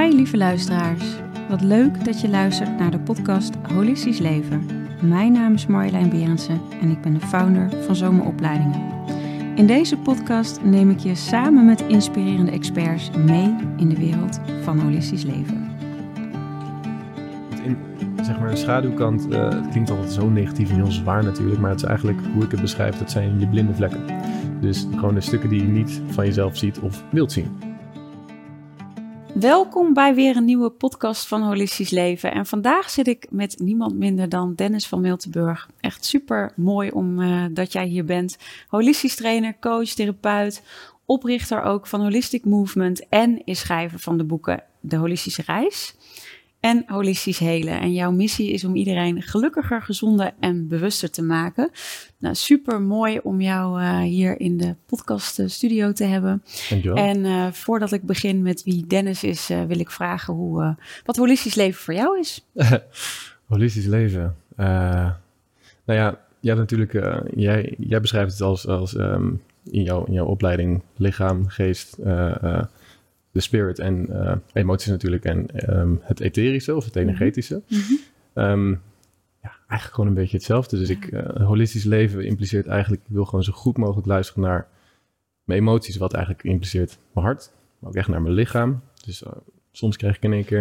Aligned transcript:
Hi 0.00 0.14
lieve 0.14 0.36
luisteraars. 0.36 1.04
Wat 1.48 1.60
leuk 1.60 2.04
dat 2.04 2.20
je 2.20 2.28
luistert 2.28 2.78
naar 2.78 2.90
de 2.90 2.98
podcast 2.98 3.54
Holistisch 3.72 4.18
Leven. 4.18 4.66
Mijn 5.02 5.32
naam 5.32 5.54
is 5.54 5.66
Marjolein 5.66 6.10
Berendsen 6.10 6.60
en 6.80 6.90
ik 6.90 7.00
ben 7.00 7.14
de 7.14 7.20
founder 7.20 7.70
van 7.84 7.96
Zomeropleidingen. 7.96 8.80
In 9.54 9.66
deze 9.66 9.96
podcast 9.96 10.62
neem 10.62 10.90
ik 10.90 10.98
je 10.98 11.14
samen 11.14 11.64
met 11.64 11.80
inspirerende 11.80 12.50
experts 12.50 13.10
mee 13.10 13.56
in 13.76 13.88
de 13.88 13.96
wereld 13.96 14.40
van 14.62 14.78
holistisch 14.78 15.24
leven. 15.24 15.70
In 17.64 17.76
zeg 18.22 18.38
maar, 18.38 18.50
de 18.50 18.56
schaduwkant, 18.56 19.28
eh, 19.28 19.48
het 19.48 19.68
klinkt 19.68 19.90
altijd 19.90 20.12
zo 20.12 20.28
negatief 20.28 20.70
en 20.70 20.76
heel 20.76 20.92
zwaar 20.92 21.24
natuurlijk, 21.24 21.60
maar 21.60 21.70
het 21.70 21.80
is 21.80 21.86
eigenlijk 21.86 22.18
hoe 22.32 22.44
ik 22.44 22.50
het 22.50 22.60
beschrijf, 22.60 22.98
dat 22.98 23.10
zijn 23.10 23.40
je 23.40 23.46
blinde 23.46 23.74
vlekken. 23.74 24.04
Dus 24.60 24.86
gewoon 24.96 25.14
de 25.14 25.20
stukken 25.20 25.48
die 25.48 25.60
je 25.60 25.68
niet 25.68 26.02
van 26.06 26.24
jezelf 26.24 26.56
ziet 26.56 26.78
of 26.78 27.04
wilt 27.10 27.32
zien. 27.32 27.73
Welkom 29.34 29.94
bij 29.94 30.14
weer 30.14 30.36
een 30.36 30.44
nieuwe 30.44 30.70
podcast 30.70 31.26
van 31.26 31.42
Holistisch 31.42 31.90
Leven. 31.90 32.32
En 32.32 32.46
vandaag 32.46 32.90
zit 32.90 33.06
ik 33.06 33.26
met 33.30 33.58
niemand 33.58 33.98
minder 33.98 34.28
dan 34.28 34.54
Dennis 34.54 34.86
van 34.86 35.00
Miltenburg. 35.00 35.68
Echt 35.80 36.04
super 36.04 36.52
mooi 36.56 36.90
om 36.90 37.20
uh, 37.20 37.44
dat 37.50 37.72
jij 37.72 37.86
hier 37.86 38.04
bent. 38.04 38.36
Holistisch 38.68 39.14
trainer, 39.14 39.56
coach, 39.60 39.88
therapeut, 39.88 40.62
oprichter 41.04 41.62
ook 41.62 41.86
van 41.86 42.00
Holistic 42.00 42.44
Movement 42.44 43.08
en 43.08 43.44
is 43.44 43.58
schrijver 43.58 43.98
van 43.98 44.18
de 44.18 44.24
boeken 44.24 44.62
De 44.80 44.96
Holistische 44.96 45.42
Reis 45.46 45.94
en 46.64 46.82
holistisch 46.86 47.38
helen. 47.38 47.80
En 47.80 47.92
jouw 47.92 48.10
missie 48.10 48.50
is 48.52 48.64
om 48.64 48.76
iedereen 48.76 49.22
gelukkiger, 49.22 49.82
gezonder 49.82 50.32
en 50.40 50.68
bewuster 50.68 51.10
te 51.10 51.22
maken. 51.22 51.70
Nou, 52.18 52.34
super 52.34 52.82
mooi 52.82 53.20
om 53.22 53.40
jou 53.40 53.80
uh, 53.80 53.98
hier 53.98 54.40
in 54.40 54.56
de 54.56 54.74
podcast 54.86 55.42
studio 55.46 55.92
te 55.92 56.04
hebben. 56.04 56.42
Dankjewel. 56.68 56.96
En 56.96 57.18
uh, 57.18 57.46
voordat 57.52 57.92
ik 57.92 58.02
begin 58.02 58.42
met 58.42 58.62
wie 58.62 58.86
Dennis 58.86 59.24
is, 59.24 59.50
uh, 59.50 59.64
wil 59.64 59.78
ik 59.78 59.90
vragen 59.90 60.34
hoe, 60.34 60.76
wat 61.04 61.16
holistisch 61.16 61.54
leven 61.54 61.82
voor 61.82 61.94
jou 61.94 62.18
is. 62.18 62.46
holistisch 63.46 63.86
leven. 63.86 64.36
nou 64.56 65.14
ja, 65.84 66.18
ja 66.40 66.54
natuurlijk, 66.54 66.92
jij, 67.34 67.74
jij 67.78 68.00
beschrijft 68.00 68.32
het 68.32 68.40
als, 68.40 68.66
als 68.66 68.94
um, 68.94 69.42
in, 69.70 69.82
jouw, 69.82 70.04
in 70.04 70.12
jouw 70.12 70.26
opleiding 70.26 70.82
lichaam, 70.96 71.48
geest, 71.48 71.96
de 73.34 73.40
spirit 73.40 73.78
en 73.78 74.06
uh, 74.10 74.34
emoties 74.52 74.90
natuurlijk 74.90 75.24
en 75.24 75.46
um, 75.78 76.00
het 76.02 76.20
etherische 76.20 76.74
of 76.74 76.84
het 76.84 76.96
energetische. 76.96 77.62
Mm 77.68 77.78
-hmm. 77.78 78.44
um, 78.44 78.70
ja, 79.42 79.50
eigenlijk 79.68 79.94
gewoon 79.94 80.06
een 80.06 80.14
beetje 80.14 80.36
hetzelfde. 80.36 80.78
Dus 80.78 80.88
ik, 80.88 81.12
uh, 81.12 81.46
holistisch 81.46 81.84
leven 81.84 82.24
impliceert 82.24 82.66
eigenlijk, 82.66 83.02
ik 83.02 83.14
wil 83.14 83.24
gewoon 83.24 83.44
zo 83.44 83.52
goed 83.52 83.76
mogelijk 83.76 84.06
luisteren 84.06 84.42
naar 84.42 84.68
mijn 85.44 85.60
emoties, 85.60 85.96
wat 85.96 86.12
eigenlijk 86.12 86.44
impliceert 86.44 86.98
mijn 87.12 87.26
hart, 87.26 87.52
maar 87.78 87.90
ook 87.90 87.96
echt 87.96 88.08
naar 88.08 88.22
mijn 88.22 88.34
lichaam. 88.34 88.80
Dus 89.04 89.22
uh, 89.22 89.32
soms 89.72 89.96
krijg 89.96 90.16
ik 90.16 90.22
in 90.22 90.32
één 90.32 90.44
keer 90.44 90.60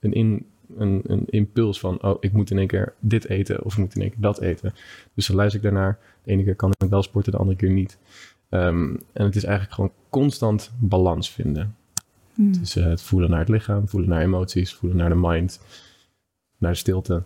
een, 0.00 0.14
in, 0.14 0.46
een, 0.76 1.00
een 1.06 1.24
impuls 1.26 1.80
van, 1.80 2.02
oh, 2.02 2.16
ik 2.20 2.32
moet 2.32 2.50
in 2.50 2.58
één 2.58 2.66
keer 2.66 2.94
dit 3.00 3.28
eten 3.28 3.64
of 3.64 3.72
ik 3.72 3.78
moet 3.78 3.94
in 3.94 4.02
één 4.02 4.10
keer 4.10 4.20
dat 4.20 4.40
eten. 4.40 4.72
Dus 5.14 5.26
dan 5.26 5.36
luister 5.36 5.64
ik 5.64 5.70
daarnaar. 5.70 5.98
De 6.22 6.30
ene 6.30 6.44
keer 6.44 6.56
kan 6.56 6.70
ik 6.70 6.90
wel 6.90 7.02
sporten, 7.02 7.32
de 7.32 7.38
andere 7.38 7.56
keer 7.56 7.70
niet. 7.70 7.98
Um, 8.50 9.00
en 9.12 9.24
het 9.24 9.36
is 9.36 9.44
eigenlijk 9.44 9.74
gewoon 9.74 9.92
constant 10.08 10.72
balans 10.78 11.30
vinden. 11.30 11.74
Hmm. 12.34 12.58
Dus 12.58 12.76
uh, 12.76 12.84
het 12.84 13.02
voelen 13.02 13.30
naar 13.30 13.38
het 13.38 13.48
lichaam, 13.48 13.88
voelen 13.88 14.10
naar 14.10 14.22
emoties, 14.22 14.74
voelen 14.74 14.98
naar 14.98 15.08
de 15.08 15.14
mind, 15.14 15.60
naar 16.58 16.70
de 16.70 16.78
stilte. 16.78 17.22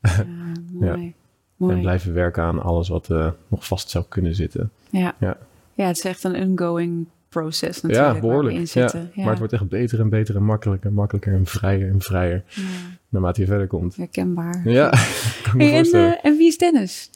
Ja, 0.00 0.26
mooi. 0.72 1.02
Ja. 1.02 1.12
mooi. 1.56 1.74
En 1.74 1.80
blijven 1.80 2.12
werken 2.12 2.42
aan 2.42 2.62
alles 2.62 2.88
wat 2.88 3.10
uh, 3.10 3.30
nog 3.48 3.66
vast 3.66 3.90
zou 3.90 4.04
kunnen 4.08 4.34
zitten. 4.34 4.70
Ja. 4.90 5.14
Ja. 5.20 5.36
ja, 5.74 5.86
het 5.86 5.96
is 5.96 6.04
echt 6.04 6.24
een 6.24 6.36
ongoing 6.36 7.06
proces 7.28 7.80
natuurlijk. 7.80 8.14
Ja, 8.14 8.20
behoorlijk. 8.20 8.66
Ja. 8.66 8.90
Maar 9.14 9.28
het 9.28 9.38
wordt 9.38 9.52
echt 9.52 9.68
beter 9.68 10.00
en 10.00 10.08
beter 10.08 10.36
en 10.36 10.44
makkelijker 10.44 10.88
en 10.88 10.94
makkelijker 10.94 11.34
en 11.34 11.46
vrijer 11.46 11.88
en 11.88 12.00
vrijer 12.00 12.44
naarmate 13.08 13.40
je 13.40 13.46
verder 13.46 13.66
komt. 13.66 13.96
herkenbaar. 13.96 14.68
Ja, 14.68 14.90
kan 15.44 15.60
Hey, 15.60 15.76
en, 15.76 15.92
eh, 15.92 16.24
en 16.24 16.36
wie 16.36 16.46
is 16.46 16.58
Dennis? 16.58 17.10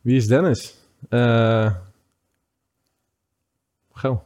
Wie 0.00 0.16
is 0.16 0.26
Dennis? 0.26 0.74
Uh, 1.08 1.74
goh. 3.90 4.20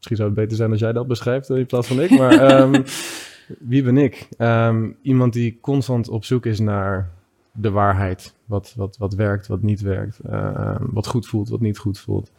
Misschien 0.00 0.16
zou 0.16 0.28
het 0.28 0.38
beter 0.38 0.56
zijn 0.56 0.70
als 0.70 0.80
jij 0.80 0.92
dat 0.92 1.06
beschrijft 1.06 1.50
in 1.50 1.66
plaats 1.66 1.86
van 1.86 2.00
ik. 2.00 2.10
Maar 2.10 2.60
um, 2.60 2.84
wie 3.72 3.82
ben 3.82 3.96
ik? 3.96 4.28
Um, 4.38 4.96
iemand 5.02 5.32
die 5.32 5.58
constant 5.60 6.08
op 6.08 6.24
zoek 6.24 6.46
is 6.46 6.58
naar 6.58 7.10
de 7.52 7.70
waarheid. 7.70 8.34
Wat, 8.44 8.74
wat, 8.76 8.96
wat 8.96 9.14
werkt, 9.14 9.46
wat 9.46 9.62
niet 9.62 9.80
werkt. 9.80 10.20
Uh, 10.30 10.76
wat 10.80 11.06
goed 11.06 11.26
voelt, 11.26 11.48
wat 11.48 11.60
niet 11.60 11.78
goed 11.78 11.98
voelt. 11.98 12.30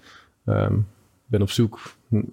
Um, 0.46 0.78
ik 1.24 1.38
ben 1.38 1.42
op 1.42 1.50
zoek. 1.50 1.80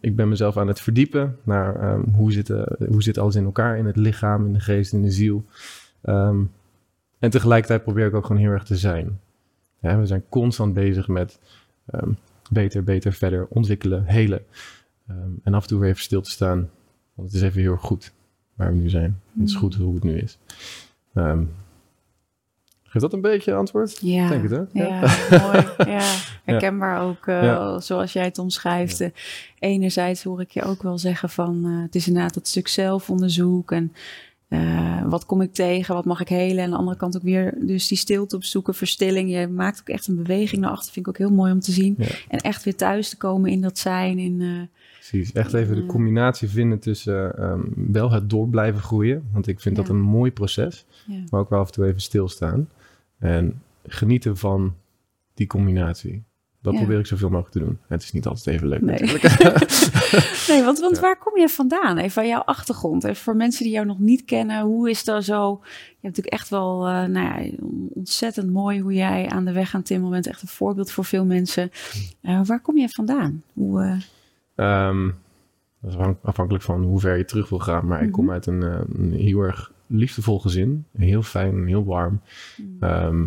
Ik 0.00 0.16
ben 0.16 0.28
mezelf 0.28 0.56
aan 0.56 0.68
het 0.68 0.80
verdiepen 0.80 1.36
naar 1.42 1.98
hoe, 2.14 2.32
zit, 2.32 2.48
uh, 2.48 2.62
hoe 2.88 3.02
zit 3.02 3.18
alles 3.18 3.34
in 3.34 3.44
elkaar. 3.44 3.78
In 3.78 3.86
het 3.86 3.96
lichaam, 3.96 4.46
in 4.46 4.52
de 4.52 4.60
geest, 4.60 4.92
in 4.92 5.02
de 5.02 5.10
ziel. 5.10 5.44
en 7.18 7.30
tegelijkertijd 7.30 7.82
probeer 7.82 8.06
ik 8.06 8.14
ook 8.14 8.26
gewoon 8.26 8.42
heel 8.42 8.50
erg 8.50 8.64
te 8.64 8.76
zijn. 8.76 9.20
Ja, 9.80 9.98
we 9.98 10.06
zijn 10.06 10.24
constant 10.28 10.74
bezig 10.74 11.08
met 11.08 11.38
beter, 12.50 12.84
beter, 12.84 13.12
verder 13.12 13.46
ontwikkelen, 13.48 14.04
helen. 14.04 14.42
Um, 15.10 15.40
en 15.42 15.54
af 15.54 15.62
en 15.62 15.68
toe 15.68 15.78
weer 15.80 15.88
even 15.88 16.02
stil 16.02 16.20
te 16.20 16.30
staan. 16.30 16.70
Want 17.14 17.32
het 17.32 17.36
is 17.36 17.48
even 17.48 17.60
heel 17.60 17.72
erg 17.72 17.80
goed 17.80 18.12
waar 18.54 18.72
we 18.72 18.78
nu 18.78 18.88
zijn. 18.88 19.20
Mm. 19.32 19.40
Het 19.40 19.50
is 19.50 19.56
goed 19.56 19.74
hoe 19.74 19.94
het 19.94 20.04
nu 20.04 20.18
is. 20.18 20.38
Um, 21.14 21.50
geeft 22.82 23.04
dat 23.04 23.12
een 23.12 23.20
beetje 23.20 23.54
antwoord? 23.54 23.98
Ja, 24.00 24.28
Denk 24.28 24.42
het, 24.42 24.50
hè? 24.50 24.82
ja, 24.82 25.00
ja. 25.30 25.38
mooi. 25.42 25.90
Ja, 25.92 26.14
herkenbaar 26.44 27.02
ook 27.02 27.26
uh, 27.26 27.42
ja. 27.42 27.80
zoals 27.80 28.12
jij 28.12 28.24
het 28.24 28.38
omschrijft. 28.38 29.10
Enerzijds 29.58 30.22
hoor 30.22 30.40
ik 30.40 30.50
je 30.50 30.62
ook 30.62 30.82
wel 30.82 30.98
zeggen 30.98 31.30
van 31.30 31.66
uh, 31.66 31.82
het 31.82 31.94
is 31.94 32.06
inderdaad 32.06 32.34
dat 32.34 32.48
stuk 32.48 32.68
zelfonderzoek 32.68 33.72
en 33.72 33.92
uh, 34.48 35.02
wat 35.04 35.26
kom 35.26 35.40
ik 35.40 35.52
tegen, 35.52 35.94
wat 35.94 36.04
mag 36.04 36.20
ik 36.20 36.28
helen. 36.28 36.58
En 36.58 36.64
aan 36.64 36.70
de 36.70 36.76
andere 36.76 36.96
kant 36.96 37.16
ook 37.16 37.22
weer 37.22 37.54
dus 37.60 37.88
die 37.88 37.98
stilte 37.98 38.36
opzoeken, 38.36 38.74
verstilling. 38.74 39.30
Je 39.30 39.48
maakt 39.48 39.80
ook 39.80 39.88
echt 39.88 40.06
een 40.06 40.16
beweging 40.16 40.60
naar 40.60 40.70
achter, 40.70 40.92
vind 40.92 41.06
ik 41.06 41.12
ook 41.12 41.18
heel 41.18 41.36
mooi 41.36 41.52
om 41.52 41.60
te 41.60 41.72
zien. 41.72 41.96
En 42.28 42.38
echt 42.38 42.64
weer 42.64 42.76
thuis 42.76 43.08
te 43.08 43.16
komen 43.16 43.50
in 43.50 43.60
dat 43.60 43.78
zijn, 43.78 44.18
in... 44.18 44.68
Precies, 45.10 45.32
echt 45.32 45.54
even 45.54 45.74
de 45.74 45.86
combinatie 45.86 46.48
vinden 46.48 46.78
tussen 46.78 47.42
um, 47.50 47.72
wel 47.92 48.10
het 48.10 48.30
door 48.30 48.48
blijven 48.48 48.80
groeien. 48.80 49.28
Want 49.32 49.46
ik 49.46 49.60
vind 49.60 49.76
ja. 49.76 49.82
dat 49.82 49.90
een 49.90 50.00
mooi 50.00 50.32
proces. 50.32 50.86
Ja. 51.06 51.22
Maar 51.30 51.40
ook 51.40 51.50
wel 51.50 51.58
af 51.60 51.66
en 51.66 51.72
toe 51.72 51.86
even 51.86 52.00
stilstaan. 52.00 52.68
En 53.18 53.62
genieten 53.86 54.36
van 54.36 54.74
die 55.34 55.46
combinatie. 55.46 56.22
Dat 56.62 56.72
Ja. 56.72 56.78
probeer 56.78 56.98
ik 56.98 57.06
zoveel 57.06 57.28
mogelijk 57.28 57.52
te 57.52 57.58
doen. 57.58 57.78
Het 57.88 58.02
is 58.02 58.12
niet 58.12 58.26
altijd 58.26 58.46
even 58.56 58.68
leuk 58.68 58.80
Nee. 58.80 58.98
Nee, 60.48 60.62
want, 60.64 60.78
want 60.78 60.94
Ja. 60.94 61.00
waar 61.00 61.18
kom 61.18 61.38
je 61.38 61.48
vandaan? 61.48 61.96
Even 61.98 62.10
van 62.10 62.26
jouw 62.28 62.40
achtergrond. 62.40 63.04
Even 63.04 63.16
voor 63.22 63.36
mensen 63.36 63.64
die 63.64 63.72
jou 63.72 63.86
nog 63.86 63.98
niet 63.98 64.24
kennen, 64.24 64.62
hoe 64.62 64.90
is 64.90 65.04
dat 65.04 65.24
zo? 65.24 65.60
Je 65.62 65.76
hebt 66.00 66.16
natuurlijk 66.16 66.34
echt 66.34 66.48
wel, 66.48 66.86
eh, 66.86 67.04
nou 67.04 67.12
ja, 67.42 67.50
ontzettend 67.92 68.50
mooi 68.52 68.80
hoe 68.80 68.92
jij 68.94 69.28
aan 69.28 69.44
de 69.44 69.52
weg 69.52 69.74
aan 69.74 69.82
timmeren 69.82 70.12
bent. 70.12 70.26
Echt 70.26 70.42
een 70.42 70.48
voorbeeld 70.48 70.90
voor 70.90 71.04
veel 71.04 71.24
mensen. 71.24 71.70
Eh, 72.20 72.40
waar 72.44 72.60
kom 72.60 72.76
je 72.78 72.88
vandaan? 72.88 73.42
Hoe, 73.52 73.82
eh, 73.82 73.96
Ehm, 74.58 75.06
dat 75.80 75.90
is 75.90 75.96
afhan- 75.96 76.18
afhankelijk 76.22 76.64
van 76.64 76.82
hoe 76.82 77.00
ver 77.00 77.16
je 77.16 77.24
terug 77.24 77.48
wil 77.48 77.58
gaan. 77.58 77.86
Maar 77.86 78.02
ik 78.02 78.12
kom 78.12 78.24
Mhm. 78.24 78.32
uit 78.32 78.46
een, 78.46 78.62
eh, 78.62 78.80
een 78.92 79.12
heel 79.12 79.40
erg 79.40 79.72
liefdevol 79.86 80.38
gezin. 80.40 80.84
Heel 80.96 81.22
fijn, 81.22 81.66
heel 81.66 81.84
warm. 81.84 82.20
Ehm, 82.80 83.26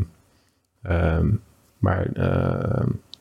ehm, 0.81 1.30
maar 1.78 2.09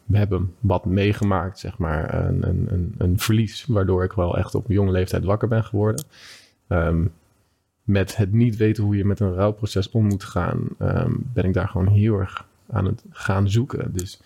we 0.04 0.16
hebben 0.19 0.54
wat 0.60 0.84
meegemaakt, 0.84 1.59
zeg 1.59 1.78
maar. 1.78 2.15
Een, 2.26 2.49
een, 2.49 2.66
een, 2.72 2.94
een 2.99 3.19
verlies, 3.19 3.66
waardoor 3.66 4.04
ik 4.04 4.12
wel 4.12 4.38
echt 4.38 4.54
op 4.54 4.65
jonge 4.69 4.91
leeftijd 4.91 5.25
wakker 5.25 5.49
ben 5.49 5.65
geworden. 5.65 6.04
Met 7.82 8.16
het 8.16 8.32
niet 8.32 8.56
weten 8.56 8.84
hoe 8.84 8.97
je 8.97 9.04
met 9.04 9.20
een 9.20 9.34
rouwproces 9.34 9.91
om 9.91 10.04
moet 10.06 10.25
gaan, 10.25 10.69
ben 11.32 11.44
ik 11.44 11.54
daar 11.54 11.69
gewoon 11.69 11.88
heel 11.88 12.19
erg 12.19 12.47
aan 12.70 12.84
het 12.84 13.04
gaan 13.10 13.50
zoeken. 13.50 13.93
Dus 13.93 14.20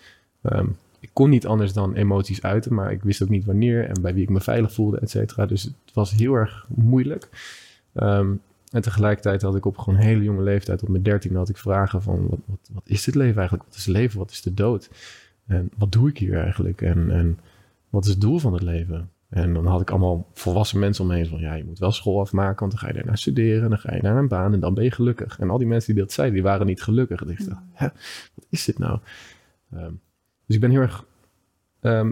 kon 1.15 1.29
niet 1.29 1.47
anders 1.47 1.73
dan 1.73 1.93
emoties 1.93 2.41
uiten, 2.41 2.73
maar 2.73 2.91
ik 2.91 3.03
wist 3.03 3.23
ook 3.23 3.29
niet 3.29 3.45
wanneer 3.45 3.87
en 3.89 4.01
bij 4.01 4.13
wie 4.13 4.23
ik 4.23 4.29
me 4.29 4.41
veilig 4.41 4.73
voelde, 4.73 4.99
et 4.99 5.09
cetera. 5.09 5.45
Dus 5.45 5.63
het 5.63 5.93
was 5.93 6.11
heel 6.11 6.33
erg 6.33 6.65
moeilijk. 6.69 7.29
Ehm, 7.93 8.33
en 8.71 8.81
tegelijkertijd 8.81 9.41
had 9.41 9.55
ik 9.55 9.65
op 9.65 9.77
gewoon 9.77 9.99
hele 9.99 10.23
jonge 10.23 10.41
leeftijd, 10.41 10.81
op 10.83 10.89
mijn 10.89 11.03
dertien, 11.03 11.35
had 11.35 11.49
ik 11.49 11.57
vragen 11.57 12.01
van 12.01 12.27
wat, 12.29 12.39
wat, 12.45 12.69
wat 12.73 12.83
is 12.85 13.03
dit 13.03 13.15
leven 13.15 13.37
eigenlijk? 13.37 13.69
Wat 13.69 13.77
is 13.77 13.85
leven? 13.85 14.19
Wat 14.19 14.31
is 14.31 14.41
de 14.41 14.53
dood? 14.53 14.89
En 15.45 15.69
wat 15.77 15.91
doe 15.91 16.09
ik 16.09 16.17
hier 16.17 16.39
eigenlijk? 16.39 16.81
En, 16.81 17.11
en 17.11 17.39
wat 17.89 18.03
is 18.03 18.09
het 18.09 18.21
doel 18.21 18.39
van 18.39 18.53
het 18.53 18.63
leven? 18.63 19.09
En 19.29 19.53
dan 19.53 19.65
had 19.65 19.81
ik 19.81 19.89
allemaal 19.89 20.29
volwassen 20.33 20.79
mensen 20.79 21.03
om 21.03 21.09
me 21.09 21.15
heen 21.15 21.27
van 21.27 21.39
ja, 21.39 21.53
je 21.53 21.63
moet 21.63 21.79
wel 21.79 21.91
school 21.91 22.19
afmaken, 22.19 22.59
want 22.59 22.71
dan 22.71 22.79
ga 22.79 22.87
je 22.87 22.93
daarna 22.93 23.15
studeren, 23.15 23.69
dan 23.69 23.79
ga 23.79 23.95
je 23.95 24.01
naar 24.01 24.17
een 24.17 24.27
baan 24.27 24.53
en 24.53 24.59
dan 24.59 24.73
ben 24.73 24.83
je 24.83 24.91
gelukkig. 24.91 25.39
En 25.39 25.49
al 25.49 25.57
die 25.57 25.67
mensen 25.67 25.93
die 25.93 26.03
dat 26.03 26.11
zeiden, 26.11 26.35
die 26.35 26.43
waren 26.43 26.65
niet 26.65 26.81
gelukkig. 26.81 27.21
En 27.21 27.29
ik 27.29 27.49
dacht, 27.49 27.61
hè, 27.73 27.87
wat 28.33 28.45
is 28.49 28.65
dit 28.65 28.79
nou? 28.79 28.99
Ehm, 29.71 29.91
dus 30.45 30.55
ik 30.55 30.61
ben 30.61 30.69
heel 30.69 30.81
erg, 30.81 31.05
ehm, 31.85 32.11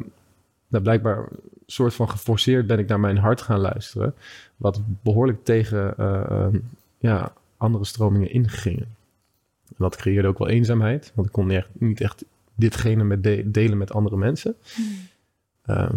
nou, 0.68 0.84
blijkbaar 0.84 1.18
een 1.18 1.26
soort 1.66 1.94
van 1.94 2.10
geforceerd 2.10 2.68
ben 2.68 2.80
ik 2.80 2.88
naar 2.88 3.00
mijn 3.00 3.18
hart 3.18 3.42
gaan 3.42 3.60
luisteren, 3.60 4.14
wat 4.56 4.82
behoorlijk 5.02 5.44
tegen 5.44 5.98
eh, 5.98 6.24
ehm, 6.30 6.58
ja, 6.98 7.34
andere 7.58 7.86
stromingen 7.86 8.32
ingingen. 8.32 8.88
En 9.68 9.76
dat 9.78 9.96
creëerde 9.96 10.28
ook 10.28 10.38
wel 10.38 10.48
eenzaamheid, 10.50 11.12
want 11.16 11.28
ik 11.28 11.34
kon 11.34 11.48
niet 11.48 11.58
echt, 11.58 11.70
niet 11.74 12.02
echt 12.02 12.24
ditgene 12.56 13.04
met 13.04 13.24
de- 13.24 13.52
delen 13.52 13.78
met 13.78 13.94
andere 13.94 14.18
mensen. 14.18 14.56
Ehm, 15.66 15.96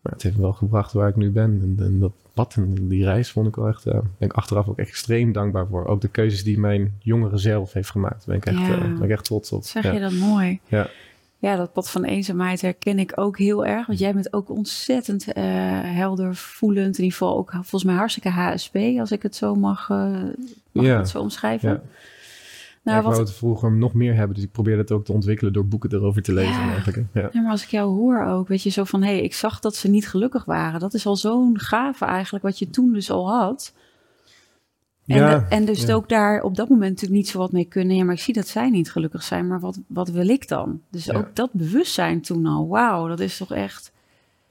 Maar 0.00 0.12
het 0.12 0.22
heeft 0.22 0.36
me 0.36 0.42
wel 0.42 0.52
gebracht 0.52 0.92
waar 0.92 1.08
ik 1.08 1.16
nu 1.16 1.30
ben. 1.30 1.60
En, 1.78 1.84
en 1.84 1.98
dat 2.00 2.12
pad 2.32 2.54
en 2.56 2.88
die 2.88 3.04
reis 3.04 3.30
vond 3.30 3.46
ik 3.48 3.56
wel 3.56 3.68
echt, 3.68 3.86
uh, 3.86 3.92
ben 3.92 4.02
ik 4.28 4.32
achteraf 4.32 4.68
ook 4.68 4.78
extreem 4.78 5.32
dankbaar 5.32 5.66
voor. 5.66 5.86
Ook 5.86 6.00
de 6.00 6.08
keuzes 6.08 6.44
die 6.44 6.58
mijn 6.58 6.94
jongere 6.98 7.36
zelf 7.36 7.72
heeft 7.72 7.90
gemaakt. 7.90 8.26
Daar 8.26 8.38
ben 8.38 8.52
ik 8.54 8.60
echt, 8.60 8.68
Ja. 8.68 8.74
eh, 8.84 8.92
ben 8.94 9.02
ik 9.02 9.10
echt 9.10 9.24
trots 9.24 9.52
op. 9.52 9.64
Zeg 9.64 9.82
ja. 9.82 9.92
je 9.92 10.00
dat 10.00 10.12
mooi? 10.12 10.60
Ja. 10.66 10.88
Ja, 11.44 11.56
dat 11.56 11.72
pad 11.72 11.90
van 11.90 12.04
eenzaamheid 12.04 12.60
herken 12.60 12.98
ik 12.98 13.12
ook 13.14 13.38
heel 13.38 13.66
erg. 13.66 13.86
Want 13.86 13.98
jij 13.98 14.12
bent 14.14 14.32
ook 14.32 14.50
ontzettend 14.50 15.32
eh, 15.32 15.44
helder, 15.82 16.34
voelend. 16.36 16.98
In 16.98 17.04
ieder 17.04 17.18
geval 17.18 17.36
ook 17.36 17.50
volgens 17.52 17.84
mij 17.84 17.94
hartstikke 17.94 18.28
HSP, 18.28 18.76
als 18.98 19.12
ik 19.12 19.22
het 19.22 19.36
zo 19.36 19.54
mag, 19.54 19.90
eh, 19.90 20.12
mag 20.72 20.84
Ja. 20.84 20.96
het 20.96 21.08
zo 21.08 21.18
omschrijven. 21.20 21.68
Ja. 21.68 21.74
Nou, 21.74 21.86
Ja, 22.82 22.96
ik 22.96 23.02
wat, 23.02 23.12
wou 23.14 23.26
het 23.26 23.36
vroeger 23.36 23.72
nog 23.72 23.94
meer 23.94 24.14
hebben, 24.14 24.34
dus 24.34 24.44
ik 24.44 24.52
probeerde 24.52 24.80
het 24.80 24.90
ook 24.92 25.04
te 25.04 25.12
ontwikkelen 25.12 25.52
door 25.52 25.66
boeken 25.66 25.92
erover 25.92 26.22
te 26.22 26.32
lezen 26.32 26.62
Ja. 26.62 26.68
eigenlijk. 26.70 27.04
Ja. 27.12 27.28
Ja, 27.32 27.40
maar 27.40 27.50
als 27.50 27.62
ik 27.62 27.68
jou 27.68 27.94
hoor 27.94 28.24
ook, 28.24 28.48
weet 28.48 28.62
je, 28.62 28.70
zo 28.70 28.84
van... 28.84 29.02
hé, 29.02 29.08
hey, 29.12 29.20
ik 29.22 29.34
zag 29.34 29.60
dat 29.60 29.76
ze 29.76 29.88
niet 29.90 30.08
gelukkig 30.08 30.44
waren. 30.44 30.80
Dat 30.80 30.94
is 30.94 31.06
al 31.06 31.16
zo'n 31.16 31.58
gave 31.60 32.04
eigenlijk, 32.04 32.44
wat 32.44 32.58
je 32.58 32.70
toen 32.70 32.92
dus 32.92 33.10
al 33.10 33.30
had. 33.30 33.74
En, 35.06 35.16
Ja, 35.16 35.46
en 35.48 35.64
dus 35.64 35.82
ja. 35.82 35.94
ook 35.94 36.08
daar 36.08 36.42
op 36.42 36.54
dat 36.56 36.68
moment 36.68 36.90
natuurlijk 36.90 37.20
niet 37.20 37.28
zo 37.28 37.38
wat 37.38 37.52
mee 37.52 37.64
kunnen. 37.64 37.96
Ja, 37.96 38.04
maar 38.04 38.14
ik 38.14 38.20
zie 38.20 38.34
dat 38.34 38.48
zij 38.48 38.70
niet 38.70 38.90
gelukkig 38.90 39.22
zijn, 39.22 39.46
maar 39.46 39.60
wat, 39.60 39.78
wat 39.86 40.08
wil 40.08 40.28
ik 40.28 40.48
dan? 40.48 40.80
Dus 40.90 41.04
Ja. 41.04 41.14
ook 41.16 41.34
dat 41.36 41.52
bewustzijn 41.52 42.20
toen 42.20 42.46
al, 42.46 42.68
wauw, 42.68 43.08
dat 43.08 43.20
is 43.20 43.36
toch 43.36 43.52
echt... 43.52 43.92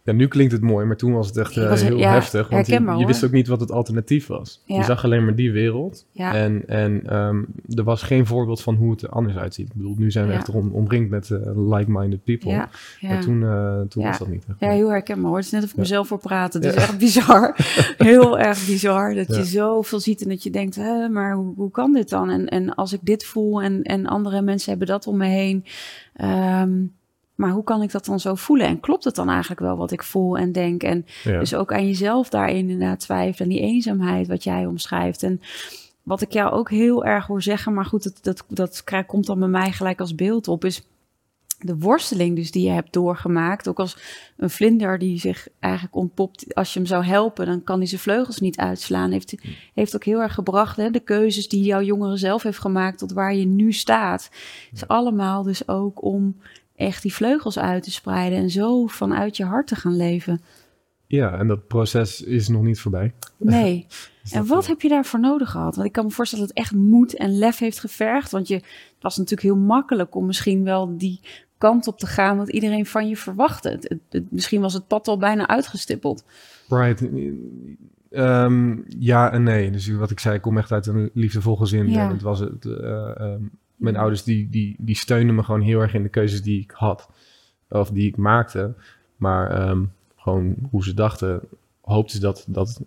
Ja, 0.06 0.14
nu 0.14 0.28
klinkt 0.28 0.52
het 0.52 0.62
mooi, 0.62 0.86
maar 0.86 0.96
toen 0.98 1.14
was 1.14 1.28
het 1.28 1.38
echt 1.38 1.58
eh, 1.58 1.70
was- 1.70 1.82
heel 1.82 1.98
ja, 1.98 2.12
heftig. 2.12 2.50
Want 2.50 2.68
je, 2.68 3.06
wist 3.06 3.24
ook 3.26 3.32
niet 3.32 3.48
wat 3.48 3.60
het 3.60 3.72
alternatief 3.72 4.28
was. 4.28 4.62
Ja. 4.66 4.76
Je 4.76 4.84
zag 4.84 5.04
alleen 5.04 5.26
maar 5.26 5.36
die 5.36 5.52
wereld. 5.52 6.06
Ja, 6.12 6.34
En, 6.36 6.64
en 6.68 7.02
ehm, 7.10 7.44
er 7.78 7.84
was 7.84 8.02
geen 8.04 8.26
voorbeeld 8.26 8.62
van 8.62 8.76
hoe 8.76 8.92
het 8.92 9.02
er 9.02 9.10
anders 9.10 9.36
uitziet. 9.38 9.68
Ik 9.68 9.74
bedoel, 9.76 9.96
nu 9.98 10.12
zijn 10.12 10.28
we 10.28 10.34
echt 10.34 10.50
om, 10.50 10.72
omringd 10.72 11.10
met 11.10 11.30
eh, 11.32 11.40
like-minded 11.72 12.24
people. 12.24 12.50
ja, 12.52 12.70
ja. 13.00 13.10
Maar 13.10 13.22
toen, 13.22 13.44
eh, 13.44 13.82
toen 13.82 14.04
was 14.04 14.18
dat 14.18 14.28
niet. 14.28 14.46
echt. 14.50 14.60
Ja, 14.60 14.70
heel 14.70 14.90
herkenbaar 14.90 15.28
hoor. 15.28 15.36
Het 15.38 15.46
is 15.46 15.52
net 15.52 15.64
of 15.64 15.70
ik 15.70 15.76
Ja. 15.76 15.82
mezelf 15.82 16.08
voor 16.08 16.20
praten. 16.20 16.62
Het 16.62 16.70
is 16.70 16.76
Ja. 16.76 16.82
echt 16.82 16.98
bizar. 16.98 17.56
heel 17.98 18.40
erg 18.40 18.66
bizar. 18.66 19.14
Dat 19.16 19.28
Ja. 19.28 19.38
je 19.38 19.44
zoveel 19.46 20.00
ziet 20.00 20.22
en 20.24 20.30
dat 20.30 20.44
je 20.44 20.50
denkt, 20.50 20.76
Hè, 20.76 21.10
maar 21.10 21.34
hoe, 21.36 21.54
hoe 21.56 21.72
kan 21.72 21.94
dit 21.94 22.10
dan? 22.10 22.30
En, 22.30 22.48
en 22.48 22.76
als 22.76 22.94
ik 22.94 23.00
dit 23.04 23.26
voel 23.26 23.62
en, 23.62 23.82
en 23.82 24.06
andere 24.06 24.42
mensen 24.42 24.70
hebben 24.70 24.88
dat 24.88 25.08
om 25.08 25.18
me 25.18 25.26
heen. 25.28 25.66
ehm, 26.14 26.72
maar 27.36 27.52
hoe 27.52 27.64
kan 27.64 27.82
ik 27.82 27.92
dat 27.92 28.06
dan 28.06 28.20
zo 28.20 28.36
voelen? 28.36 28.68
En 28.68 28.80
klopt 28.80 29.04
het 29.04 29.16
dan 29.16 29.30
eigenlijk 29.30 29.62
wel 29.62 29.78
wat 29.78 29.92
ik 29.92 30.04
voel 30.04 30.38
en 30.38 30.52
denk? 30.52 30.84
En 30.84 31.06
Ja. 31.24 31.40
dus 31.40 31.56
ook 31.56 31.74
aan 31.74 31.86
jezelf 31.86 32.30
daarin 32.30 32.70
inderdaad 32.70 33.00
twijfelen. 33.00 33.50
En 33.50 33.56
die 33.56 33.66
eenzaamheid 33.66 34.28
wat 34.28 34.44
jij 34.44 34.66
omschrijft. 34.66 35.24
En 35.24 35.42
wat 36.04 36.22
ik 36.22 36.32
jou 36.32 36.52
ook 36.52 36.70
heel 36.70 37.06
erg 37.06 37.28
hoor 37.28 37.42
zeggen, 37.42 37.74
maar 37.74 37.86
goed, 37.86 38.04
dat, 38.04 38.20
dat, 38.22 38.46
dat 38.48 38.84
komt 39.08 39.26
dan 39.26 39.40
bij 39.40 39.48
mij 39.48 39.72
gelijk 39.72 40.00
als 40.00 40.16
beeld 40.16 40.48
op, 40.48 40.66
is 40.66 40.82
de 41.64 41.78
worsteling 41.78 42.36
dus 42.36 42.52
die 42.52 42.66
je 42.66 42.72
hebt 42.72 42.94
doorgemaakt. 42.94 43.68
Ook 43.68 43.80
als 43.80 43.98
een 44.38 44.50
vlinder 44.50 45.00
die 45.00 45.20
zich 45.20 45.48
eigenlijk 45.60 45.96
ontpopt, 45.96 46.56
als 46.56 46.74
je 46.74 46.80
hem 46.80 46.88
zou 46.88 47.04
helpen, 47.04 47.46
dan 47.46 47.64
kan 47.64 47.78
hij 47.78 47.88
zijn 47.88 48.02
vleugels 48.02 48.40
niet 48.40 48.58
uitslaan. 48.58 49.12
Heeft, 49.12 49.36
heeft 49.74 49.96
ook 49.96 50.04
heel 50.04 50.22
erg 50.22 50.34
gebracht, 50.34 50.78
hè, 50.78 50.90
de 50.92 51.00
keuzes 51.00 51.48
die 51.48 51.64
jouw 51.64 51.82
jongere 51.82 52.18
zelf 52.18 52.44
heeft 52.44 52.60
gemaakt 52.60 52.98
tot 52.98 53.12
waar 53.14 53.36
je 53.36 53.46
nu 53.46 53.72
staat. 53.72 54.30
is 54.72 54.88
allemaal 54.88 55.44
dus 55.44 55.68
ook 55.68 56.04
om 56.04 56.36
echt 56.76 57.02
die 57.02 57.14
vleugels 57.14 57.60
uit 57.60 57.84
te 57.84 57.92
spreiden 57.92 58.40
en 58.40 58.50
zo 58.50 58.86
vanuit 58.88 59.38
je 59.38 59.44
hart 59.46 59.68
te 59.68 59.76
gaan 59.76 59.96
leven. 59.96 60.42
ja, 61.08 61.38
en 61.40 61.48
dat 61.48 61.68
proces 61.68 62.22
is 62.22 62.48
nog 62.48 62.64
niet 62.64 62.80
voorbij. 62.80 63.14
Nee. 63.38 63.86
Dus 64.24 64.32
En 64.32 64.46
wat 64.48 64.64
eh, 64.64 64.70
heb 64.70 64.82
je 64.82 64.90
daarvoor 64.90 65.20
nodig 65.20 65.50
gehad? 65.50 65.76
Want 65.76 65.88
ik 65.88 65.94
kan 65.94 66.06
me 66.06 66.12
voorstellen 66.12 66.48
dat 66.48 66.56
het 66.58 66.66
echt 66.66 66.76
moed 66.76 67.16
en 67.16 67.38
lef 67.38 67.58
heeft 67.58 67.80
gevergd. 67.80 68.32
Want 68.32 68.48
je, 68.48 68.54
het 68.56 68.66
was 69.00 69.18
natuurlijk 69.18 69.48
heel 69.48 69.58
makkelijk 69.64 70.16
om 70.16 70.26
misschien 70.26 70.64
wel 70.64 70.98
die 70.98 71.20
kant 71.58 71.88
op 71.88 72.00
te 72.00 72.08
gaan 72.08 72.38
wat 72.38 72.50
iedereen 72.50 72.86
van 72.86 73.08
je 73.08 73.18
verwachtte. 73.18 73.70
Het, 73.70 73.84
het- 73.90 74.00
het- 74.10 74.32
misschien 74.32 74.62
was 74.62 74.74
het 74.74 74.88
pad 74.88 75.08
al 75.08 75.18
bijna 75.18 75.48
uitgestippeld. 75.48 76.26
Right. 76.70 77.04
Ehm, 78.10 78.78
ja 79.00 79.32
en 79.32 79.44
nee. 79.44 79.72
Dus 79.72 79.88
wat 79.90 80.12
ik 80.12 80.20
zei, 80.20 80.36
ik 80.36 80.42
kom 80.42 80.58
echt 80.58 80.72
uit 80.72 80.86
een 80.88 81.10
liefdevol 81.14 81.56
gezin. 81.56 81.90
Ja. 81.90 82.06
En 82.06 82.12
het 82.12 82.22
was 82.22 82.40
het, 82.40 82.66
eh, 82.66 83.20
ehm, 83.20 83.42
mijn 83.76 83.96
ouders 83.96 84.24
die, 84.24 84.50
die, 84.50 84.76
die 84.80 84.96
steunden 84.96 85.36
me 85.36 85.44
gewoon 85.44 85.62
heel 85.62 85.80
erg 85.80 85.94
in 85.94 86.04
de 86.04 86.10
keuzes 86.10 86.42
die 86.42 86.62
ik 86.62 86.72
had. 86.72 87.10
Of 87.70 87.90
die 87.90 88.08
ik 88.08 88.18
maakte. 88.18 88.74
Maar 89.16 89.52
ehm, 89.52 89.84
gewoon 90.16 90.56
hoe 90.70 90.84
ze 90.84 90.94
dachten, 90.94 91.42
hoopten 91.82 92.16
ze 92.16 92.22
dat, 92.22 92.46
dat, 92.48 92.82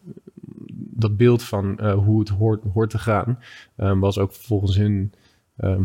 dat 0.72 1.16
beeld 1.16 1.42
van 1.42 1.78
eh, 1.78 1.94
hoe 1.94 2.20
het 2.20 2.28
hoort, 2.28 2.62
hoort 2.72 2.90
te 2.90 2.98
gaan, 2.98 3.38
ehm, 3.76 3.98
was 3.98 4.18
ook 4.18 4.32
volgens 4.32 4.76
hun 4.76 5.12
ehm, 5.56 5.82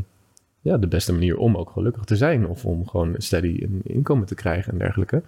ja, 0.62 0.78
de 0.78 0.88
beste 0.88 1.12
manier 1.12 1.38
om 1.38 1.58
ook 1.58 1.70
gelukkig 1.70 2.04
te 2.04 2.16
zijn. 2.16 2.48
Of 2.48 2.66
om 2.66 2.88
gewoon 2.88 3.14
een 3.14 3.22
steady 3.22 3.64
een 3.64 3.82
inkomen 3.84 4.26
te 4.26 4.36
krijgen 4.36 4.72
en 4.72 4.78
dergelijke. 4.78 5.24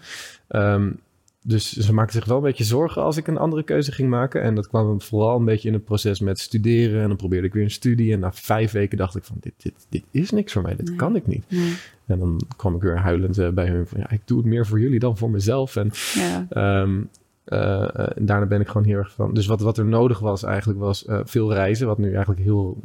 Dus 1.43 1.71
ze 1.71 1.93
maakten 1.93 2.15
zich 2.15 2.25
wel 2.25 2.37
een 2.37 2.43
beetje 2.43 2.63
zorgen 2.63 3.01
als 3.01 3.17
ik 3.17 3.27
een 3.27 3.37
andere 3.37 3.63
keuze 3.63 3.91
ging 3.91 4.09
maken. 4.09 4.41
En 4.41 4.55
dat 4.55 4.67
kwam 4.67 5.01
vooral 5.01 5.39
een 5.39 5.45
beetje 5.45 5.67
in 5.67 5.73
het 5.73 5.83
proces 5.85 6.19
met 6.19 6.39
studeren. 6.39 7.01
En 7.01 7.07
dan 7.07 7.17
probeerde 7.17 7.47
ik 7.47 7.53
weer 7.53 7.63
een 7.63 7.71
studie. 7.71 8.13
En 8.13 8.19
na 8.19 8.33
vijf 8.33 8.71
weken 8.71 8.97
dacht 8.97 9.15
ik 9.15 9.23
van, 9.23 9.37
dit, 9.39 9.53
dit, 9.57 9.73
dit 9.89 10.03
is 10.11 10.31
niks 10.31 10.53
voor 10.53 10.61
mij. 10.61 10.75
Dit 10.75 10.87
Nee. 10.87 10.95
kan 10.95 11.15
ik 11.15 11.27
niet. 11.27 11.43
Nee. 11.49 11.73
En 12.05 12.19
dan 12.19 12.41
kwam 12.55 12.75
ik 12.75 12.81
weer 12.81 12.97
huilend 12.99 13.37
eh, 13.37 13.49
bij 13.49 13.67
hun 13.67 13.87
van, 13.87 13.99
ja, 13.99 14.09
ik 14.11 14.21
doe 14.25 14.37
het 14.37 14.47
meer 14.47 14.65
voor 14.65 14.79
jullie 14.79 14.99
dan 14.99 15.17
voor 15.17 15.29
mezelf. 15.29 15.75
En 15.75 15.91
Ja. 16.13 16.45
Ehm, 16.49 17.01
eh, 17.43 17.81
eh, 17.83 18.17
en 18.17 18.25
daarna 18.25 18.45
ben 18.45 18.61
ik 18.61 18.67
gewoon 18.67 18.87
heel 18.87 18.97
erg 18.97 19.13
van. 19.13 19.33
Dus 19.33 19.45
wat, 19.45 19.61
wat 19.61 19.77
er 19.77 19.85
nodig 19.85 20.19
was 20.19 20.43
eigenlijk 20.43 20.79
was 20.79 21.05
veel 21.23 21.53
reizen. 21.53 21.87
Wat 21.87 21.97
nu 21.97 22.11
eigenlijk 22.11 22.41
heel 22.41 22.77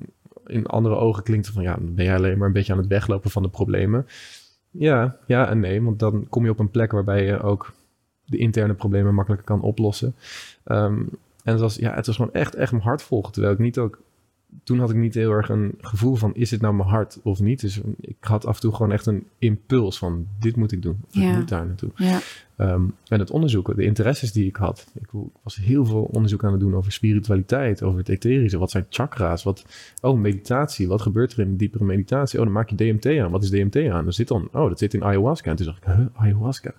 in 0.47 0.67
andere 0.67 0.95
ogen 0.97 1.23
klinkt 1.23 1.49
van 1.49 1.63
ja, 1.63 1.75
dan 1.75 1.95
ben 1.95 2.05
jij 2.05 2.17
alleen 2.17 2.39
maar 2.39 2.47
een 2.47 2.53
beetje 2.53 2.73
aan 2.73 2.79
het 2.79 2.87
weglopen 2.87 3.31
van 3.31 3.43
de 3.43 3.49
problemen. 3.49 4.07
Ja, 4.71 5.17
ja 5.27 5.49
en 5.49 5.61
nee, 5.61 5.83
want 5.83 5.99
dan 5.99 6.27
kom 6.29 6.45
je 6.45 6.51
op 6.51 6.59
een 6.59 6.71
plek 6.71 6.93
waarbij 6.93 7.25
je 7.25 7.41
ook 7.43 7.73
de 8.29 8.37
interne 8.37 8.75
problemen 8.75 9.15
makkelijker 9.15 9.47
kan 9.47 9.61
oplossen. 9.61 10.15
Ehm, 10.65 11.03
en 11.45 11.53
het 11.53 11.61
was, 11.61 11.77
ja, 11.77 11.95
het 11.95 12.07
was 12.07 12.17
gewoon 12.17 12.33
echt, 12.33 12.55
echt 12.55 12.73
mijn 12.73 12.85
hart 12.85 13.03
volgen. 13.03 13.33
Terwijl 13.33 13.55
ik 13.55 13.61
niet 13.61 13.79
ook. 13.79 14.01
Toen 14.65 14.79
had 14.79 14.91
ik 14.91 14.97
niet 14.97 15.15
heel 15.15 15.31
erg 15.31 15.49
een 15.49 15.75
gevoel 15.81 16.15
van: 16.15 16.35
is 16.35 16.51
het 16.51 16.61
nou 16.61 16.75
mijn 16.75 16.89
hart 16.89 17.19
of 17.23 17.41
niet? 17.41 17.61
Dus 17.61 17.81
ik 18.01 18.17
had 18.21 18.47
af 18.47 18.55
en 18.55 18.61
toe 18.61 18.75
gewoon 18.75 18.93
echt 18.93 19.07
een 19.07 19.27
impuls 19.39 19.99
van: 19.99 20.27
dit 20.39 20.57
moet 20.57 20.73
ik 20.73 20.83
doen. 20.83 21.01
Ja. 21.11 21.31
ik 21.31 21.37
moet 21.37 21.49
daar 21.49 21.67
naartoe. 21.67 21.91
Ja. 21.95 22.21
Ehm, 22.57 22.83
en 23.09 23.19
het 23.19 23.31
onderzoeken, 23.31 23.77
de 23.77 23.85
interesses 23.85 24.33
die 24.33 24.47
ik 24.47 24.57
had. 24.57 24.87
Ik 24.95 25.09
was 25.43 25.57
heel 25.57 25.85
veel 25.85 26.03
onderzoek 26.13 26.45
aan 26.45 26.53
het 26.53 26.61
doen 26.61 26.75
over 26.75 26.93
spiritualiteit, 26.93 27.83
over 27.83 27.99
het 27.99 28.09
etherische. 28.09 28.59
Wat 28.59 28.71
zijn 28.71 28.87
chakra's? 28.89 29.43
Wat, 29.43 29.65
oh, 30.01 30.19
meditatie. 30.19 30.89
Wat 30.89 31.03
gebeurt 31.03 31.33
er 31.33 31.39
in 31.39 31.57
diepere 31.57 31.85
meditatie? 31.85 32.39
Oh, 32.39 32.45
dan 32.45 32.55
maak 32.55 32.71
je 32.71 32.77
DMT 32.77 33.07
aan. 33.07 33.31
Wat 33.31 33.43
is 33.43 33.51
DMT 33.51 33.77
aan? 33.77 34.05
Dat 34.05 34.15
zit 34.15 34.29
dan, 34.29 34.49
oh, 34.53 34.69
dat 34.69 34.79
zit 34.79 34.95
in 34.95 35.05
ayahuasca. 35.05 35.51
En 35.51 35.57
toen 35.57 35.67
dacht 35.67 35.79
ik, 35.79 35.85
huh, 35.85 36.07
ayahuasca. 36.13 36.75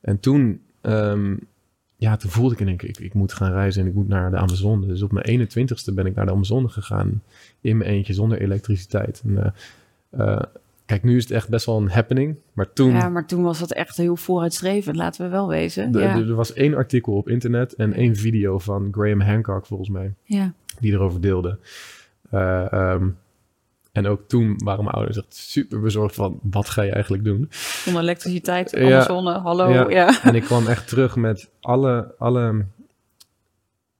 En 0.00 0.20
toen, 0.20 0.60
ehm, 0.86 1.34
ja, 1.96 2.16
toen 2.16 2.30
voelde 2.30 2.54
ik 2.54 2.60
in 2.60 2.76
keer, 2.76 2.88
ik, 2.88 2.98
ik 2.98 3.14
moet 3.14 3.32
gaan 3.32 3.52
reizen 3.52 3.82
en 3.82 3.88
ik 3.88 3.94
moet 3.94 4.08
naar 4.08 4.30
de 4.30 4.36
Amazone. 4.36 4.86
Dus 4.86 5.02
op 5.02 5.12
mijn 5.12 5.48
21ste 5.48 5.94
ben 5.94 6.06
ik 6.06 6.14
naar 6.14 6.26
de 6.26 6.32
Amazone 6.32 6.68
gegaan. 6.68 7.22
In 7.60 7.76
mijn 7.76 7.90
eentje, 7.90 8.12
zonder 8.12 8.40
elektriciteit. 8.40 9.22
En, 9.24 9.54
eh, 10.10 10.32
eh, 10.34 10.42
kijk, 10.86 11.02
nu 11.02 11.16
is 11.16 11.22
het 11.22 11.32
echt 11.32 11.48
best 11.48 11.66
wel 11.66 11.76
een 11.76 11.90
happening. 11.90 12.36
Maar 12.52 12.72
toen... 12.72 12.90
ja, 12.90 13.08
maar 13.08 13.26
toen 13.26 13.42
was 13.42 13.58
dat 13.58 13.72
echt 13.72 13.96
heel 13.96 14.16
vooruitstrevend, 14.16 14.96
laten 14.96 15.24
we 15.24 15.30
wel 15.30 15.48
wezen. 15.48 15.92
De- 15.92 15.98
ja. 15.98 16.16
er 16.16 16.34
was 16.34 16.52
één 16.52 16.74
artikel 16.74 17.12
op 17.12 17.28
internet 17.28 17.74
en 17.74 17.92
één 17.92 18.16
video 18.16 18.58
van 18.58 18.88
Graham 18.90 19.20
Hancock, 19.20 19.66
volgens 19.66 19.88
mij, 19.88 20.14
ja. 20.24 20.52
die 20.80 20.92
erover 20.92 21.20
deelde. 21.20 21.58
Ehm, 22.30 23.08
en 23.96 24.06
ook 24.06 24.28
toen 24.28 24.60
waren 24.64 24.84
mijn 24.84 24.96
ouders 24.96 25.16
echt 25.18 25.34
super 25.34 25.80
bezorgd 25.80 26.14
van, 26.14 26.38
wat 26.42 26.68
ga 26.68 26.82
je 26.82 26.90
eigenlijk 26.92 27.24
doen? 27.24 27.46
Zonder 27.50 28.02
elektriciteit, 28.02 28.70
Ja. 28.70 28.94
Amazone, 28.94 29.32
hallo. 29.38 29.70
Ja. 29.72 29.88
Ja. 29.90 30.22
En 30.22 30.34
ik 30.34 30.42
kwam 30.42 30.66
echt 30.66 30.88
terug 30.88 31.16
met 31.16 31.50
alle, 31.60 32.14
alle... 32.18 32.64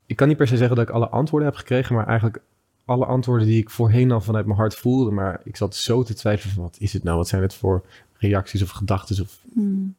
Ik 0.07 0.17
kan 0.17 0.29
niet 0.29 0.37
per 0.37 0.49
se 0.49 0.57
zeggen 0.57 0.77
dat 0.77 0.89
ik 0.89 0.95
alle 0.95 1.09
antwoorden 1.09 1.49
heb 1.49 1.59
gekregen, 1.59 1.95
maar 1.95 2.07
eigenlijk 2.07 2.41
alle 2.85 3.05
antwoorden 3.07 3.47
die 3.47 3.61
ik 3.61 3.71
voorheen 3.71 4.13
al 4.13 4.21
vanuit 4.21 4.47
mijn 4.47 4.59
hart 4.59 4.75
voelde. 4.75 5.11
Maar 5.11 5.41
ik 5.45 5.57
zat 5.57 5.75
zo 5.75 6.03
te 6.03 6.15
twijfelen 6.15 6.55
van, 6.55 6.63
wat 6.63 6.77
is 6.79 6.93
het 6.93 7.03
nou? 7.03 7.17
Wat 7.17 7.29
zijn 7.29 7.43
het 7.43 7.55
voor 7.55 7.85
reacties 8.19 8.63
of 8.63 8.71
gedachten 8.71 9.23
of 9.23 9.39
Hmm. 9.55 9.95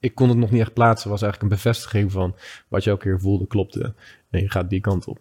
ik 0.00 0.14
kon 0.14 0.28
het 0.28 0.38
nog 0.38 0.50
niet 0.50 0.60
echt 0.60 0.72
plaatsen. 0.72 1.10
was 1.10 1.22
eigenlijk 1.22 1.52
een 1.52 1.58
bevestiging 1.58 2.12
van 2.12 2.34
wat 2.68 2.84
je 2.84 2.90
elke 2.90 3.02
keer 3.02 3.20
voelde 3.20 3.46
klopte. 3.46 3.94
En 4.30 4.40
je 4.40 4.50
gaat 4.50 4.70
die 4.70 4.80
kant 4.80 5.06
op. 5.06 5.18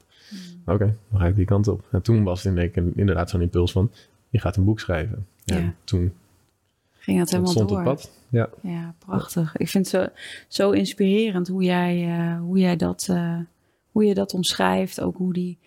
Oké, 0.66 0.96
dan 1.10 1.20
ga 1.20 1.26
ik 1.26 1.36
die 1.36 1.46
kant 1.46 1.68
op. 1.68 1.84
En 1.92 2.02
toen 2.02 2.24
was 2.24 2.44
het 2.44 2.76
inderdaad 2.96 3.30
zo'n 3.30 3.42
impuls 3.42 3.72
van... 3.72 3.92
je 4.30 4.40
gaat 4.40 4.56
een 4.56 4.64
boek 4.64 4.80
schrijven. 4.80 5.26
En 5.46 5.62
Ja. 5.64 5.74
toen 5.84 6.14
Ging 6.92 7.18
dat 7.20 7.30
helemaal 7.30 7.52
stond 7.52 7.70
door. 7.70 7.78
het 7.78 7.88
pad. 7.88 8.12
Ja, 8.30 8.50
Ja, 8.62 8.94
prachtig. 9.00 9.58
Ik 9.58 9.68
vind 9.70 9.92
het 9.92 10.02
zo, 10.02 10.08
zo 10.48 10.72
inspirerend 10.72 11.48
hoe 11.48 11.64
jij, 11.64 12.04
eh, 12.08 12.40
hoe 12.40 12.58
jij 12.60 12.76
dat, 12.76 13.08
eh, 13.10 13.38
hoe 13.92 14.04
je 14.06 14.14
dat 14.14 14.34
omschrijft. 14.34 15.02
Ook 15.02 15.18
hoe 15.18 15.34
die 15.34 15.58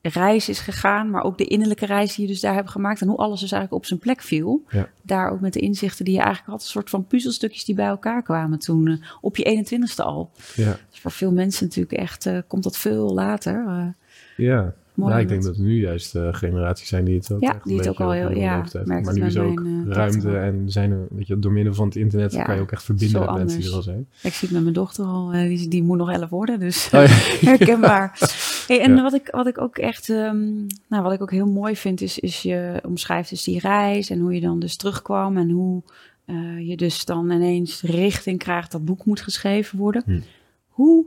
reis 0.00 0.48
is 0.48 0.58
gegaan, 0.58 1.10
maar 1.10 1.22
ook 1.22 1.38
de 1.38 1.44
innerlijke 1.44 1.86
reis 1.86 2.14
die 2.14 2.26
je 2.26 2.32
dus 2.32 2.40
daar 2.40 2.54
hebt 2.54 2.70
gemaakt. 2.70 3.00
En 3.00 3.08
hoe 3.08 3.16
alles 3.16 3.40
dus 3.40 3.52
eigenlijk 3.52 3.82
op 3.82 3.88
zijn 3.88 4.00
plek 4.00 4.20
viel. 4.22 4.62
Ja. 4.68 4.88
Daar 5.02 5.30
ook 5.30 5.40
met 5.40 5.52
de 5.52 5.60
inzichten 5.60 6.04
die 6.04 6.14
je 6.14 6.20
eigenlijk 6.20 6.50
had. 6.50 6.60
Een 6.62 6.68
soort 6.68 6.90
van 6.90 7.06
puzzelstukjes 7.06 7.64
die 7.64 7.74
bij 7.74 7.86
elkaar 7.86 8.22
kwamen 8.22 8.58
toen 8.58 8.86
eh, 8.88 8.96
op 9.20 9.36
je 9.36 9.44
21ste 9.44 10.02
al. 10.04 10.30
ja, 10.54 10.76
Dus 10.90 11.00
voor 11.00 11.10
veel 11.10 11.32
mensen 11.32 11.66
natuurlijk 11.66 11.98
echt, 11.98 12.28
komt 12.46 12.62
dat 12.62 12.76
veel 12.76 13.14
later. 13.14 13.94
Eh. 14.36 14.44
ja. 14.46 14.74
Mooi 14.94 15.14
om 15.14 15.18
ik 15.20 15.28
denk 15.28 15.42
dat- 15.42 15.56
er 15.56 15.62
nu 15.62 15.80
juist 15.80 16.14
uh, 16.16 16.28
generaties 16.34 16.88
zijn 16.88 17.04
die 17.04 17.14
het 17.16 17.32
ook 17.32 17.42
Ja, 17.42 17.60
die 17.64 17.78
het 17.78 17.88
ook 17.88 18.00
al 18.00 18.10
heel- 18.10 18.30
ja, 18.36 18.64
Maar 18.84 19.12
nu 19.14 19.24
is 19.24 19.38
ook 19.38 19.62
mijn, 19.62 19.86
eh, 19.88 19.92
ruimte 19.96 20.36
en 20.36 20.62
zijn 20.70 20.90
er, 20.90 21.06
weet 21.10 21.26
je, 21.26 21.38
door 21.38 21.52
middel 21.52 21.74
van 21.74 21.86
het 21.86 21.96
internet 21.96 22.32
Ja, 22.32 22.42
kan 22.42 22.54
je 22.54 22.60
ook 22.60 22.72
echt 22.72 22.82
verbinden 22.82 23.20
met 23.20 23.34
mensen 23.34 23.60
die 23.60 23.68
er 23.68 23.74
al 23.74 23.82
zijn. 23.82 24.06
Ik 24.22 24.32
zie 24.32 24.40
het 24.48 24.50
met 24.50 24.62
mijn 24.62 24.74
dochter 24.74 25.04
al, 25.04 25.32
eh, 25.32 25.48
die, 25.48 25.68
die 25.68 25.82
moet 25.82 25.98
nog 25.98 26.10
11 26.12 26.30
worden, 26.30 26.58
dus 26.60 26.84
Oh, 26.86 26.90
ja. 26.90 27.06
herkenbaar. 27.50 28.18
Hey, 28.66 28.80
en 28.80 29.02
wat, 29.02 29.14
ik, 29.14 29.28
wat 29.30 29.46
ik 29.46 29.60
ook 29.60 29.78
echt, 29.78 30.08
ehm, 30.08 30.54
nou, 30.88 31.02
wat 31.02 31.12
ik 31.12 31.22
ook 31.22 31.30
heel 31.30 31.46
mooi 31.46 31.76
vind, 31.76 32.00
is, 32.00 32.18
is 32.18 32.42
je 32.42 32.80
omschrijft 32.86 33.30
dus 33.30 33.44
die 33.44 33.58
reis 33.58 34.10
en 34.10 34.18
hoe 34.20 34.34
je 34.34 34.40
dan 34.40 34.58
dus 34.60 34.76
terugkwam 34.76 35.36
en 35.36 35.50
hoe 35.50 35.82
eh, 36.24 36.68
je 36.68 36.76
dus 36.76 37.04
dan 37.04 37.30
ineens 37.30 37.82
richting 37.82 38.38
krijgt 38.38 38.72
dat 38.72 38.84
boek 38.84 39.04
moet 39.04 39.20
geschreven 39.20 39.78
worden. 39.78 40.02
Hm. 40.06 40.20
Hoe 40.68 41.04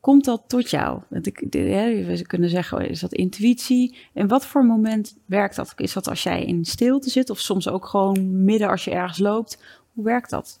komt 0.00 0.24
dat 0.24 0.42
tot 0.46 0.70
jou? 0.70 1.00
We 1.08 2.22
kunnen 2.26 2.50
zeggen, 2.50 2.88
is 2.88 3.00
dat 3.00 3.12
intuïtie? 3.12 3.96
En 4.12 4.28
wat 4.28 4.46
voor 4.46 4.64
moment 4.64 5.16
werkt 5.24 5.56
dat? 5.56 5.72
Is 5.76 5.92
dat 5.92 6.08
als 6.08 6.22
jij 6.22 6.44
in 6.44 6.64
stilte 6.64 7.10
zit 7.10 7.30
of 7.30 7.38
soms 7.38 7.68
ook 7.68 7.86
gewoon 7.86 8.44
midden 8.44 8.68
als 8.68 8.84
je 8.84 8.90
ergens 8.90 9.18
loopt? 9.18 9.62
Hoe 9.92 10.04
werkt 10.04 10.30
dat? 10.30 10.60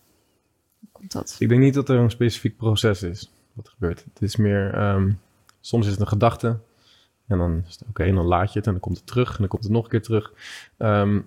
Hoe 0.80 0.88
komt 0.92 1.12
dat? 1.12 1.36
Ik 1.38 1.48
denk 1.48 1.60
niet 1.60 1.74
dat 1.74 1.88
er 1.88 1.98
een 1.98 2.10
specifiek 2.10 2.56
proces 2.56 3.02
is 3.02 3.30
wat 3.52 3.68
gebeurt. 3.68 4.04
Het 4.14 4.22
is 4.22 4.36
meer, 4.36 4.74
ehm, 4.74 5.10
soms 5.60 5.86
is 5.86 5.92
het 5.92 6.00
een 6.00 6.08
gedachte 6.08 6.58
en 7.26 7.38
dan 7.38 7.62
is 7.68 7.72
het 7.72 7.88
oké, 7.88 8.02
en 8.02 8.14
dan 8.14 8.26
laat 8.26 8.52
je 8.52 8.58
het 8.58 8.66
en 8.66 8.72
dan 8.72 8.80
komt 8.80 8.96
het 8.96 9.06
terug 9.06 9.30
en 9.30 9.36
dan 9.38 9.48
komt 9.48 9.62
het 9.62 9.72
nog 9.72 9.84
een 9.84 9.90
keer 9.90 10.02
terug. 10.02 10.32
Ehm, 10.76 11.20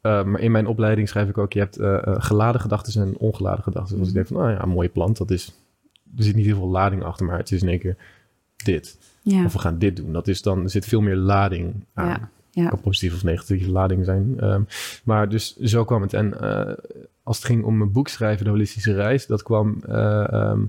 eh, 0.00 0.24
maar 0.24 0.40
in 0.40 0.50
mijn 0.50 0.66
opleiding 0.66 1.08
schrijf 1.08 1.28
ik 1.28 1.38
ook, 1.38 1.52
je 1.52 1.58
hebt 1.58 1.78
eh, 1.78 1.98
geladen 2.04 2.60
gedachten 2.60 3.02
en 3.02 3.18
ongeladen 3.18 3.62
gedachten. 3.62 3.90
Dus 3.90 3.98
als 3.98 4.08
ik 4.08 4.14
denk 4.14 4.26
van, 4.26 4.36
oh 4.36 4.50
ja, 4.50 4.62
een 4.62 4.68
mooie 4.68 4.88
plant, 4.88 5.16
dat 5.16 5.30
is, 5.30 5.52
er 6.16 6.24
zit 6.24 6.34
niet 6.34 6.46
heel 6.46 6.56
veel 6.56 6.68
lading 6.68 7.02
achter, 7.02 7.26
maar 7.26 7.38
het 7.38 7.52
is 7.52 7.62
in 7.62 7.68
één 7.68 7.78
keer 7.78 7.96
dit. 8.56 8.98
Ja, 9.22 9.44
Of 9.44 9.52
we 9.52 9.58
gaan 9.58 9.78
dit 9.78 9.96
doen. 9.96 10.12
Dat 10.12 10.28
is 10.28 10.42
dan, 10.42 10.62
er 10.62 10.70
zit 10.70 10.86
veel 10.86 11.00
meer 11.00 11.16
lading 11.16 11.74
aan. 11.94 12.08
Ja, 12.08 12.30
ja. 12.50 12.68
Kan 12.68 12.80
positief 12.80 13.14
of 13.14 13.24
negatieve 13.24 13.70
lading 13.70 14.04
zijn. 14.04 14.34
Ehm, 14.40 14.62
maar 15.04 15.28
dus 15.28 15.56
zo 15.56 15.84
kwam 15.84 16.02
het. 16.02 16.12
En 16.12 16.40
eh, 16.40 16.74
als 17.22 17.36
het 17.36 17.46
ging 17.46 17.64
om 17.64 17.78
mijn 17.78 17.92
boek 17.92 18.08
schrijven, 18.08 18.44
De 18.44 18.50
Holistische 18.50 18.94
Reis, 18.94 19.26
dat 19.26 19.42
kwam... 19.42 19.82
ehm, 19.88 20.60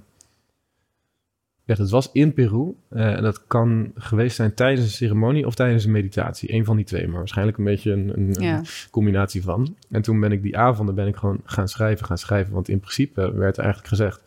ja, 1.63 1.77
dat 1.77 1.89
was 1.89 2.09
in 2.11 2.33
Peru. 2.33 2.73
Eh, 2.89 3.13
en 3.13 3.23
dat 3.23 3.47
kan 3.47 3.91
geweest 3.95 4.35
zijn 4.35 4.53
tijdens 4.53 4.85
een 4.85 4.91
ceremonie 4.91 5.45
of 5.45 5.55
tijdens 5.55 5.85
een 5.85 5.91
meditatie. 5.91 6.53
Eén 6.53 6.65
van 6.65 6.75
die 6.75 6.85
twee, 6.85 7.07
maar 7.07 7.17
waarschijnlijk 7.17 7.57
een 7.57 7.63
beetje 7.63 7.91
een, 7.91 8.11
een, 8.15 8.43
een 8.43 8.65
combinatie 8.91 9.43
van. 9.43 9.75
En 9.89 10.01
toen 10.01 10.19
ben 10.19 10.31
ik 10.31 10.41
die 10.41 10.57
avonden 10.57 10.95
ben 10.95 11.07
ik 11.07 11.15
gewoon 11.15 11.41
gaan 11.45 11.67
schrijven, 11.67 12.05
gaan 12.05 12.17
schrijven. 12.17 12.53
Want 12.53 12.69
in 12.69 12.79
principe 12.79 13.33
werd 13.33 13.57
eigenlijk 13.57 13.87
gezegd, 13.87 14.21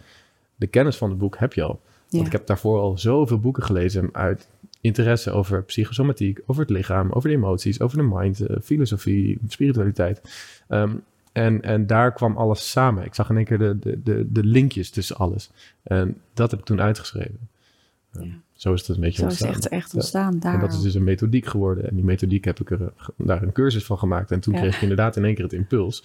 de 0.64 0.70
kennis 0.70 0.96
van 0.96 1.08
het 1.08 1.18
boek 1.18 1.36
heb 1.38 1.52
je 1.52 1.62
al. 1.62 1.80
Want 2.08 2.26
ik 2.26 2.32
heb 2.32 2.46
daarvoor 2.46 2.80
al 2.80 2.98
zoveel 2.98 3.38
boeken 3.40 3.62
gelezen 3.62 4.08
uit 4.12 4.48
interesse 4.80 5.30
over 5.30 5.62
psychosomatiek, 5.62 6.40
over 6.46 6.62
het 6.62 6.70
lichaam, 6.70 7.10
over 7.12 7.28
de 7.28 7.34
emoties, 7.34 7.80
over 7.80 7.96
de 7.98 8.08
mind, 8.12 8.40
eh, 8.40 8.56
filosofie, 8.62 9.38
spiritualiteit. 9.48 10.20
Ehm, 10.68 10.90
en, 11.32 11.62
en 11.62 11.86
daar 11.86 12.12
kwam 12.12 12.36
alles 12.36 12.70
samen. 12.70 13.04
Ik 13.04 13.14
zag 13.14 13.30
in 13.30 13.36
één 13.36 13.44
keer 13.44 13.58
de, 13.58 13.78
de, 13.78 14.02
de, 14.02 14.32
de 14.32 14.44
linkjes 14.44 14.90
tussen 14.90 15.16
alles. 15.16 15.50
En 15.82 16.20
dat 16.34 16.50
heb 16.50 16.60
ik 16.60 16.66
toen 16.66 16.80
uitgeschreven. 16.80 17.48
Ehm, 18.12 18.24
Ja. 18.24 18.32
Zo 18.52 18.72
is 18.72 18.86
het 18.86 18.96
een 18.96 19.02
beetje 19.02 19.22
Zo 19.22 19.26
is 19.26 19.38
het 19.38 19.48
ontstaan. 19.48 19.72
echt, 19.72 19.84
echt 19.84 19.94
ontstaan. 19.94 20.38
Daar. 20.38 20.54
En 20.54 20.60
dat 20.60 20.72
is 20.72 20.80
dus 20.80 20.94
een 20.94 21.04
methodiek 21.04 21.46
geworden. 21.46 21.88
En 21.88 21.94
die 21.94 22.04
methodiek 22.04 22.44
heb 22.44 22.60
ik 22.60 22.70
er 22.70 22.80
eh, 22.80 23.06
daar 23.16 23.42
een 23.42 23.52
cursus 23.52 23.84
van 23.84 23.98
gemaakt. 23.98 24.30
En 24.30 24.40
toen 24.40 24.54
kreeg 24.54 24.74
ik 24.76 24.82
inderdaad 24.82 25.16
in 25.16 25.24
één 25.24 25.34
keer 25.34 25.44
het 25.44 25.52
impuls. 25.52 26.04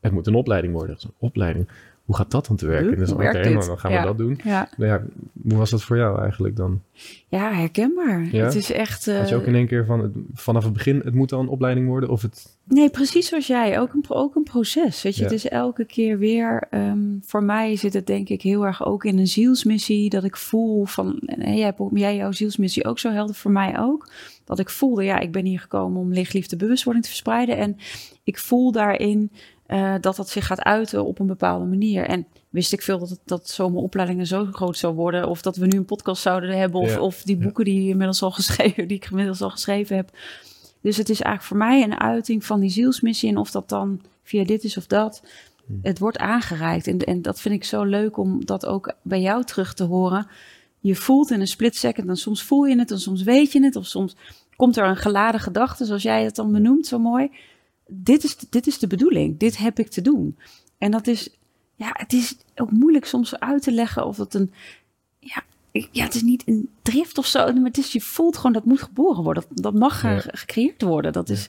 Het 0.00 0.12
moet 0.12 0.26
een 0.26 0.34
opleiding 0.34 0.72
worden. 0.72 0.96
Een 1.02 1.10
opleiding. 1.18 1.68
Hoe 2.04 2.16
gaat 2.16 2.30
dat 2.30 2.46
dan 2.46 2.56
te 2.56 2.66
werken? 2.66 2.98
Dus 2.98 3.12
oké, 3.12 3.42
dan 3.52 3.78
gaan 3.78 3.92
Ja. 3.92 4.00
we 4.00 4.06
dat 4.06 4.18
doen. 4.18 4.40
ja. 4.44 4.68
Nou 4.76 4.90
ja, 4.90 5.02
hoe 5.48 5.58
was 5.58 5.70
dat 5.70 5.82
voor 5.82 5.96
jou 5.96 6.20
eigenlijk 6.20 6.56
dan? 6.56 6.82
ja, 7.28 7.52
herkenbaar. 7.52 8.28
Ja? 8.32 8.44
Het 8.44 8.54
is 8.54 8.72
echt... 8.72 9.06
eh, 9.06 9.18
Had 9.18 9.28
je 9.28 9.34
ook 9.34 9.44
in 9.46 9.54
één 9.54 9.66
keer 9.66 9.84
van 9.84 10.00
het, 10.00 10.12
vanaf 10.34 10.64
het 10.64 10.72
begin, 10.72 11.00
het 11.04 11.14
moet 11.14 11.32
al 11.32 11.40
een 11.40 11.48
opleiding 11.48 11.86
worden? 11.86 12.08
Of 12.08 12.22
het, 12.22 12.56
Nee, 12.64 12.90
precies 12.90 13.28
zoals 13.28 13.46
jij. 13.46 13.80
Ook 13.80 13.92
een, 13.92 14.04
ook 14.08 14.34
een 14.34 14.42
proces. 14.42 15.02
Weet 15.02 15.14
je, 15.14 15.20
Ja. 15.22 15.26
het 15.26 15.36
is 15.36 15.48
elke 15.48 15.84
keer 15.84 16.18
weer. 16.18 16.66
ehm, 16.70 16.98
voor 17.22 17.42
mij 17.42 17.76
zit 17.76 17.92
het 17.94 18.06
denk 18.06 18.28
ik 18.28 18.42
heel 18.42 18.66
erg 18.66 18.84
ook 18.86 19.04
in 19.04 19.18
een 19.18 19.26
zielsmissie. 19.28 20.08
Dat 20.10 20.24
ik 20.24 20.36
voel 20.36 20.84
van. 20.84 21.18
En 21.26 21.56
jij 21.56 21.74
jij 21.92 22.16
jouw 22.16 22.32
zielsmissie 22.32 22.84
ook 22.84 22.98
zo 22.98 23.10
helder. 23.10 23.34
Voor 23.34 23.50
mij 23.50 23.78
ook. 23.78 24.08
Dat 24.44 24.58
ik 24.58 24.70
voelde, 24.70 25.04
ja, 25.04 25.18
ik 25.18 25.32
ben 25.32 25.44
hier 25.44 25.60
gekomen 25.60 26.00
om 26.00 26.12
licht, 26.12 26.32
liefde, 26.34 26.56
bewustwording 26.56 27.04
te 27.04 27.10
verspreiden. 27.10 27.56
En 27.56 27.76
ik 28.24 28.38
voel 28.38 28.72
daarin 28.72 29.30
eh, 29.66 29.94
dat 30.00 30.16
dat 30.16 30.28
zich 30.28 30.46
gaat 30.46 30.62
uiten 30.62 31.04
op 31.04 31.18
een 31.18 31.26
bepaalde 31.26 31.64
manier. 31.64 32.04
En 32.06 32.26
wist 32.50 32.72
ik 32.72 32.82
veel 32.82 32.98
dat, 32.98 33.10
het, 33.10 33.20
dat 33.24 33.48
zomeropleidingen 33.48 34.26
zo 34.26 34.48
groot 34.52 34.76
zou 34.76 34.94
worden. 34.94 35.28
Of 35.28 35.42
dat 35.42 35.56
we 35.56 35.66
nu 35.66 35.78
een 35.78 35.84
podcast 35.84 36.22
zouden 36.22 36.58
hebben. 36.58 36.80
Of, 36.80 36.90
Ja. 36.90 37.00
of 37.00 37.22
die 37.22 37.36
boeken 37.36 37.64
die, 37.64 37.82
je 37.82 37.88
inmiddels 37.88 38.22
al 38.22 38.30
geschreven, 38.30 38.86
die 38.88 38.96
ik 38.96 39.06
inmiddels 39.10 39.42
al 39.42 39.50
geschreven 39.50 39.96
heb. 39.96 40.10
Dus 40.80 40.96
het 40.96 41.08
is 41.08 41.20
eigenlijk 41.20 41.42
voor 41.48 41.56
mij 41.56 41.82
een 41.82 42.00
uiting 42.00 42.44
van 42.44 42.60
die 42.60 42.70
zielsmissie. 42.70 43.28
En 43.28 43.36
of 43.36 43.50
dat 43.50 43.68
dan 43.68 44.00
via 44.22 44.44
dit 44.44 44.64
is 44.64 44.76
of 44.76 44.86
dat. 44.86 45.22
Hmm. 45.66 45.78
Het 45.82 45.98
wordt 45.98 46.18
aangereikt. 46.18 46.86
En, 46.86 46.98
en 46.98 47.22
dat 47.22 47.40
vind 47.40 47.54
ik 47.54 47.64
zo 47.64 47.82
leuk 47.82 48.16
om 48.16 48.44
dat 48.44 48.66
ook 48.66 48.94
bij 49.02 49.20
jou 49.20 49.44
terug 49.44 49.74
te 49.74 49.84
horen. 49.84 50.26
Je 50.80 50.94
voelt 50.94 51.30
in 51.30 51.40
een 51.40 51.46
split 51.46 51.76
second. 51.76 52.08
En 52.08 52.16
soms 52.16 52.42
voel 52.42 52.64
je 52.64 52.78
het 52.78 52.90
en 52.90 53.00
soms 53.00 53.22
weet 53.22 53.52
je 53.52 53.62
het. 53.62 53.76
Of 53.76 53.86
soms 53.86 54.16
komt 54.56 54.76
er 54.76 54.84
een 54.86 54.96
geladen 54.96 55.40
gedachte, 55.40 55.84
zoals 55.84 56.02
jij 56.02 56.24
het 56.24 56.34
dan 56.34 56.52
benoemt, 56.52 56.86
zo 56.86 56.98
mooi. 56.98 57.30
Dit 57.86 58.24
is, 58.24 58.36
dit 58.36 58.66
is 58.66 58.78
de 58.78 58.86
bedoeling. 58.86 59.38
Dit 59.38 59.56
heb 59.58 59.78
ik 59.78 59.88
te 59.88 60.00
doen. 60.00 60.38
En 60.78 60.90
dat 60.90 61.06
is, 61.06 61.36
ja, 61.74 61.90
het 61.92 62.12
is 62.12 62.36
ook 62.56 62.70
moeilijk 62.70 63.04
soms 63.04 63.38
uit 63.40 63.62
te 63.62 63.72
leggen 63.72 64.06
of 64.06 64.16
het 64.16 64.34
een, 64.34 64.52
ja, 65.18 65.42
ja, 65.90 66.04
het 66.04 66.14
is 66.14 66.22
niet 66.22 66.42
een 66.46 66.68
drift 66.82 67.18
of 67.18 67.26
zo. 67.26 67.52
Maar 67.52 67.64
het 67.64 67.78
is, 67.78 67.92
je 67.92 68.00
voelt 68.00 68.36
gewoon 68.36 68.52
dat 68.52 68.64
moet 68.64 68.82
geboren 68.82 69.22
worden. 69.24 69.44
Dat, 69.48 69.62
dat 69.62 69.74
mag 69.74 70.02
Ja. 70.02 70.18
gecreëerd 70.26 70.82
worden. 70.82 71.12
Dat 71.12 71.28
is, 71.28 71.46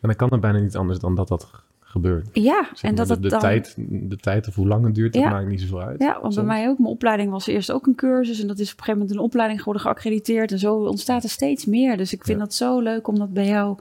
en 0.00 0.08
dan 0.08 0.16
kan 0.16 0.28
het 0.30 0.40
bijna 0.40 0.58
niet 0.58 0.76
anders 0.76 0.98
dan 0.98 1.14
dat 1.14 1.28
dat 1.28 1.50
gebeurt. 1.80 2.28
ja, 2.32 2.68
Zeg 2.74 2.90
en 2.90 2.94
dat 2.96 3.06
de, 3.06 3.12
het 3.12 3.22
de, 3.22 3.28
dan... 3.28 3.40
tijd, 3.40 3.74
de 3.78 4.16
tijd 4.16 4.48
of 4.48 4.54
hoe 4.54 4.66
lang 4.66 4.84
het 4.84 4.94
duurt, 4.94 5.12
dat 5.12 5.22
Ja. 5.22 5.30
maakt 5.30 5.48
niet 5.48 5.60
zoveel 5.60 5.80
uit. 5.80 6.00
Ja, 6.02 6.20
want 6.20 6.34
bij 6.34 6.44
mij 6.44 6.68
ook. 6.68 6.78
Mijn 6.78 6.90
opleiding 6.90 7.30
was 7.30 7.46
eerst 7.46 7.72
ook 7.72 7.86
een 7.86 7.94
cursus. 7.94 8.40
En 8.40 8.46
dat 8.46 8.58
is 8.58 8.72
op 8.72 8.78
een 8.78 8.84
gegeven 8.84 9.00
moment 9.00 9.18
een 9.18 9.24
opleiding 9.24 9.58
geworden, 9.58 9.82
geaccrediteerd. 9.82 10.52
En 10.52 10.58
zo 10.58 10.74
ontstaat 10.74 11.22
er 11.24 11.30
steeds 11.30 11.64
meer. 11.64 11.96
Dus 11.96 12.12
ik 12.12 12.24
vind 12.24 12.38
Ja. 12.38 12.44
dat 12.44 12.54
zo 12.54 12.80
leuk 12.80 13.08
om 13.08 13.18
dat 13.18 13.32
bij 13.32 13.46
jou 13.46 13.78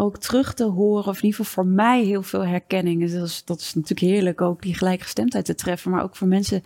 ook 0.00 0.18
terug 0.18 0.54
te 0.54 0.64
horen. 0.64 1.06
Of 1.06 1.16
in 1.16 1.24
ieder 1.24 1.44
geval 1.44 1.64
voor 1.64 1.72
mij 1.72 2.04
heel 2.04 2.22
veel 2.22 2.46
herkenning. 2.46 3.00
Dus 3.00 3.12
dat 3.12 3.26
is, 3.26 3.44
dat 3.44 3.60
is 3.60 3.74
natuurlijk 3.74 4.12
heerlijk 4.12 4.40
ook 4.40 4.62
die 4.62 4.74
gelijkgestemdheid 4.74 5.44
te 5.44 5.54
treffen. 5.54 5.90
Maar 5.90 6.02
ook 6.02 6.16
voor 6.16 6.28
mensen 6.28 6.62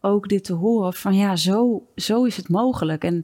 ook 0.00 0.28
dit 0.28 0.44
te 0.44 0.52
horen. 0.52 0.92
Van 0.92 1.14
ja, 1.14 1.36
zo, 1.36 1.86
zo 1.96 2.24
is 2.24 2.36
het 2.36 2.48
mogelijk. 2.48 3.04
En 3.04 3.22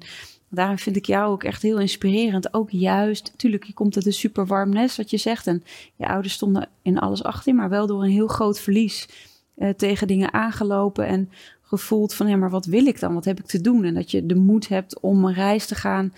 daarom 0.48 0.78
vind 0.78 0.96
ik 0.96 1.04
jou 1.04 1.32
ook 1.32 1.44
echt 1.44 1.62
heel 1.62 1.78
inspirerend. 1.78 2.54
Ook 2.54 2.70
juist, 2.70 3.28
natuurlijk, 3.32 3.64
je 3.64 3.72
komt 3.72 3.96
uit 3.96 4.06
een 4.06 4.12
super 4.12 4.46
warm 4.46 4.70
nest, 4.70 4.96
wat 4.96 5.10
je 5.10 5.16
zegt. 5.16 5.46
En 5.46 5.62
je 5.96 6.08
ouders 6.08 6.34
stonden 6.34 6.68
in 6.82 6.98
alles 6.98 7.22
achter 7.22 7.54
maar 7.54 7.68
wel 7.68 7.86
door 7.86 8.02
een 8.02 8.10
heel 8.10 8.28
groot 8.28 8.60
verlies 8.60 9.08
eh, 9.54 9.68
tegen 9.68 10.06
dingen 10.06 10.32
aangelopen 10.32 11.06
en 11.06 11.30
gevoeld 11.62 12.14
van 12.14 12.28
ja, 12.28 12.36
maar 12.36 12.50
wat 12.50 12.66
wil 12.66 12.86
ik 12.86 13.00
dan? 13.00 13.14
Wat 13.14 13.24
heb 13.24 13.38
ik 13.38 13.46
te 13.46 13.60
doen? 13.60 13.84
En 13.84 13.94
dat 13.94 14.10
je 14.10 14.26
de 14.26 14.34
moed 14.34 14.68
hebt 14.68 15.00
om 15.00 15.24
een 15.24 15.34
reis 15.34 15.66
te 15.66 15.74
gaan 15.74 16.12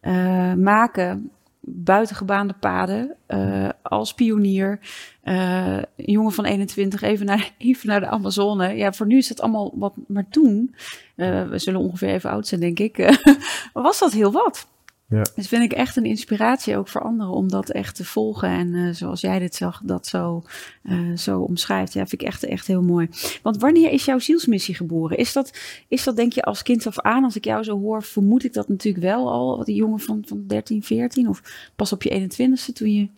eh, 0.00 0.54
maken, 0.54 1.30
buitengebaande 1.66 2.54
paden, 2.60 3.16
eh, 3.26 3.68
als 3.82 4.14
pionier. 4.14 4.80
Eh, 5.22 5.76
een 5.76 5.86
jongen 5.96 6.32
van 6.32 6.44
21, 6.44 7.02
even 7.02 7.26
naar, 7.26 7.52
even 7.58 7.88
naar 7.88 8.00
de 8.00 8.06
Amazone. 8.06 8.76
Ja, 8.76 8.92
voor 8.92 9.06
nu 9.06 9.16
is 9.16 9.28
het 9.28 9.40
allemaal 9.40 9.72
wat, 9.74 9.94
maar 10.08 10.28
toen, 10.28 10.74
eh, 11.16 11.48
we 11.48 11.58
zullen 11.58 11.80
ongeveer 11.80 12.08
even 12.08 12.30
oud 12.30 12.46
zijn, 12.46 12.60
denk 12.60 12.78
ik, 12.78 13.18
was 13.72 13.98
dat 13.98 14.12
heel 14.12 14.32
wat. 14.32 14.72
Ja. 15.08 15.22
Dus 15.34 15.48
vind 15.48 15.62
ik 15.62 15.72
echt 15.72 15.96
een 15.96 16.04
inspiratie 16.04 16.76
ook 16.76 16.88
voor 16.88 17.00
anderen 17.00 17.32
om 17.32 17.48
dat 17.48 17.70
echt 17.70 17.94
te 17.96 18.04
volgen. 18.04 18.48
En 18.48 18.74
eh, 18.74 18.92
zoals 18.92 19.20
jij 19.20 19.38
dit 19.38 19.54
zag, 19.54 19.80
dat 19.84 20.06
zo, 20.06 20.42
eh, 20.82 21.12
zo 21.16 21.40
omschrijft. 21.40 21.92
Ja, 21.92 22.06
vind 22.06 22.22
ik 22.22 22.28
echt, 22.28 22.44
echt 22.44 22.66
heel 22.66 22.82
mooi. 22.82 23.08
Want 23.42 23.60
wanneer 23.60 23.90
is 23.90 24.04
jouw 24.04 24.18
zielsmissie 24.18 24.74
geboren? 24.74 25.16
Is 25.16 25.32
dat, 25.32 25.58
is 25.88 26.04
dat 26.04 26.16
denk 26.16 26.32
je 26.32 26.42
als 26.42 26.62
kind 26.62 26.86
af 26.86 27.00
aan? 27.00 27.24
Als 27.24 27.36
ik 27.36 27.44
jou 27.44 27.62
zo 27.62 27.80
hoor, 27.80 28.02
vermoed 28.02 28.44
ik 28.44 28.52
dat 28.52 28.68
natuurlijk 28.68 29.04
wel 29.04 29.30
al. 29.30 29.64
Die 29.64 29.76
jongen 29.76 30.00
van, 30.00 30.22
van 30.26 30.44
13, 30.46 30.82
14 30.82 31.28
of 31.28 31.70
pas 31.76 31.92
op 31.92 32.02
je 32.02 32.28
21ste 32.28 32.72
toen 32.72 32.92
je 32.92 33.00
in 33.00 33.10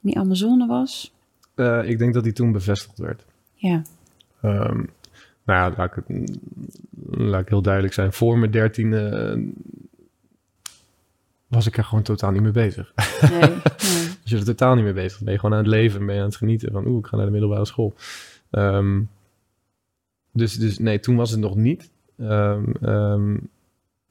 die 0.00 0.18
Amazone 0.18 0.66
was. 0.66 1.14
Eh, 1.54 1.88
ik 1.88 1.98
denk 1.98 2.14
dat 2.14 2.24
die 2.24 2.32
toen 2.32 2.52
bevestigd 2.52 2.98
werd. 2.98 3.24
Ja, 3.54 3.82
Ehm, 4.40 4.84
nou 5.44 5.70
ja, 5.70 5.74
laat 5.76 5.96
ik, 5.96 6.04
laat 7.10 7.40
ik 7.40 7.48
heel 7.48 7.62
duidelijk 7.62 7.94
zijn. 7.94 8.12
Voor 8.12 8.38
mijn 8.38 8.50
dertiende 8.50 9.38
was 11.48 11.66
ik 11.66 11.76
er 11.76 11.84
gewoon 11.84 12.02
totaal 12.02 12.30
niet 12.30 12.42
mee 12.42 12.52
bezig. 12.52 12.92
nee, 13.30 13.40
nee. 13.40 13.50
Als 14.22 14.30
je 14.30 14.36
er 14.36 14.44
totaal 14.44 14.74
niet 14.74 14.84
mee 14.84 14.92
bezig 14.92 15.12
bent, 15.12 15.24
ben 15.24 15.32
je 15.32 15.40
gewoon 15.40 15.54
aan 15.54 15.64
het 15.64 15.72
leven 15.72 16.00
en 16.00 16.06
ben 16.06 16.14
je 16.14 16.20
aan 16.20 16.26
het 16.26 16.36
genieten 16.36 16.72
van, 16.72 16.86
oeh, 16.86 16.98
ik 16.98 17.06
ga 17.06 17.16
naar 17.16 17.24
de 17.24 17.32
middelbare 17.32 17.64
school. 17.64 17.94
Ehm, 18.50 19.00
dus, 20.32 20.54
dus 20.54 20.78
nee, 20.78 21.00
toen 21.00 21.16
was 21.16 21.30
het 21.30 21.40
nog 21.40 21.56
niet. 21.56 21.90
Ehm, 22.18 22.72
ehm, 22.80 23.36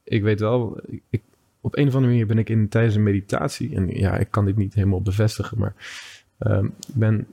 ik 0.03 0.23
weet 0.23 0.39
wel, 0.39 0.79
ik, 1.09 1.21
op 1.61 1.77
een 1.77 1.87
of 1.87 1.93
andere 1.93 2.11
manier 2.11 2.27
ben 2.27 2.37
ik 2.37 2.49
in 2.49 2.69
tijdens 2.69 2.95
een 2.95 3.03
meditatie, 3.03 3.75
en 3.75 3.87
ja, 3.87 4.17
ik 4.17 4.27
kan 4.31 4.45
dit 4.45 4.57
niet 4.57 4.73
helemaal 4.73 5.01
bevestigen, 5.01 5.57
maar 5.57 5.73
ik 6.39 6.93
ben, 6.93 7.27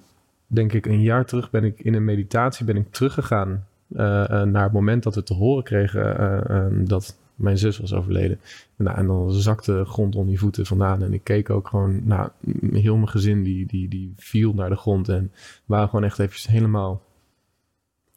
denk 0.47 0.73
ik, 0.73 0.87
een 0.87 1.03
jaar 1.03 1.27
terug 1.27 1.51
ben 1.51 1.65
ik 1.65 1.81
in 1.81 1.95
een 1.95 2.05
meditatie 2.05 2.65
ben 2.65 2.77
ik 2.77 2.93
teruggegaan 2.93 3.67
eh, 3.89 4.43
naar 4.43 4.63
het 4.63 4.73
moment 4.73 5.03
dat 5.03 5.15
we 5.15 5.23
te 5.23 5.35
horen 5.35 5.65
kregen 5.65 6.19
eh, 6.49 6.67
dat 6.89 7.17
mijn 7.35 7.59
zus 7.59 7.79
was 7.79 7.93
overleden. 7.95 8.41
Nou, 8.77 8.97
en 8.97 9.07
dan 9.07 9.33
zakte 9.33 9.73
de 9.73 9.85
grond 9.85 10.15
onder 10.15 10.31
die 10.31 10.39
voeten 10.39 10.67
vandaan. 10.67 11.03
En 11.03 11.13
ik 11.13 11.25
keek 11.25 11.51
ook 11.51 11.69
gewoon, 11.69 12.01
nou, 12.05 12.29
heel 12.73 12.97
mijn 12.97 13.09
gezin 13.09 13.43
die, 13.43 13.67
die, 13.67 13.89
die 13.89 14.13
viel 14.17 14.55
naar 14.55 14.69
de 14.69 14.77
grond. 14.77 15.09
En 15.09 15.33
waren 15.65 15.89
gewoon 15.89 16.05
echt 16.05 16.19
eventjes 16.19 16.47
helemaal, 16.47 17.03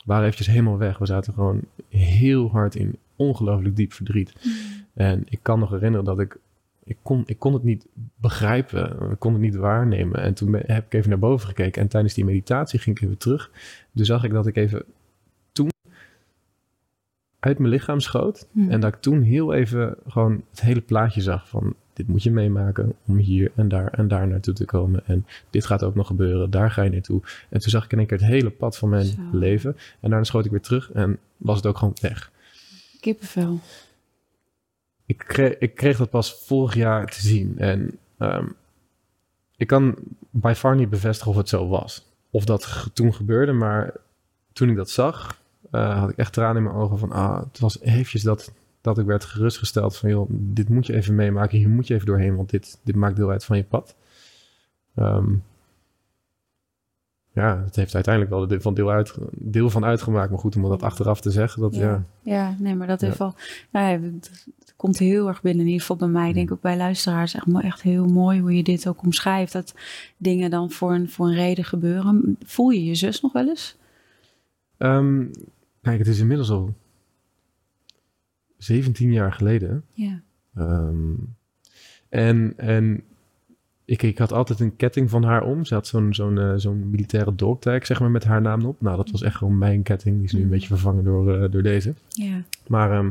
waren 0.05 0.24
eventjes 0.24 0.47
helemaal 0.47 0.77
weg. 0.77 0.97
We 0.97 1.05
zaten 1.05 1.33
gewoon 1.33 1.62
heel 1.89 2.50
hard 2.50 2.75
in 2.75 2.97
ongelooflijk 3.15 3.75
diep 3.75 3.93
verdriet. 3.93 4.33
Mm. 4.43 4.51
En 4.93 5.24
ik 5.29 5.39
kan 5.41 5.59
nog 5.59 5.69
herinneren 5.69 6.05
dat 6.05 6.19
ik, 6.19 6.38
ik 6.83 6.97
kon, 7.01 7.24
ik 7.25 7.39
kon 7.39 7.53
het 7.53 7.63
niet 7.63 7.86
begrijpen. 8.15 9.12
Ik 9.12 9.19
kon 9.19 9.33
het 9.33 9.41
niet 9.41 9.55
waarnemen. 9.55 10.21
En 10.21 10.33
toen 10.33 10.53
heb 10.53 10.86
ik 10.86 10.93
even 10.93 11.09
naar 11.09 11.19
boven 11.19 11.47
gekeken. 11.47 11.81
En 11.81 11.88
tijdens 11.88 12.13
die 12.13 12.25
meditatie 12.25 12.79
ging 12.79 12.97
ik 12.97 13.03
even 13.03 13.17
terug. 13.17 13.51
Toen 13.95 14.05
zag 14.05 14.24
ik 14.24 14.31
dat 14.31 14.47
ik 14.47 14.55
even 14.55 14.83
uit 17.48 17.60
mijn 17.60 17.74
lichaam 17.74 18.00
schoot. 18.00 18.48
Mm. 18.51 18.72
En 18.72 18.80
dat 18.80 18.94
ik 18.94 19.01
toen 19.01 19.22
heel 19.22 19.54
even 19.54 19.96
gewoon 20.08 20.44
het 20.50 20.62
hele 20.62 20.82
plaatje 20.82 21.22
zag 21.22 21.50
van 21.50 21.75
dit 21.94 22.08
moet 22.08 22.24
je 22.24 22.32
meemaken 22.32 22.96
om 23.06 23.18
hier 23.18 23.51
en 23.56 23.68
daar 23.68 23.88
en 23.94 24.08
daar 24.08 24.27
naartoe 24.27 24.54
te 24.54 24.66
komen. 24.66 25.01
En 25.06 25.25
dit 25.50 25.66
gaat 25.66 25.84
ook 25.84 25.96
nog 25.96 26.08
gebeuren, 26.08 26.50
daar 26.50 26.72
ga 26.72 26.82
je 26.82 26.89
naartoe. 26.89 27.22
En 27.50 27.60
toen 27.60 27.70
zag 27.70 27.86
ik 27.86 27.92
in 27.92 27.98
één 27.98 28.08
keer 28.08 28.18
het 28.18 28.27
hele 28.27 28.50
pad 28.50 28.77
van 28.77 28.89
mijn 28.89 29.06
Zo. 29.06 29.22
leven. 29.32 29.72
En 29.74 30.10
daarna 30.10 30.24
schoot 30.24 30.46
ik 30.46 30.51
weer 30.51 30.62
terug 30.62 30.92
en 30.92 31.20
was 31.38 31.56
het 31.56 31.66
ook 31.66 31.77
gewoon 31.77 31.98
weg. 32.01 32.32
Kippenvel. 33.00 33.60
Ik 35.06 35.18
kreeg, 35.18 35.58
ik 35.58 35.75
kreeg 35.75 35.98
dat 35.98 36.10
pas 36.10 36.46
vorig 36.46 36.75
jaar 36.75 37.08
te 37.08 37.22
zien. 37.22 37.60
En 37.60 37.98
ehm, 38.18 38.46
ik 39.58 39.68
kan 39.68 39.96
by 40.30 40.54
far 40.56 40.75
niet 40.75 40.89
bevestigen 40.89 41.32
of 41.32 41.38
het 41.38 41.50
zo 41.50 41.68
was. 41.68 42.06
Of 42.30 42.46
dat 42.46 42.89
toen 42.94 43.13
gebeurde, 43.13 43.51
maar 43.51 43.94
toen 44.54 44.70
ik 44.70 44.75
dat 44.75 44.89
zag, 44.89 45.42
eh, 45.77 46.00
had 46.00 46.10
ik 46.10 46.17
echt 46.17 46.34
tranen 46.34 46.57
in 46.57 46.63
mijn 46.63 46.75
ogen 46.75 46.98
van, 46.98 47.12
ah, 47.12 47.39
het 47.43 47.60
was 47.60 47.81
eventjes 47.81 48.22
dat, 48.24 48.51
dat 48.81 48.98
ik 48.98 49.05
werd 49.05 49.24
gerustgesteld 49.25 49.98
van, 49.98 50.10
joh, 50.10 50.29
dit 50.31 50.69
moet 50.69 50.86
je 50.86 50.93
even 50.93 51.15
meemaken, 51.15 51.57
hier 51.57 51.69
moet 51.69 51.88
je 51.88 51.93
even 51.93 52.05
doorheen, 52.05 52.36
want 52.36 52.50
dit, 52.50 52.79
dit 52.84 52.96
maakt 52.96 53.15
deel 53.15 53.29
uit 53.29 53.46
van 53.46 53.57
je 53.57 53.63
pad. 53.63 53.96
Ehm, 54.96 55.34
ja, 57.31 57.62
het 57.63 57.75
heeft 57.75 57.93
uiteindelijk 57.96 58.34
wel 58.36 58.48
de- 58.48 58.62
van 58.62 58.74
deel, 58.74 58.89
uit, 58.89 59.15
deel 59.31 59.69
van 59.69 59.86
uitgemaakt, 59.86 60.29
maar 60.29 60.39
goed 60.39 60.55
om 60.55 60.62
dat 60.62 60.84
achteraf 60.84 61.22
te 61.22 61.31
zeggen, 61.31 61.62
dat 61.62 61.75
ja, 61.75 61.81
Ja, 61.81 62.03
ja, 62.22 62.55
nee, 62.60 62.75
maar 62.75 62.88
dat 62.88 63.00
Ja. 63.01 63.05
heeft 63.07 63.19
wel. 63.19 63.36
Nou 63.72 63.86
ja, 63.91 64.07
het, 64.13 64.48
komt 64.75 64.98
heel 64.98 65.27
erg 65.27 65.41
binnen, 65.41 65.62
in 65.62 65.67
ieder 65.72 65.81
geval 65.81 65.96
bij 65.96 66.07
mij. 66.07 66.27
Ik 66.29 66.34
denk 66.36 66.51
ook 66.51 66.62
bij 66.62 66.77
luisteraars 66.77 67.34
echt, 67.36 67.46
echt 67.62 67.81
heel 67.81 68.05
mooi 68.05 68.39
hoe 68.39 68.55
je 68.55 68.63
dit 68.63 68.88
ook 68.88 69.01
omschrijft. 69.03 69.53
Dat 69.53 69.74
dingen 70.17 70.50
dan 70.50 70.72
voor 70.72 70.93
een, 70.93 71.10
voor 71.10 71.27
een 71.27 71.34
reden 71.34 71.63
gebeuren. 71.63 72.38
Voel 72.46 72.69
je 72.69 72.86
je 72.86 72.96
zus 72.96 73.22
nog 73.22 73.34
wel 73.34 73.48
eens? 73.48 73.75
Ehm, 74.77 75.25
kijk, 75.88 76.00
het 76.00 76.08
is 76.08 76.20
inmiddels 76.20 76.50
al 76.50 76.74
17 78.58 79.12
jaar 79.12 79.34
geleden. 79.34 79.84
Ja. 79.94 80.22
Ehm, 80.56 81.13
en 82.10 82.53
en 82.58 83.03
ik, 83.86 84.03
ik 84.03 84.17
had 84.17 84.32
altijd 84.32 84.60
een 84.60 84.75
ketting 84.75 85.10
van 85.10 85.24
haar 85.24 85.44
om. 85.44 85.65
Ze 85.65 85.74
had 85.74 85.88
zo'n 85.88 86.13
zo'n 86.13 86.39
eh, 86.39 86.53
zo'n 86.56 86.89
militaire 86.89 87.36
dogtag, 87.36 87.86
zeg 87.86 88.00
maar, 88.00 88.12
met 88.12 88.24
haar 88.24 88.41
naam 88.41 88.65
op. 88.65 88.82
Nou, 88.82 88.98
dat 88.98 89.12
was 89.12 89.22
echt 89.22 89.36
gewoon 89.36 89.58
mijn 89.58 89.84
ketting. 89.84 90.15
Die 90.15 90.25
is 90.25 90.32
nu 90.32 90.39
een 90.39 90.46
Mhm. 90.46 90.53
beetje 90.53 90.67
vervangen 90.67 91.03
door, 91.03 91.38
eh, 91.44 91.51
door 91.51 91.63
deze. 91.63 91.94
Ja. 92.08 92.44
Maar 92.67 92.91
ehm, 92.91 93.10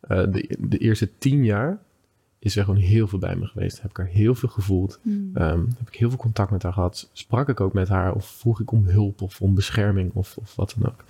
eh, 0.00 0.32
de, 0.32 0.56
de 0.58 0.78
eerste 0.78 1.10
10 1.18 1.44
jaar 1.44 1.78
is 2.38 2.56
er 2.56 2.64
gewoon 2.64 2.80
heel 2.80 3.08
veel 3.08 3.18
bij 3.18 3.36
me 3.36 3.46
geweest. 3.46 3.82
Heb 3.82 3.90
ik 3.90 3.96
haar 3.96 4.06
heel 4.06 4.34
veel 4.34 4.48
gevoeld. 4.48 4.98
Mm. 5.02 5.30
Ehm, 5.34 5.64
heb 5.78 5.88
ik 5.88 5.94
heel 5.94 6.08
veel 6.08 6.18
contact 6.18 6.50
met 6.50 6.62
haar 6.62 6.72
gehad. 6.72 7.10
Sprak 7.12 7.48
ik 7.48 7.60
ook 7.60 7.72
met 7.72 7.88
haar 7.88 8.14
of 8.14 8.26
vroeg 8.26 8.60
ik 8.60 8.72
om 8.72 8.86
hulp 8.86 9.22
of 9.22 9.40
om 9.40 9.54
bescherming 9.54 10.10
of, 10.14 10.36
of 10.36 10.56
wat 10.56 10.74
dan 10.78 10.88
ook. 10.92 11.04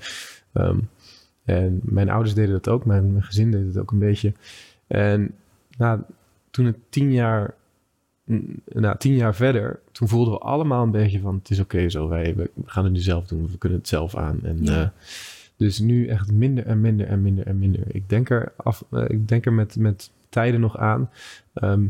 Ehm, 0.53 0.79
en 1.57 1.81
mijn 1.83 2.11
ouders 2.11 2.35
deden 2.35 2.53
dat 2.53 2.69
ook, 2.69 2.85
mijn, 2.85 3.11
mijn 3.13 3.25
gezin 3.25 3.51
deed 3.51 3.67
het 3.67 3.79
ook 3.79 3.91
een 3.91 3.99
beetje. 3.99 4.33
En 4.87 5.31
nou, 5.79 6.01
toen 6.51 6.65
het 6.67 6.77
tien 6.89 7.13
jaar, 7.13 7.55
nou, 8.65 8.97
tien 8.99 9.15
jaar 9.15 9.35
verder, 9.35 9.79
toen 9.93 10.09
voelden 10.09 10.33
we 10.33 10.39
allemaal 10.39 10.83
een 10.83 10.91
beetje 10.91 11.21
van 11.21 11.35
het 11.35 11.51
is 11.51 11.61
oké 11.61 11.89
zo, 11.89 12.09
wij 12.09 12.35
we 12.37 12.51
gaan 12.65 12.85
het 12.85 12.93
nu 12.93 12.99
zelf 12.99 13.27
doen, 13.27 13.49
we 13.51 13.59
kunnen 13.59 13.79
het 13.79 13.89
zelf 13.89 14.17
aan. 14.17 14.41
En, 14.43 14.59
Ja. 14.65 14.83
eh, 14.83 14.89
dus 15.57 15.79
nu 15.79 16.07
echt 16.07 16.33
minder 16.33 16.67
en 16.67 16.81
minder 16.81 17.07
en 17.07 17.23
minder 17.23 17.47
en 17.47 17.59
minder. 17.59 17.81
Ik 17.87 18.09
denk 18.09 18.31
er, 18.31 18.53
af, 18.57 18.85
eh, 18.91 19.05
ik 19.09 19.29
denk 19.29 19.47
er 19.47 19.53
met, 19.53 19.77
met 19.77 20.11
tijden 20.29 20.61
nog 20.61 20.79
aan. 20.79 21.11
Ehm, 21.55 21.81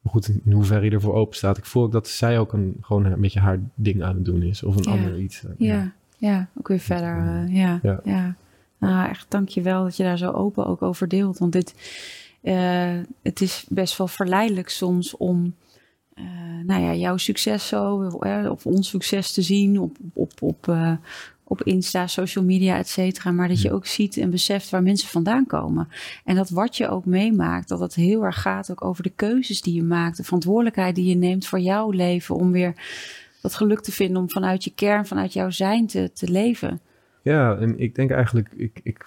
maar 0.00 0.12
goed, 0.12 0.28
in 0.44 0.52
hoeverre 0.52 0.84
je 0.84 0.90
ervoor 0.90 1.14
open 1.14 1.36
staat. 1.36 1.58
Ik 1.58 1.64
voel 1.64 1.82
ook 1.82 1.92
dat 1.92 2.08
zij 2.08 2.38
ook 2.38 2.52
een, 2.52 2.76
gewoon 2.80 3.04
een 3.04 3.20
beetje 3.20 3.40
haar 3.40 3.58
ding 3.74 4.02
aan 4.02 4.14
het 4.14 4.24
doen 4.24 4.42
is. 4.42 4.62
Of 4.62 4.76
een 4.76 4.82
Ja. 4.82 4.90
ander 4.90 5.18
iets. 5.18 5.44
Ja, 5.58 5.92
ja, 6.16 6.48
ook 6.58 6.68
weer 6.68 6.78
verder. 6.78 7.16
eh, 7.18 7.54
ja, 7.56 7.80
ja. 8.04 8.36
Nou, 8.78 9.08
echt 9.08 9.26
dank 9.28 9.48
je 9.48 9.62
wel 9.62 9.84
dat 9.84 9.96
je 9.96 10.02
daar 10.02 10.18
zo 10.18 10.30
open 10.30 10.66
ook 10.66 10.82
over 10.82 11.08
deelt. 11.08 11.38
Want 11.38 11.52
dit, 11.52 11.74
eh, 12.40 12.98
het 13.22 13.40
is 13.40 13.64
best 13.68 13.96
wel 13.98 14.08
verleidelijk 14.08 14.68
soms 14.68 15.16
om 15.16 15.54
eh, 16.18 16.24
nou 16.66 16.82
ja, 16.82 16.94
jouw 16.94 17.16
succes 17.16 17.68
zo, 17.68 18.10
of 18.50 18.66
ons 18.66 18.88
succes 18.88 19.32
te 19.32 19.42
zien 19.42 19.80
op, 19.80 19.96
op, 20.12 20.32
op, 20.40 20.68
eh, 20.68 20.92
op 21.44 21.62
Insta, 21.62 22.06
social 22.06 22.44
media, 22.44 22.78
et 22.78 22.88
cetera. 22.88 23.30
Maar 23.30 23.48
dat 23.48 23.62
je 23.62 23.72
ook 23.72 23.86
ziet 23.86 24.16
en 24.16 24.30
beseft 24.30 24.70
waar 24.70 24.82
mensen 24.82 25.08
vandaan 25.08 25.46
komen. 25.46 25.88
En 26.24 26.36
dat 26.36 26.50
wat 26.50 26.76
je 26.76 26.88
ook 26.88 27.04
meemaakt, 27.04 27.68
dat 27.68 27.80
het 27.80 27.94
heel 27.94 28.24
erg 28.24 28.40
gaat 28.40 28.70
ook 28.70 28.84
over 28.84 29.02
de 29.02 29.12
keuzes 29.16 29.62
die 29.62 29.74
je 29.74 29.82
maakt. 29.82 30.16
De 30.16 30.24
verantwoordelijkheid 30.24 30.94
die 30.94 31.08
je 31.08 31.14
neemt 31.14 31.46
voor 31.46 31.60
jouw 31.60 31.90
leven. 31.90 32.34
Om 32.34 32.52
weer 32.52 32.74
dat 33.40 33.54
geluk 33.54 33.80
te 33.80 33.92
vinden 33.92 34.22
om 34.22 34.30
vanuit 34.30 34.64
je 34.64 34.72
kern, 34.74 35.06
vanuit 35.06 35.32
jouw 35.32 35.50
zijn 35.50 35.86
te, 35.86 36.10
te 36.14 36.30
leven. 36.30 36.80
Ja, 37.28 37.56
en 37.56 37.78
ik 37.78 37.94
denk 37.94 38.10
eigenlijk, 38.10 38.48
ik, 38.56 38.80
ik, 38.82 39.06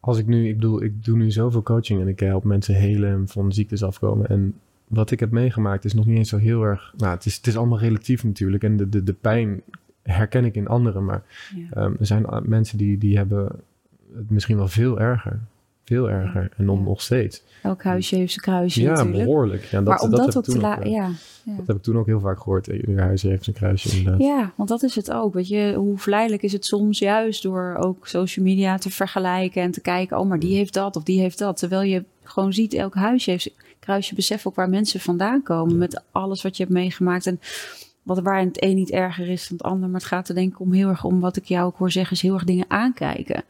als 0.00 0.18
ik 0.18 0.26
nu, 0.26 0.48
ik 0.48 0.54
bedoel, 0.54 0.82
ik 0.82 1.04
doe 1.04 1.16
nu 1.16 1.30
zoveel 1.30 1.62
coaching 1.62 2.00
en 2.00 2.08
ik 2.08 2.20
help 2.20 2.44
mensen 2.44 2.74
helen 2.74 3.10
en 3.12 3.28
van 3.28 3.52
ziektes 3.52 3.82
afkomen. 3.82 4.28
En 4.28 4.54
wat 4.86 5.10
ik 5.10 5.20
heb 5.20 5.30
meegemaakt 5.30 5.84
is 5.84 5.94
nog 5.94 6.06
niet 6.06 6.16
eens 6.16 6.28
zo 6.28 6.36
heel 6.36 6.62
erg, 6.62 6.94
nou, 6.96 7.14
het 7.14 7.24
is, 7.24 7.36
het 7.36 7.46
is 7.46 7.56
allemaal 7.56 7.78
relatief 7.78 8.24
natuurlijk. 8.24 8.62
En 8.64 8.76
de, 8.76 8.88
de, 8.88 9.02
de 9.02 9.12
pijn 9.12 9.62
herken 10.02 10.44
ik 10.44 10.54
in 10.54 10.68
anderen, 10.68 11.04
maar 11.04 11.22
Ja. 11.54 11.70
ehm, 11.70 11.92
er 11.98 12.06
zijn 12.06 12.26
mensen 12.42 12.78
die, 12.78 12.98
die 12.98 13.16
hebben 13.16 13.48
het 14.14 14.30
misschien 14.30 14.56
wel 14.56 14.68
veel 14.68 15.00
erger. 15.00 15.40
Veel 15.86 16.10
erger. 16.10 16.50
En 16.56 16.66
dan 16.66 16.76
Ja. 16.78 16.82
nog 16.84 17.00
steeds. 17.02 17.42
Elk 17.62 17.82
huisje 17.82 18.16
heeft 18.16 18.32
zijn 18.32 18.44
kruisje 18.44 18.80
ja, 18.82 18.90
natuurlijk. 18.92 19.24
behoorlijk. 19.24 19.64
Ja, 19.64 19.78
dat, 19.78 19.84
maar 19.86 19.98
om 19.98 20.10
dat, 20.10 20.36
ook 20.36 20.44
te 20.44 20.58
laten, 20.58 20.84
eh, 20.84 20.90
ja. 20.92 21.10
Ja. 21.42 21.56
Dat 21.56 21.66
heb 21.66 21.76
ik 21.76 21.82
toen 21.82 21.98
ook 21.98 22.06
heel 22.06 22.20
vaak 22.20 22.38
gehoord. 22.38 22.68
Eh, 22.68 22.76
Ieder 22.76 23.00
huisje 23.00 23.28
heeft 23.28 23.44
zijn 23.44 23.56
kruisje 23.56 23.96
inderdaad. 23.96 24.20
ja, 24.20 24.52
want 24.56 24.68
dat 24.68 24.82
is 24.82 24.94
het 24.94 25.12
ook. 25.12 25.34
Weet 25.34 25.48
je, 25.48 25.74
hoe 25.76 25.98
verleidelijk 25.98 26.42
is 26.42 26.52
het 26.52 26.64
soms 26.64 26.98
juist 26.98 27.42
door 27.42 27.76
ook 27.80 28.06
social 28.06 28.44
media 28.44 28.78
te 28.78 28.90
vergelijken 28.90 29.62
en 29.62 29.70
te 29.70 29.80
kijken, 29.80 30.18
oh, 30.18 30.28
maar 30.28 30.38
die 30.38 30.56
heeft 30.56 30.74
dat 30.74 30.96
of 30.96 31.02
die 31.02 31.20
heeft 31.20 31.38
dat. 31.38 31.56
Terwijl 31.56 31.82
je 31.82 32.04
gewoon 32.22 32.52
ziet, 32.52 32.74
elk 32.74 32.94
huisje 32.94 33.30
heeft 33.30 33.42
zijn 33.42 33.54
kruisje. 33.80 34.14
Besef 34.14 34.46
ook 34.46 34.54
waar 34.54 34.68
mensen 34.68 35.00
vandaan 35.00 35.42
komen 35.42 35.78
met 35.78 36.02
alles 36.12 36.42
wat 36.42 36.56
je 36.56 36.62
hebt 36.62 36.74
meegemaakt. 36.74 37.26
En 37.26 37.40
wat 38.02 38.20
waar 38.20 38.40
het 38.40 38.62
een 38.62 38.74
niet 38.74 38.90
erger 38.90 39.28
is 39.28 39.48
dan 39.48 39.56
het 39.56 39.66
ander. 39.66 39.88
Maar 39.88 40.00
het 40.00 40.08
gaat 40.08 40.28
er 40.28 40.34
denk 40.34 40.52
ik 40.52 40.60
om 40.60 40.72
heel 40.72 40.88
erg 40.88 41.04
om 41.04 41.20
wat 41.20 41.36
ik 41.36 41.44
jou 41.44 41.66
ook 41.66 41.76
hoor 41.76 41.90
zeggen, 41.90 42.16
is 42.16 42.22
heel 42.22 42.34
erg 42.34 42.44
dingen 42.44 42.64
aankijken. 42.68 43.44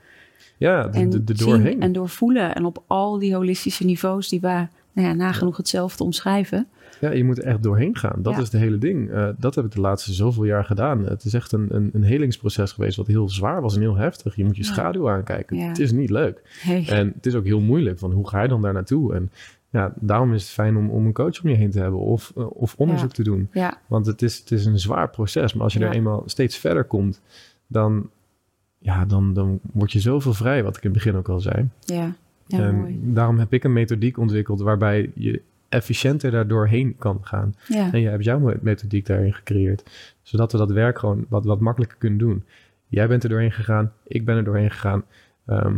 Ja, 0.57 0.89
en 0.91 1.11
de, 1.11 1.25
de 1.25 1.37
zien 1.37 1.47
doorheen. 1.49 1.81
en 1.81 1.93
doorvoelen. 1.93 2.55
En 2.55 2.65
op 2.65 2.83
al 2.87 3.19
die 3.19 3.35
holistische 3.35 3.85
niveaus 3.85 4.29
die 4.29 4.41
we 4.41 4.67
nou 4.93 5.09
ja, 5.09 5.13
nagenoeg 5.15 5.57
hetzelfde 5.57 6.05
omschrijven. 6.05 6.67
Ja, 7.01 7.11
je 7.11 7.25
moet 7.25 7.39
er 7.39 7.45
echt 7.45 7.63
doorheen 7.63 7.97
gaan. 7.97 8.23
Dat 8.23 8.35
Ja. 8.35 8.41
is 8.41 8.53
het 8.53 8.61
hele 8.61 8.79
ding. 8.79 9.11
Eh, 9.11 9.29
dat 9.39 9.55
heb 9.55 9.65
ik 9.65 9.71
de 9.73 9.81
laatste 9.81 10.13
zoveel 10.13 10.45
jaar 10.45 10.65
gedaan. 10.65 11.05
Het 11.05 11.25
is 11.25 11.35
echt 11.35 11.53
een, 11.53 11.67
een, 11.71 11.91
een 11.93 12.03
helingsproces 12.03 12.73
geweest 12.73 12.97
wat 12.97 13.07
heel 13.07 13.29
zwaar 13.29 13.63
was 13.63 13.75
en 13.75 13.81
heel 13.81 13.97
heftig. 13.97 14.37
Je 14.37 14.45
moet 14.45 14.57
je 14.57 14.63
Ja. 14.63 14.69
schaduw 14.73 15.11
aankijken. 15.11 15.57
Ja. 15.57 15.69
Het 15.69 15.79
is 15.79 15.93
niet 15.93 16.11
leuk. 16.11 16.43
Hey. 16.61 16.87
En 16.89 17.13
het 17.17 17.27
is 17.27 17.35
ook 17.35 17.45
heel 17.45 17.61
moeilijk 17.61 17.99
van 17.99 18.13
hoe 18.13 18.29
ga 18.29 18.43
je 18.43 18.49
dan 18.49 18.63
daar 18.63 18.73
naartoe? 18.73 19.15
En 19.15 19.31
ja, 19.71 19.93
daarom 20.01 20.35
is 20.35 20.43
het 20.43 20.51
fijn 20.53 20.77
om, 20.77 20.91
om 20.91 21.07
een 21.07 21.13
coach 21.13 21.43
om 21.43 21.49
je 21.51 21.57
heen 21.57 21.71
te 21.71 21.81
hebben 21.81 22.01
of, 22.01 22.33
eh, 22.37 22.47
of 22.61 22.75
onderzoek 22.77 23.13
te 23.13 23.23
doen. 23.23 23.51
Want 23.87 24.07
het 24.07 24.23
is, 24.23 24.39
het 24.39 24.51
is 24.51 24.67
een 24.67 24.79
zwaar 24.79 25.11
proces. 25.11 25.53
Maar 25.55 25.65
als 25.65 25.73
je 25.73 25.85
er 25.85 25.93
eenmaal 25.93 26.23
steeds 26.27 26.57
verder 26.57 26.85
komt, 26.85 27.21
dan, 27.67 28.11
ja, 28.87 29.05
dan, 29.05 29.33
dan 29.35 29.61
word 29.73 29.93
je 29.93 30.01
zoveel 30.01 30.35
vrij, 30.35 30.63
wat 30.63 30.77
ik 30.77 30.83
in 30.83 30.91
het 30.91 30.99
begin 30.99 31.17
ook 31.19 31.29
al 31.29 31.41
zei. 31.41 31.69
ja, 31.81 32.15
ja 32.47 32.59
en 32.59 32.75
mooi. 32.75 32.99
daarom 33.03 33.39
heb 33.39 33.53
ik 33.53 33.65
een 33.65 33.73
methodiek 33.73 34.19
ontwikkeld 34.19 34.61
waarbij 34.61 35.11
je 35.15 35.43
efficiënter 35.69 36.31
daar 36.31 36.47
doorheen 36.47 36.97
kan 36.99 37.19
gaan. 37.23 37.55
Ja, 37.69 37.93
En 37.93 38.01
je 38.01 38.09
hebt 38.09 38.25
jouw 38.25 38.39
me- 38.39 38.59
methodiek 38.61 39.07
daarin 39.07 39.35
gecreëerd. 39.35 39.91
Zodat 40.23 40.53
we 40.53 40.59
dat 40.59 40.71
werk 40.71 40.99
gewoon 40.99 41.27
wat, 41.29 41.45
wat 41.45 41.61
makkelijker 41.61 41.99
kunnen 41.99 42.19
doen. 42.19 42.45
Jij 42.89 43.09
bent 43.09 43.23
er 43.23 43.29
doorheen 43.29 43.53
gegaan, 43.53 43.93
ik 44.07 44.25
ben 44.25 44.37
er 44.37 44.45
doorheen 44.45 44.71
gegaan. 44.71 45.05
Ehm, 45.47 45.77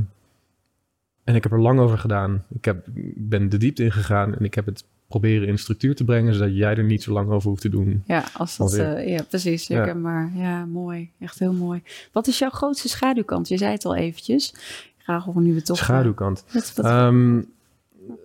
en 1.25 1.35
ik 1.35 1.42
heb 1.42 1.53
er 1.53 1.61
lang 1.61 1.79
over 1.81 1.99
gedaan. 1.99 2.44
Ik 2.49 2.64
heb, 2.64 2.87
ben 3.16 3.49
de 3.49 3.57
diepte 3.59 3.85
in 3.85 3.92
gegaan 3.92 4.35
en 4.37 4.44
ik 4.44 4.55
heb 4.55 4.66
het 4.66 4.85
proberen 5.09 5.49
in 5.49 5.59
structuur 5.59 5.94
te 5.94 6.05
brengen, 6.05 6.35
zodat 6.35 6.57
jij 6.57 6.77
er 6.77 6.85
niet 6.85 7.03
zo 7.03 7.12
lang 7.12 7.31
over 7.31 7.49
hoeft 7.49 7.62
te 7.62 7.68
doen. 7.68 8.03
ja, 8.07 8.25
als 8.33 8.57
dat, 8.57 8.75
eh, 8.75 9.09
ja 9.09 9.23
precies. 9.23 9.66
Ja. 9.66 9.77
herkenbaar. 9.77 10.33
Ja, 10.35 10.64
mooi. 10.64 11.11
Echt 11.21 11.38
heel 11.38 11.53
mooi. 11.53 11.83
Wat 12.12 12.27
is 12.27 12.38
jouw 12.38 12.51
grootste 12.51 12.88
schaduwkant? 12.88 13.49
Je 13.49 13.57
zei 13.57 13.73
het 13.73 13.85
al 13.85 13.94
eventjes. 13.94 14.55
Graag 14.97 15.25
horen 15.25 15.42
nu 15.42 15.55
we 15.55 15.62
toch... 15.62 15.79
eh, 15.79 15.85
Schaduwkant. 15.85 16.44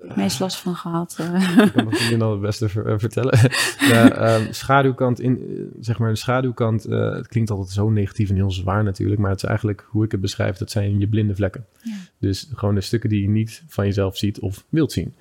het 0.08 0.16
meest 0.16 0.40
last 0.40 0.58
van 0.58 0.76
gehad? 0.76 1.18
ik 1.66 1.72
kan 1.74 1.88
het 1.88 2.00
je 2.00 2.20
al 2.20 2.32
het 2.32 2.42
beste 2.42 2.70
vertellen. 2.98 3.40
de 3.90 4.12
ehm, 4.16 4.52
schaduwkant, 4.54 5.20
in, 5.20 5.70
zeg 5.80 6.00
maar 6.00 6.10
de 6.10 6.16
schaduwkant, 6.16 6.84
het 6.84 7.28
klinkt 7.28 7.50
altijd 7.50 7.70
zo 7.70 7.90
negatief 7.90 8.30
en 8.30 8.36
heel 8.36 8.52
zwaar 8.52 8.84
natuurlijk, 8.84 9.22
maar 9.22 9.30
het 9.30 9.44
is 9.44 9.50
eigenlijk 9.50 9.86
hoe 9.90 10.06
ik 10.06 10.12
het 10.12 10.22
beschrijf, 10.22 10.58
dat 10.58 10.72
zijn 10.72 11.00
je 11.00 11.08
blinde 11.08 11.36
vlekken. 11.36 11.66
Ja. 11.82 11.96
Dus 12.18 12.50
gewoon 12.56 12.76
de 12.76 12.82
stukken 12.82 13.10
die 13.10 13.22
je 13.22 13.30
niet 13.30 13.64
van 13.68 13.86
jezelf 13.86 14.18
ziet 14.18 14.40
of 14.40 14.66
wilt 14.70 14.92
zien. 14.92 15.14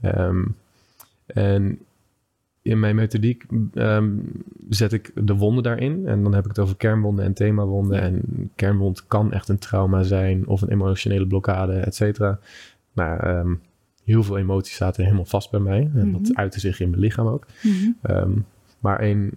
Ehm, 0.00 0.42
en 1.32 1.78
in 2.62 2.80
mijn 2.80 2.94
methodiek 2.94 3.44
um, 3.74 4.22
zet 4.68 4.92
ik 4.92 5.10
de 5.14 5.34
wonden 5.34 5.62
daarin. 5.62 6.06
En 6.06 6.22
dan 6.22 6.34
heb 6.34 6.42
ik 6.42 6.48
het 6.48 6.58
over 6.58 6.76
kernwonden 6.76 7.24
en 7.24 7.32
themawonden. 7.32 8.00
En 8.00 8.22
kernwond 8.54 9.06
kan 9.06 9.32
echt 9.32 9.48
een 9.48 9.58
trauma 9.58 10.02
zijn 10.02 10.46
of 10.46 10.62
een 10.62 10.70
emotionele 10.70 11.26
blokkade, 11.26 11.72
et 11.72 11.94
cetera. 11.94 12.38
Nou, 12.92 13.28
um, 13.28 13.60
heel 14.04 14.22
veel 14.22 14.38
emoties 14.38 14.76
zaten 14.76 15.04
helemaal 15.04 15.24
vast 15.24 15.50
bij 15.50 15.60
mij. 15.60 15.90
En 15.94 16.12
dat 16.12 16.20
mhm. 16.20 16.38
uitte 16.38 16.60
zich 16.60 16.80
in 16.80 16.90
mijn 16.90 17.02
lichaam 17.02 17.26
ook. 17.26 17.46
Mhm. 17.62 18.16
um, 18.16 18.46
maar 18.78 19.02
een, 19.02 19.32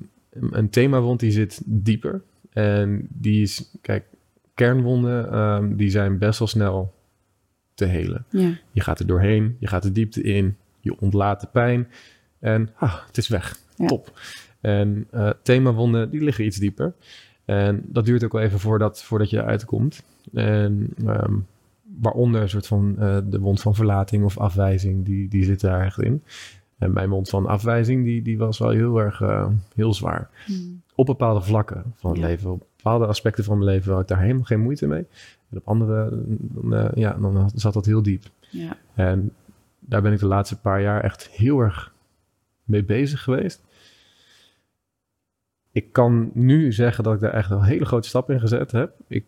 een 0.51 0.69
themawond 0.69 1.19
die 1.19 1.31
zit 1.31 1.61
dieper. 1.65 2.21
En 2.49 3.07
die 3.09 3.41
is, 3.41 3.71
kijk, 3.81 4.05
kernwonden 4.53 5.77
die 5.77 5.89
zijn 5.89 6.17
best 6.17 6.39
wel 6.39 6.47
snel 6.47 6.93
te 7.73 7.85
helen. 7.85 8.25
Je 8.71 8.81
gaat 8.81 8.99
er 8.99 9.07
doorheen, 9.07 9.55
je 9.59 9.67
gaat 9.67 9.83
de 9.83 9.91
diepte 9.91 10.21
in, 10.21 10.55
je 10.85 10.99
ontlaat 10.99 11.41
de 11.41 11.47
pijn. 11.51 11.87
En 12.39 12.69
ah, 12.75 12.95
het 13.07 13.17
is 13.17 13.27
weg. 13.27 13.57
Top. 13.85 14.19
En 14.61 15.07
uh, 15.13 15.29
themawonden, 15.41 16.09
die 16.09 16.23
liggen 16.23 16.45
iets 16.45 16.57
dieper. 16.57 16.93
En 17.45 17.81
dat 17.85 18.05
duurt 18.05 18.23
ook 18.23 18.31
wel 18.31 18.41
even 18.41 18.59
voordat, 18.59 19.03
voordat 19.03 19.29
je 19.29 19.37
eruit 19.37 19.65
komt. 19.65 20.03
En 20.33 20.93
um, 21.05 21.45
waaronder 22.01 22.41
een 22.41 22.49
soort 22.49 22.67
van 22.67 22.95
uh, 22.99 23.17
de 23.25 23.39
wond 23.39 23.61
van 23.61 23.75
verlating 23.75 24.23
of 24.23 24.37
afwijzing, 24.37 25.05
die, 25.05 25.27
die 25.27 25.43
zit 25.43 25.61
daar 25.61 25.85
echt 25.85 26.01
in. 26.01 26.23
En 26.77 26.93
mijn 26.93 27.09
wond 27.09 27.29
van 27.29 27.45
afwijzing, 27.45 28.03
die, 28.03 28.21
die 28.21 28.37
was 28.37 28.59
wel 28.59 28.69
heel 28.69 28.99
erg 28.99 29.21
uh, 29.21 29.47
heel 29.75 29.93
zwaar. 29.93 30.29
Hmm. 30.45 30.81
Op 30.95 31.05
bepaalde 31.05 31.41
vlakken 31.41 31.83
van 31.95 32.11
het 32.11 32.19
leven, 32.19 32.51
op 32.51 32.65
bepaalde 32.75 33.05
aspecten 33.05 33.43
van 33.43 33.57
mijn 33.57 33.69
leven 33.69 33.91
had 33.91 34.01
ik 34.01 34.07
daar 34.07 34.21
helemaal 34.21 34.43
geen 34.43 34.61
moeite 34.61 34.87
mee. 34.87 35.05
En 35.49 35.57
op 35.57 35.67
andere, 35.67 36.09
dan, 36.37 36.91
ja, 36.95 37.13
dan 37.13 37.51
zat 37.55 37.73
dat 37.73 37.85
heel 37.85 38.01
diep. 38.01 38.23
Ja. 38.49 38.77
En 38.93 39.31
daar 39.87 40.01
ben 40.01 40.13
ik 40.13 40.19
de 40.19 40.25
laatste 40.25 40.59
paar 40.59 40.81
jaar 40.81 41.03
echt 41.03 41.29
heel 41.29 41.59
erg 41.59 41.93
mee 42.63 42.83
bezig 42.83 43.23
geweest. 43.23 43.63
Ik 45.71 45.91
kan 45.91 46.31
nu 46.33 46.71
zeggen 46.71 47.03
dat 47.03 47.13
ik 47.13 47.19
daar 47.19 47.33
echt 47.33 47.49
een 47.49 47.63
hele 47.63 47.85
grote 47.85 48.07
stap 48.07 48.29
in 48.29 48.39
gezet 48.39 48.71
heb. 48.71 48.93
Ik 49.07 49.25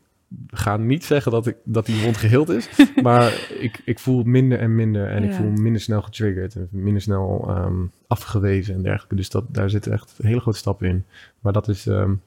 ga 0.48 0.78
niet 0.78 1.06
zeggen 1.06 1.32
dat, 1.32 1.48
ik, 1.48 1.58
dat 1.64 1.86
die 1.86 2.04
wond 2.04 2.18
geheeld 2.18 2.50
is. 2.50 2.70
maar 3.02 3.48
ik, 3.60 3.82
ik 3.86 4.00
voel 4.00 4.24
minder 4.24 4.60
en 4.60 4.76
minder. 4.76 5.10
En 5.10 5.24
ik 5.24 5.34
voel 5.34 5.52
minder 5.52 5.82
snel 5.82 6.02
getriggerd. 6.02 6.56
En 6.56 6.68
minder 6.72 7.02
snel 7.02 7.56
um, 7.58 7.92
afgewezen 8.08 8.76
en 8.76 8.82
dergelijke. 8.82 9.16
Dus 9.16 9.30
dat, 9.30 9.46
daar 9.54 9.70
zitten 9.70 9.92
echt 9.92 10.20
hele 10.22 10.40
grote 10.40 10.58
stappen 10.58 10.88
in. 10.88 11.06
Maar 11.40 11.54
dat 11.54 11.68
is... 11.68 11.86
Um, 11.86 12.22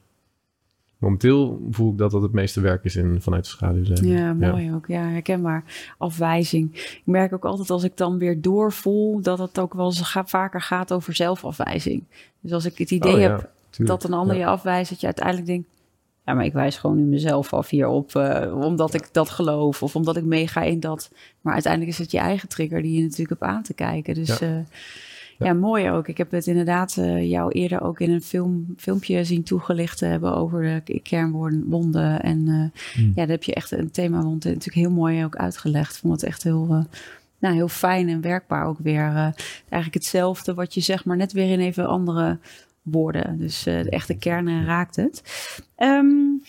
momenteel 1.01 1.67
voel 1.71 1.91
ik 1.91 1.97
dat 1.97 2.11
dat 2.11 2.21
het 2.21 2.31
meeste 2.31 2.61
werk 2.61 2.83
is 2.83 2.95
in, 2.95 3.21
vanuit 3.21 3.43
de 3.43 3.49
schaduw. 3.49 3.83
Ja, 3.83 4.33
mooi 4.33 4.73
ook. 4.73 4.87
Ja, 4.87 5.03
herkenbaar. 5.03 5.63
Afwijzing. 5.97 6.73
Ik 6.73 7.01
merk 7.03 7.33
ook 7.33 7.45
altijd 7.45 7.69
als 7.69 7.83
ik 7.83 7.97
dan 7.97 8.17
weer 8.17 8.41
doorvoel 8.41 9.21
dat 9.21 9.39
het 9.39 9.59
ook 9.59 9.73
wel 9.73 9.85
eens 9.85 10.11
vaker 10.25 10.61
gaat 10.61 10.93
over 10.93 11.15
zelfafwijzing. 11.15 12.03
Dus 12.39 12.51
als 12.51 12.65
ik 12.65 12.77
het 12.77 12.91
idee 12.91 13.13
oh 13.13 13.19
heb 13.19 13.49
dat 13.77 14.03
een 14.03 14.13
ander 14.13 14.37
je 14.37 14.45
afwijst, 14.45 14.89
dat 14.89 14.99
je 14.99 15.05
uiteindelijk 15.05 15.47
denkt, 15.47 15.67
ja, 16.25 16.33
maar 16.33 16.45
ik 16.45 16.53
wijs 16.53 16.77
gewoon 16.77 16.95
nu 16.95 17.03
mezelf 17.03 17.53
af 17.53 17.69
hierop, 17.69 18.13
uh, 18.13 18.63
omdat 18.63 18.93
ik 18.93 19.09
dat 19.11 19.29
geloof 19.29 19.83
of 19.83 19.95
omdat 19.95 20.17
ik 20.17 20.23
meega 20.23 20.61
in 20.61 20.79
dat. 20.79 21.11
Maar 21.41 21.53
uiteindelijk 21.53 21.91
is 21.91 21.97
het 21.97 22.11
je 22.11 22.17
eigen 22.17 22.49
trigger 22.49 22.81
die 22.81 22.95
je 22.95 23.01
natuurlijk 23.01 23.39
hebt 23.39 23.51
aan 23.51 23.63
te 23.63 23.73
kijken. 23.73 24.13
Dus 24.13 24.39
ja. 24.39 24.47
Uh, 24.47 24.59
ja, 25.43 25.53
mooi 25.53 25.89
ook. 25.89 26.07
Ik 26.07 26.17
heb 26.17 26.31
het 26.31 26.47
inderdaad 26.47 26.95
uh, 26.99 27.29
jou 27.29 27.51
eerder 27.51 27.81
ook 27.81 27.99
in 27.99 28.11
een 28.11 28.21
film, 28.21 28.73
filmpje 28.77 29.23
zien 29.23 29.43
toegelicht 29.43 29.99
hebben 29.99 30.35
over 30.35 30.81
de 30.83 30.99
kernwonden. 30.99 32.21
En 32.21 32.39
uh, 32.47 33.05
ja, 33.05 33.13
daar 33.15 33.27
heb 33.27 33.43
je 33.43 33.53
echt 33.53 33.71
een 33.71 33.91
thema 33.91 34.21
rond 34.21 34.43
natuurlijk 34.43 34.75
heel 34.75 34.91
mooi 34.91 35.23
ook 35.23 35.35
uitgelegd. 35.35 35.93
Ik 35.93 35.99
vond 35.99 36.13
het 36.13 36.23
echt 36.23 36.43
heel, 36.43 36.67
uh, 36.71 36.83
nou, 37.39 37.55
heel 37.55 37.67
fijn 37.67 38.09
en 38.09 38.21
werkbaar 38.21 38.65
ook 38.65 38.79
weer. 38.79 39.03
eigenlijk 39.69 39.93
hetzelfde 39.93 40.53
wat 40.53 40.73
je 40.73 40.81
zeg 40.81 41.05
maar 41.05 41.17
net 41.17 41.31
weer 41.31 41.51
in 41.51 41.59
even 41.59 41.87
andere 41.87 42.37
woorden. 42.81 43.37
Dus 43.37 43.63
de 43.63 43.89
echte 43.89 44.17
kern 44.17 44.65
raakt 44.65 44.95
het. 44.95 45.23
Um, 45.77 46.41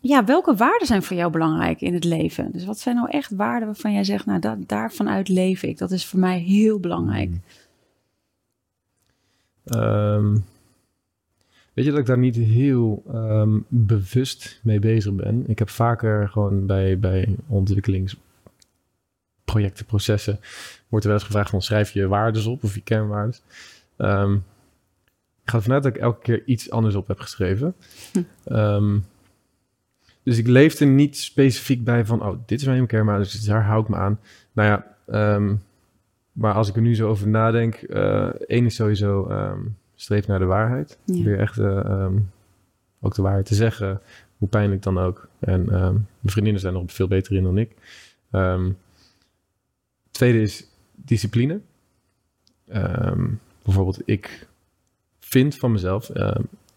ja, 0.00 0.24
welke 0.24 0.54
waarden 0.54 0.86
zijn 0.86 1.02
voor 1.02 1.16
jou 1.16 1.30
belangrijk 1.30 1.80
in 1.80 1.94
het 1.94 2.04
leven? 2.04 2.52
Dus 2.52 2.64
wat 2.64 2.78
zijn 2.78 2.96
nou 2.96 3.10
echt 3.10 3.30
waarden 3.30 3.66
waarvan 3.66 3.92
jij 3.92 4.04
zegt, 4.04 4.26
nou, 4.26 4.40
dat, 4.40 4.68
daarvanuit 4.68 5.28
leef 5.28 5.62
ik. 5.62 5.78
Dat 5.78 5.90
is 5.90 6.06
voor 6.06 6.18
mij 6.18 6.38
heel 6.38 6.80
belangrijk. 6.80 7.28
Mm. 7.28 7.42
Um, 9.74 10.44
weet 11.72 11.84
je 11.84 11.90
dat 11.90 12.00
ik 12.00 12.06
daar 12.06 12.18
niet 12.18 12.36
heel 12.36 13.02
um, 13.14 13.64
bewust 13.68 14.60
mee 14.62 14.78
bezig 14.78 15.12
ben? 15.12 15.44
Ik 15.46 15.58
heb 15.58 15.68
vaker 15.68 16.28
gewoon 16.28 16.66
bij, 16.66 16.98
bij 16.98 17.36
ontwikkelingsprojecten, 17.46 19.86
processen, 19.86 20.40
wordt 20.88 21.04
er 21.04 21.10
wel 21.10 21.20
eens 21.20 21.28
gevraagd 21.28 21.50
van 21.50 21.62
schrijf 21.62 21.90
je 21.90 22.08
waardes 22.08 22.46
op 22.46 22.64
of 22.64 22.74
je 22.74 22.80
kernwaardes. 22.80 23.42
Um, 23.96 24.34
ik 25.42 25.50
ga 25.50 25.56
ervan 25.56 25.72
uit 25.72 25.82
dat 25.82 25.94
ik 25.94 26.00
elke 26.00 26.20
keer 26.20 26.42
iets 26.44 26.70
anders 26.70 26.94
op 26.94 27.06
heb 27.06 27.20
geschreven. 27.20 27.74
Hm. 28.12 28.22
dus 30.22 30.38
ik 30.38 30.46
leefde 30.46 30.84
niet 30.84 31.16
specifiek 31.16 31.84
bij 31.84 32.04
van, 32.04 32.22
oh, 32.22 32.38
dit 32.46 32.60
is 32.60 32.66
mijn 32.66 32.86
kernwaardes, 32.86 33.32
dus 33.32 33.44
daar 33.44 33.64
hou 33.64 33.82
ik 33.82 33.88
me 33.88 33.96
aan. 33.96 34.20
Nou 34.52 34.68
ja, 34.68 34.96
um, 35.34 35.62
maar 36.38 36.54
als 36.54 36.68
ik 36.68 36.76
er 36.76 36.82
nu 36.82 36.94
zo 36.94 37.08
over 37.08 37.28
nadenk, 37.28 37.82
uh, 37.82 38.26
één 38.26 38.64
is 38.64 38.74
sowieso 38.74 39.30
um, 39.30 39.76
streef 39.94 40.26
naar 40.26 40.38
de 40.38 40.44
waarheid. 40.44 40.98
Ja. 41.04 41.24
Weer 41.24 41.38
echt 41.38 41.58
uh, 41.58 41.66
um, 41.66 42.30
ook 43.00 43.14
de 43.14 43.22
waarheid 43.22 43.46
te 43.46 43.54
zeggen, 43.54 44.00
hoe 44.36 44.48
pijnlijk 44.48 44.82
dan 44.82 44.98
ook. 44.98 45.28
En 45.38 45.60
um, 45.60 45.92
mijn 45.92 46.06
vriendinnen 46.32 46.60
zijn 46.60 46.72
nog 46.72 46.92
veel 46.92 47.08
beter 47.08 47.36
in 47.36 47.42
dan 47.42 47.58
ik. 47.58 47.74
tweede 50.10 50.40
is 50.40 50.66
discipline. 50.94 51.60
bijvoorbeeld, 53.62 54.02
ik 54.04 54.46
vind 55.20 55.56
van 55.56 55.72
mezelf, 55.72 56.10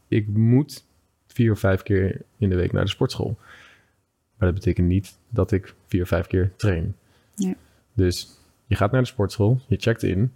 ik 0.07 0.27
moet 0.27 0.85
vier 1.27 1.51
of 1.51 1.59
vijf 1.59 1.83
keer 1.83 2.21
in 2.37 2.49
de 2.49 2.55
week 2.55 2.71
naar 2.71 2.83
de 2.83 2.89
sportschool. 2.89 3.37
Maar 4.37 4.51
dat 4.51 4.53
betekent 4.53 4.87
niet 4.87 5.17
dat 5.29 5.51
ik 5.51 5.73
vier 5.87 6.01
of 6.01 6.07
vijf 6.07 6.27
keer 6.27 6.51
train. 6.55 6.95
Ja. 7.35 7.53
Dus 7.93 8.39
je 8.71 8.77
gaat 8.77 8.91
naar 8.91 9.01
de 9.01 9.07
sportschool, 9.07 9.59
je 9.67 9.77
checkt 9.79 10.03
in. 10.03 10.33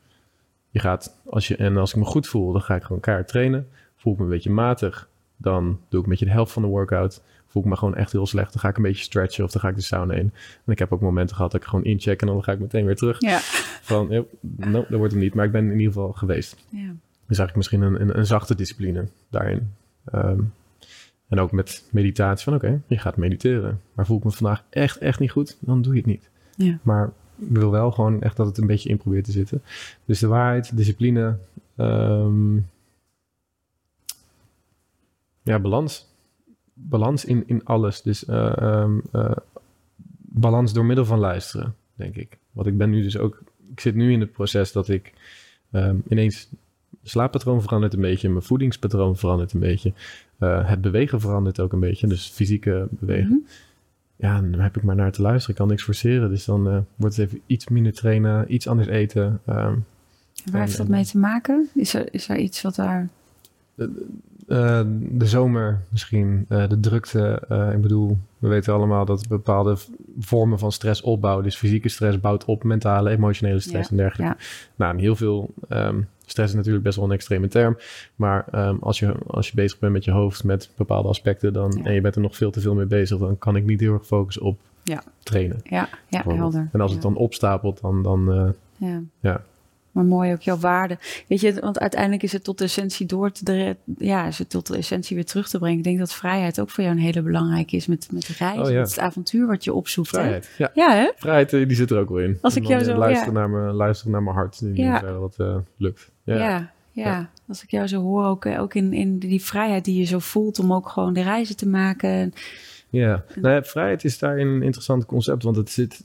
Je 0.69 0.79
gaat, 0.79 1.15
als 1.25 1.47
je, 1.47 1.55
en 1.55 1.77
als 1.77 1.91
ik 1.91 1.97
me 1.97 2.05
goed 2.05 2.27
voel, 2.27 2.51
dan 2.51 2.61
ga 2.61 2.75
ik 2.75 2.83
gewoon 2.83 3.01
keihard 3.01 3.27
trainen. 3.27 3.67
Voel 3.95 4.13
ik 4.13 4.19
me 4.19 4.25
een 4.25 4.31
beetje 4.31 4.49
matig, 4.49 5.09
dan 5.37 5.79
doe 5.89 5.99
ik 5.99 6.05
een 6.05 6.09
beetje 6.09 6.25
de 6.25 6.31
helft 6.31 6.51
van 6.51 6.61
de 6.61 6.67
workout. 6.67 7.21
Voel 7.47 7.63
ik 7.63 7.69
me 7.69 7.75
gewoon 7.75 7.95
echt 7.95 8.11
heel 8.11 8.25
slecht, 8.25 8.53
dan 8.53 8.61
ga 8.61 8.69
ik 8.69 8.77
een 8.77 8.83
beetje 8.83 9.03
stretchen 9.03 9.43
of 9.43 9.51
dan 9.51 9.61
ga 9.61 9.67
ik 9.67 9.75
de 9.75 9.81
sauna 9.81 10.13
in. 10.13 10.31
En 10.65 10.71
ik 10.71 10.79
heb 10.79 10.91
ook 10.91 11.01
momenten 11.01 11.35
gehad 11.35 11.51
dat 11.51 11.61
ik 11.61 11.67
gewoon 11.67 11.85
incheck 11.85 12.21
en 12.21 12.27
dan 12.27 12.43
ga 12.43 12.51
ik 12.51 12.59
meteen 12.59 12.85
weer 12.85 12.95
terug. 12.95 13.21
Ja. 13.21 13.39
Van, 13.81 14.25
no, 14.41 14.85
dat 14.89 14.97
wordt 14.97 15.13
hem 15.13 15.21
niet, 15.21 15.33
maar 15.33 15.45
ik 15.45 15.51
ben 15.51 15.65
in 15.65 15.79
ieder 15.79 15.93
geval 15.93 16.11
geweest. 16.11 16.55
Ja. 16.69 16.95
Dus 17.27 17.37
eigenlijk 17.37 17.55
misschien 17.55 17.81
een, 17.81 18.01
een, 18.01 18.17
een 18.17 18.25
zachte 18.25 18.55
discipline 18.55 19.07
daarin. 19.29 19.73
Ehm, 20.05 20.39
en 21.27 21.39
ook 21.39 21.51
met 21.51 21.87
meditatie 21.91 22.43
van 22.43 22.53
oké, 22.55 22.81
je 22.87 22.97
gaat 22.97 23.17
mediteren. 23.17 23.81
Maar 23.93 24.05
voel 24.05 24.17
ik 24.17 24.23
me 24.23 24.31
vandaag 24.31 24.63
echt, 24.69 24.97
echt 24.97 25.19
niet 25.19 25.31
goed, 25.31 25.57
dan 25.59 25.81
doe 25.81 25.93
je 25.93 25.99
het 25.99 26.07
niet. 26.07 26.29
Ja. 26.55 26.79
Maar 26.81 27.13
wil 27.35 27.71
wel 27.71 27.91
gewoon 27.91 28.21
echt 28.21 28.37
dat 28.37 28.47
het 28.47 28.57
een 28.57 28.67
beetje 28.67 28.89
in 28.89 28.97
probeert 28.97 29.25
te 29.25 29.31
zitten. 29.31 29.61
Dus 30.05 30.19
de 30.19 30.27
waarheid, 30.27 30.77
discipline, 30.77 31.37
ehm, 31.75 32.55
ja, 35.43 35.59
balans. 35.59 36.13
Balans 36.73 37.25
in, 37.25 37.43
in 37.47 37.65
alles. 37.65 38.01
Dus 38.01 38.27
uh, 38.27 38.53
um, 38.61 39.01
uh, 39.13 39.31
balans 40.17 40.73
door 40.73 40.85
middel 40.85 41.05
van 41.05 41.19
luisteren, 41.19 41.75
denk 41.95 42.15
ik. 42.15 42.37
Want 42.51 42.67
ik 42.67 42.77
ben 42.77 42.89
nu 42.89 43.01
dus 43.01 43.17
ook, 43.17 43.43
ik 43.71 43.79
zit 43.79 43.95
nu 43.95 44.11
in 44.11 44.19
het 44.19 44.31
proces 44.31 44.71
dat 44.71 44.89
ik 44.89 45.13
um, 45.71 46.03
ineens 46.07 46.49
slaappatroon 47.03 47.61
verandert 47.61 47.93
een 47.93 48.01
beetje, 48.01 48.29
mijn 48.29 48.43
voedingspatroon 48.43 49.17
verandert 49.17 49.53
een 49.53 49.59
beetje, 49.59 49.93
uh, 50.39 50.69
het 50.69 50.81
bewegen 50.81 51.21
verandert 51.21 51.59
ook 51.59 51.73
een 51.73 51.79
beetje, 51.79 52.07
dus 52.07 52.27
fysieke 52.27 52.87
bewegen. 52.89 53.29
Mm 53.29 53.47
ja, 54.15 54.41
dan 54.41 54.59
heb 54.59 54.77
ik 54.77 54.83
maar 54.83 54.95
naar 54.95 55.11
te 55.11 55.21
luisteren. 55.21 55.49
Ik 55.49 55.55
kan 55.55 55.67
niks 55.67 55.83
forceren. 55.83 56.29
Dus 56.29 56.45
dan 56.45 56.67
uh, 56.67 56.77
wordt 56.95 57.15
het 57.15 57.25
even 57.27 57.41
iets 57.45 57.67
minder 57.67 57.93
trainen, 57.93 58.53
iets 58.53 58.67
anders 58.67 58.87
eten. 58.87 59.39
Um, 59.49 59.85
waar 60.51 60.61
heeft 60.61 60.77
dat 60.77 60.87
mee 60.87 61.05
te 61.05 61.17
maken? 61.17 61.69
Is 61.73 61.93
er, 61.93 62.13
is 62.13 62.29
er 62.29 62.37
iets 62.37 62.61
wat 62.61 62.75
daar... 62.75 63.09
De, 63.75 64.05
uh, 64.47 64.81
de 64.99 65.25
zomer 65.25 65.81
misschien, 65.89 66.45
uh, 66.49 66.69
de 66.69 66.79
drukte. 66.79 67.41
ik 67.73 67.81
bedoel, 67.81 68.17
we 68.37 68.47
weten 68.47 68.73
allemaal 68.73 69.05
dat 69.05 69.27
bepaalde 69.27 69.77
vormen 70.19 70.59
van 70.59 70.71
stress 70.71 71.01
opbouwen. 71.01 71.43
Dus 71.43 71.57
fysieke 71.57 71.89
stress 71.89 72.19
bouwt 72.19 72.45
op 72.45 72.63
mentale, 72.63 73.09
emotionele 73.09 73.59
stress 73.59 73.89
en 73.89 73.97
dergelijke. 73.97 74.35
Ja. 74.39 74.45
Nou, 74.75 74.99
heel 74.99 75.15
veel 75.15 75.53
um, 75.69 76.07
stress 76.25 76.49
is 76.49 76.57
natuurlijk 76.57 76.83
best 76.83 76.95
wel 76.95 77.05
een 77.05 77.11
extreme 77.11 77.47
term. 77.47 77.77
Maar 78.15 78.45
um, 78.67 78.77
als, 78.81 78.99
je, 78.99 79.15
als 79.27 79.47
je 79.47 79.55
bezig 79.55 79.79
bent 79.79 79.93
met 79.93 80.03
je 80.03 80.11
hoofd, 80.11 80.43
met 80.43 80.69
bepaalde 80.75 81.07
aspecten, 81.07 81.53
dan, 81.53 81.85
en 81.85 81.93
je 81.93 82.01
bent 82.01 82.15
er 82.15 82.21
nog 82.21 82.35
veel 82.35 82.51
te 82.51 82.61
veel 82.61 82.73
mee 82.73 82.85
bezig, 82.85 83.17
dan 83.17 83.37
kan 83.37 83.55
ik 83.55 83.65
niet 83.65 83.79
heel 83.79 83.93
erg 83.93 84.05
focussen 84.05 84.43
op 84.43 84.59
ja. 84.83 85.03
trainen. 85.23 85.61
Ja, 85.63 85.89
ja 86.09 86.23
helder. 86.27 86.69
En 86.71 86.81
als 86.81 86.91
het 86.91 87.01
dan 87.01 87.15
opstapelt, 87.15 87.81
dan, 87.81 88.03
dan, 88.03 88.53
uh, 88.79 88.97
Ja. 89.19 89.43
Maar 89.95 90.05
mooi 90.05 90.31
ook 90.33 90.41
jouw 90.41 90.57
waarde. 90.57 90.97
Weet 91.27 91.41
je, 91.41 91.59
want 91.59 91.79
uiteindelijk 91.79 92.23
is 92.23 92.31
het 92.31 92.43
tot 92.43 92.57
de 92.57 92.63
essentie 92.63 93.05
door 93.05 93.31
te 93.31 93.75
ja, 93.97 94.27
is 94.27 94.37
het 94.37 94.49
tot 94.49 94.67
de 94.67 94.77
essentie 94.77 95.15
weer 95.15 95.25
terug 95.25 95.49
te 95.49 95.57
brengen. 95.57 95.77
Ik 95.77 95.83
denk 95.83 95.99
dat 95.99 96.13
vrijheid 96.13 96.59
ook 96.59 96.69
voor 96.69 96.83
jou 96.83 96.95
een 96.95 97.01
hele 97.01 97.21
belangrijke 97.21 97.75
is 97.75 97.87
met, 97.87 98.07
met 98.11 98.27
reizen. 98.27 98.63
Oh, 98.65 98.71
ja. 98.71 98.79
het 98.79 98.99
avontuur 98.99 99.47
wat 99.47 99.63
je 99.63 99.73
opzoekt. 99.73 100.11
hè? 100.11 100.17
Vrijheid. 100.17 100.49
Ja. 100.57 100.71
Ja, 100.73 100.93
hè? 100.95 101.11
Vrijheid, 101.15 101.53
eh, 101.53 101.67
die 101.67 101.77
zit 101.77 101.91
er 101.91 101.99
ook 101.99 102.09
wel 102.09 102.19
in. 102.19 102.37
Als 102.41 102.55
En 102.55 102.61
ik 102.61 102.67
jou 102.67 102.81
eh, 102.81 102.87
zo- 102.87 102.97
luisteren, 102.97 103.33
ja. 103.33 103.39
naar 103.39 103.49
mijn, 103.49 103.73
luisteren 103.73 104.11
naar 104.11 104.23
mijn 104.23 104.35
hart. 104.35 104.61
Ja. 104.73 104.99
dat 104.99 105.35
eh, 105.37 105.57
lukt. 105.77 106.11
Ja. 106.23 106.35
Ja. 106.37 106.71
Ja. 106.91 107.29
Als 107.47 107.63
ik 107.63 107.71
jou 107.71 107.87
zo 107.87 108.01
hoor, 108.01 108.25
ook, 108.25 108.45
ook 108.45 108.73
in, 108.73 108.93
in 108.93 109.19
die 109.19 109.43
vrijheid 109.43 109.85
die 109.85 109.99
je 109.99 110.05
zo 110.05 110.19
voelt 110.19 110.59
om 110.59 110.73
ook 110.73 110.89
gewoon 110.89 111.13
de 111.13 111.21
reizen 111.21 111.55
te 111.55 111.67
maken. 111.67 112.33
Ja, 112.89 113.23
nou 113.35 113.53
ja, 113.55 113.63
vrijheid 113.63 114.03
is 114.03 114.19
daarin 114.19 114.47
een 114.47 114.61
interessant 114.63 115.05
concept, 115.05 115.43
want 115.43 115.55
het 115.55 115.69
zit 115.69 116.01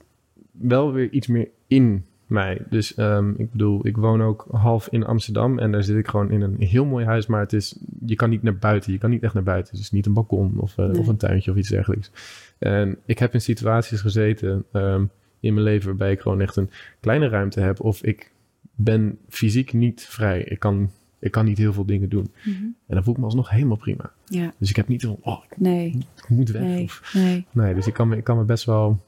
wel 0.50 0.92
weer 0.92 1.10
iets 1.10 1.26
meer 1.26 1.48
in 1.66 2.04
mij. 2.30 2.62
Dus 2.70 2.94
ehm, 2.94 3.30
ik 3.36 3.50
bedoel, 3.50 3.86
ik 3.86 3.96
woon 3.96 4.22
ook 4.22 4.46
half 4.50 4.88
in 4.90 5.04
Amsterdam 5.04 5.58
en 5.58 5.72
daar 5.72 5.82
zit 5.82 5.96
ik 5.96 6.08
gewoon 6.08 6.30
in 6.30 6.40
een 6.40 6.56
heel 6.58 6.84
mooi 6.84 7.04
huis, 7.04 7.26
maar 7.26 7.40
het 7.40 7.52
is, 7.52 7.78
je 8.06 8.14
kan 8.14 8.30
niet 8.30 8.42
naar 8.42 8.56
buiten, 8.56 8.92
je 8.92 8.98
kan 8.98 9.10
niet 9.10 9.22
echt 9.22 9.34
naar 9.34 9.42
buiten. 9.42 9.72
Het 9.74 9.82
is 9.82 9.90
niet 9.90 10.06
een 10.06 10.12
balkon 10.12 10.52
of, 10.56 10.78
eh, 10.78 10.86
Nee. 10.86 10.98
of 11.00 11.06
een 11.06 11.16
tuintje 11.16 11.50
of 11.50 11.56
iets 11.56 11.68
dergelijks. 11.68 12.10
En 12.58 12.96
ik 13.06 13.18
heb 13.18 13.34
in 13.34 13.40
situaties 13.40 14.00
gezeten 14.00 14.64
ehm, 14.72 15.04
in 15.40 15.54
mijn 15.54 15.64
leven 15.66 15.88
waarbij 15.88 16.12
ik 16.12 16.20
gewoon 16.20 16.40
echt 16.40 16.56
een 16.56 16.70
kleine 17.00 17.28
ruimte 17.28 17.60
heb 17.60 17.80
of 17.80 18.02
ik 18.02 18.32
ben 18.74 19.18
fysiek 19.28 19.72
niet 19.72 20.02
vrij. 20.08 20.42
Ik 20.42 20.58
kan, 20.58 20.90
ik 21.18 21.30
kan 21.30 21.44
niet 21.44 21.58
heel 21.58 21.72
veel 21.72 21.84
dingen 21.86 22.08
doen. 22.08 22.30
Mhm. 22.44 22.52
En 22.86 22.94
dan 22.94 23.02
voel 23.04 23.12
ik 23.14 23.18
me 23.20 23.24
alsnog 23.26 23.50
helemaal 23.50 23.76
prima. 23.76 24.12
Ja, 24.24 24.52
Dus 24.58 24.70
ik 24.70 24.76
heb 24.76 24.88
niet 24.88 25.02
van, 25.02 25.16
oh, 25.20 25.40
nee, 25.56 25.98
ik 26.16 26.28
moet 26.28 26.50
weg. 26.50 26.62
nee, 26.62 26.84
Of, 26.84 27.10
nee. 27.14 27.46
Nee, 27.50 27.74
dus 27.74 27.86
ik 27.86 27.94
kan 27.94 28.08
me, 28.08 28.16
ik 28.16 28.24
kan 28.24 28.36
me 28.36 28.44
best 28.44 28.64
wel. 28.64 29.00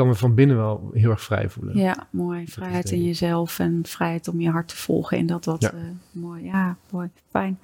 Kan 0.00 0.08
me 0.08 0.14
van 0.14 0.34
binnen 0.34 0.56
wel 0.56 0.90
heel 0.92 1.10
erg 1.10 1.22
vrij 1.22 1.48
voelen. 1.48 1.76
Ja, 1.76 2.06
mooi. 2.10 2.46
Vrijheid 2.46 2.90
in 2.90 3.04
jezelf 3.04 3.58
en 3.58 3.80
vrijheid 3.82 4.28
om 4.28 4.40
je 4.40 4.50
hart 4.50 4.68
te 4.68 4.76
volgen 4.76 5.18
in 5.18 5.26
dat 5.26 5.44
wat 5.44 5.62
Ja. 5.62 5.70
eh, 5.70 5.78
mooi. 6.10 6.44
Ja, 6.44 6.76
mooi. 6.90 7.08
Fijn. 7.30 7.58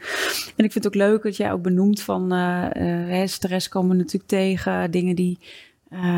En 0.57 0.64
ik 0.64 0.72
vind 0.72 0.75
het 0.75 0.87
ook 0.87 0.94
leuk 0.94 1.22
dat 1.22 1.37
jij 1.37 1.53
ook 1.53 1.62
benoemt 1.62 2.03
van 2.03 2.33
eh, 2.33 2.64
hè, 3.09 3.27
stress 3.27 3.68
komen 3.68 3.96
natuurlijk 3.96 4.27
tegen, 4.27 4.90
dingen 4.90 5.16
die, 5.16 5.38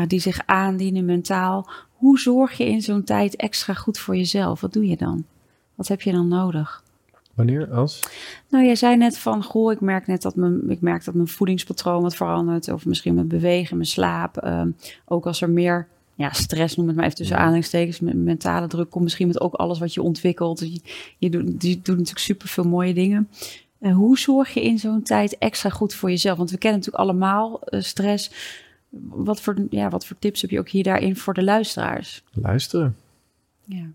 die 0.07 0.19
zich 0.19 0.41
aandienen 0.45 1.05
mentaal. 1.05 1.69
Hoe 1.93 2.19
zorg 2.19 2.57
je 2.57 2.65
in 2.65 2.81
zo'n 2.81 3.03
tijd 3.03 3.35
extra 3.35 3.73
goed 3.73 3.97
voor 3.97 4.15
jezelf? 4.15 4.61
Wat 4.61 4.73
doe 4.73 4.87
je 4.87 4.97
dan? 4.97 5.25
Wat 5.75 5.87
heb 5.87 6.01
je 6.01 6.11
dan 6.11 6.27
nodig? 6.27 6.83
Wanneer? 7.33 7.71
Als? 7.71 7.99
Nou, 8.49 8.65
jij 8.65 8.75
zei 8.75 8.97
net 8.97 9.17
van, 9.17 9.43
goh, 9.43 9.71
ik 9.71 9.81
merk 9.81 10.07
net 10.07 10.21
dat 10.21 10.35
mijn, 10.35 10.69
ik 10.69 10.81
merk 10.81 11.05
dat 11.05 11.13
mijn 11.13 11.27
voedingspatroon 11.27 12.01
wat 12.01 12.15
verandert. 12.15 12.71
Of 12.71 12.85
misschien 12.85 13.13
mijn 13.13 13.27
bewegen, 13.27 13.75
mijn 13.77 13.89
slaap. 13.89 14.37
Ehm, 14.37 14.69
ook 15.05 15.25
als 15.25 15.41
er 15.41 15.49
meer 15.49 15.87
ja, 16.19 16.33
stress, 16.33 16.75
noem 16.75 16.87
het 16.87 16.95
maar 16.95 17.05
even 17.05 17.17
tussen 17.17 17.37
aanhalingstekens, 17.37 17.99
mentale 17.99 18.67
druk 18.67 18.89
komt. 18.89 19.03
Misschien 19.03 19.27
met 19.27 19.41
ook 19.41 19.53
alles 19.53 19.79
wat 19.79 19.93
je 19.93 20.01
ontwikkelt. 20.01 20.59
Je, 20.59 20.81
je, 21.17 21.29
doet, 21.29 21.63
je 21.63 21.75
doet 21.75 21.97
natuurlijk 21.97 22.19
super 22.19 22.47
veel 22.47 22.63
mooie 22.63 22.93
dingen. 22.93 23.29
Eh, 23.79 23.95
hoe 23.95 24.17
zorg 24.17 24.53
je 24.53 24.63
in 24.63 24.79
zo'n 24.79 25.03
tijd 25.03 25.37
extra 25.37 25.69
goed 25.69 25.93
voor 25.93 26.09
jezelf? 26.09 26.37
Want 26.37 26.51
we 26.51 26.57
kennen 26.57 26.79
natuurlijk 26.79 27.03
allemaal 27.03 27.61
eh, 27.61 27.81
stress. 27.81 28.31
Wat 28.99 29.41
voor, 29.41 29.55
ja, 29.69 29.89
wat 29.89 30.05
voor 30.05 30.19
tips 30.19 30.41
heb 30.41 30.49
je 30.49 30.59
ook 30.59 30.69
hier 30.69 30.83
daarin 30.83 31.15
voor 31.15 31.33
de 31.33 31.43
luisteraars? 31.43 32.23
Luisteren. 32.31 32.95
Ja. 33.63 33.85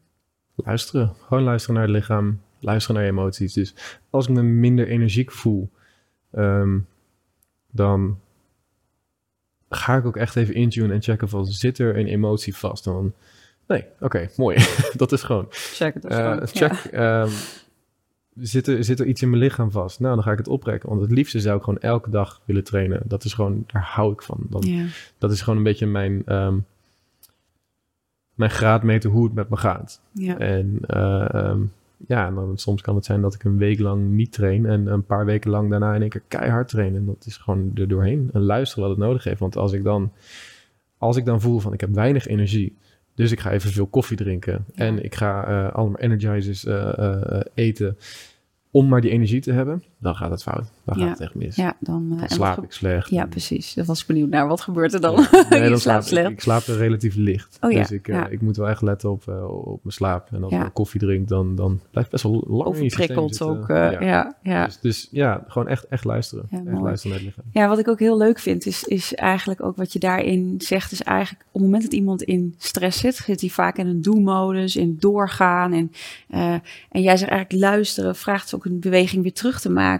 Luisteren. 0.54 1.12
Gewoon 1.26 1.42
luisteren 1.42 1.76
naar 1.76 1.86
het 1.86 1.94
lichaam. 1.96 2.40
Luisteren 2.58 2.96
naar 2.96 3.04
je 3.04 3.10
emoties. 3.10 3.52
Dus 3.52 3.74
als 4.10 4.28
ik 4.28 4.34
me 4.34 4.42
minder 4.42 4.88
energiek 4.88 5.32
voel, 5.32 5.70
ehm, 6.30 6.78
dan 7.70 8.18
ga 9.74 9.96
ik 9.96 10.04
ook 10.06 10.16
echt 10.16 10.36
even 10.36 10.54
intunen 10.54 10.90
en 10.90 11.02
checken 11.02 11.28
van 11.28 11.46
zit 11.46 11.78
er 11.78 11.98
een 11.98 12.06
emotie 12.06 12.56
vast? 12.56 12.84
Dan, 12.84 13.12
nee, 13.66 13.84
oké, 14.00 14.28
mooi. 14.36 14.56
dat 14.96 15.12
is 15.12 15.22
gewoon. 15.22 15.46
Check 15.50 15.94
het 15.94 16.04
Eh, 16.04 16.36
check. 16.44 16.72
ehm, 16.72 17.30
zit, 18.34 18.66
er, 18.66 18.84
zit 18.84 19.00
er 19.00 19.06
iets 19.06 19.22
in 19.22 19.30
mijn 19.30 19.42
lichaam 19.42 19.70
vast? 19.70 20.00
Nou, 20.00 20.14
dan 20.14 20.24
ga 20.24 20.32
ik 20.32 20.38
het 20.38 20.48
oprekken. 20.48 20.88
Want 20.88 21.00
het 21.00 21.10
liefste 21.10 21.40
zou 21.40 21.56
ik 21.56 21.62
gewoon 21.62 21.80
elke 21.80 22.10
dag 22.10 22.40
willen 22.44 22.64
trainen. 22.64 23.00
Dat 23.04 23.24
is 23.24 23.32
gewoon, 23.32 23.64
daar 23.66 23.82
hou 23.94 24.12
ik 24.12 24.22
van. 24.22 24.38
Dan, 24.50 24.62
Ja. 24.62 24.84
Dat 25.18 25.32
is 25.32 25.40
gewoon 25.42 25.58
een 25.58 25.64
beetje 25.64 25.86
mijn, 25.86 26.22
ehm, 26.26 26.56
mijn 28.34 28.50
graadmeter 28.50 29.10
hoe 29.10 29.24
het 29.24 29.34
met 29.34 29.48
me 29.48 29.56
gaat. 29.56 30.00
Ja. 30.12 30.38
En 30.38 30.78
ehm, 30.86 31.60
ja, 32.06 32.26
en 32.26 32.34
dan, 32.34 32.58
soms 32.58 32.82
kan 32.82 32.94
het 32.94 33.04
zijn 33.04 33.20
dat 33.20 33.34
ik 33.34 33.44
een 33.44 33.58
week 33.58 33.78
lang 33.78 34.10
niet 34.10 34.32
train. 34.32 34.66
En 34.66 34.86
een 34.86 35.04
paar 35.04 35.24
weken 35.24 35.50
lang 35.50 35.70
daarna 35.70 35.94
in 35.94 36.00
één 36.00 36.10
keer 36.10 36.22
keihard 36.28 36.68
trainen. 36.68 37.00
En 37.00 37.06
dat 37.06 37.26
is 37.26 37.36
gewoon 37.36 37.70
er 37.74 37.88
doorheen. 37.88 38.30
En 38.32 38.40
luisteren 38.40 38.88
wat 38.88 38.96
het 38.96 39.06
nodig 39.06 39.24
heeft. 39.24 39.40
Want 39.40 39.56
als 39.56 39.72
ik 39.72 39.84
dan, 39.84 40.12
als 40.98 41.16
ik 41.16 41.24
dan 41.24 41.40
voel 41.40 41.58
van 41.58 41.72
ik 41.72 41.80
heb 41.80 41.94
weinig 41.94 42.26
energie. 42.26 42.76
Dus 43.14 43.32
ik 43.32 43.40
ga 43.40 43.50
even 43.50 43.70
veel 43.70 43.86
koffie 43.86 44.16
drinken. 44.16 44.64
Ja. 44.72 44.84
En 44.84 45.04
ik 45.04 45.14
ga 45.14 45.46
eh, 45.46 45.74
allemaal 45.74 45.98
energizers 45.98 46.64
eh, 46.64 46.98
eh, 46.98 47.40
eten. 47.54 47.98
Om 48.70 48.88
maar 48.88 49.00
die 49.00 49.10
energie 49.10 49.40
te 49.40 49.52
hebben. 49.52 49.82
Dan 50.04 50.14
gaat 50.14 50.30
het 50.30 50.42
fout. 50.42 50.64
Dan 50.84 50.96
gaat 50.96 51.08
het 51.08 51.20
echt 51.20 51.34
mis. 51.34 51.56
Ja, 51.56 51.76
dan, 51.80 52.08
eh, 52.12 52.18
Dan 52.18 52.28
slaap 52.28 52.62
ik 52.62 52.72
slecht. 52.72 53.10
Ja, 53.10 53.22
En- 53.22 53.28
precies. 53.28 53.74
Dat 53.74 53.86
was 53.86 54.00
ik 54.00 54.06
benieuwd 54.06 54.28
naar. 54.28 54.46
Wat 54.48 54.60
gebeurt 54.60 54.92
er 54.94 55.00
dan? 55.00 55.14
Nee, 55.50 55.62
je 55.62 55.68
dan 55.68 55.78
slaapt 55.78 56.06
slaap 56.06 56.24
ik, 56.26 56.30
ik 56.32 56.40
slaap 56.40 56.62
relatief 56.62 57.14
licht. 57.14 57.58
Oh 57.60 57.70
ja, 57.70 57.78
dus 57.78 57.90
ik, 57.90 58.08
eh, 58.08 58.22
ik 58.30 58.40
moet 58.40 58.56
wel 58.56 58.68
echt 58.68 58.82
letten 58.82 59.10
op, 59.10 59.28
eh, 59.28 59.44
op 59.66 59.80
mijn 59.82 59.94
slaap. 59.94 60.28
En 60.32 60.44
als 60.44 60.52
ik 60.52 60.70
koffie 60.72 61.00
drink, 61.00 61.28
dan, 61.28 61.54
dan 61.54 61.80
blijft 61.90 62.10
best 62.10 62.22
wel 62.22 62.32
lang 62.32 62.48
je 62.48 62.64
Overprikkeld 62.64 63.42
ook. 63.42 63.68
ja. 63.68 64.34
Ja, 64.42 64.64
Dus, 64.64 64.80
dus 64.80 65.08
ja, 65.10 65.44
gewoon 65.48 65.68
echt, 65.68 65.86
echt 65.88 66.04
luisteren. 66.04 66.46
Ja, 66.50 66.56
echt 66.56 66.66
mooi. 66.66 66.82
luisteren 66.82 67.16
naar 67.16 67.26
het 67.26 67.36
lichaam. 67.36 67.50
Ja, 67.62 67.68
wat 67.68 67.78
ik 67.78 67.88
ook 67.88 67.98
heel 67.98 68.16
leuk 68.16 68.38
vind, 68.38 68.66
is, 68.66 68.84
is 68.84 69.14
eigenlijk 69.14 69.62
ook 69.62 69.76
wat 69.76 69.92
je 69.92 69.98
daarin 69.98 70.54
zegt, 70.58 70.92
is 70.92 71.02
eigenlijk 71.02 71.44
op 71.46 71.52
het 71.52 71.62
moment 71.62 71.82
dat 71.82 71.92
iemand 71.92 72.22
in 72.22 72.54
stress 72.58 73.00
zit, 73.00 73.14
zit 73.14 73.40
hij 73.40 73.50
vaak 73.50 73.76
in 73.78 73.86
een 73.86 74.02
do-modus, 74.02 74.76
in 74.76 74.96
doorgaan. 74.98 75.72
En, 75.72 75.92
en 76.90 77.02
jij 77.02 77.16
zegt 77.16 77.30
eigenlijk 77.30 77.52
luisteren, 77.64 78.16
vraagt 78.16 78.48
ze 78.48 78.54
ook 78.56 78.64
een 78.64 78.80
beweging 78.80 79.22
weer 79.22 79.32
terug 79.32 79.60
te 79.60 79.70
maken. 79.70 79.92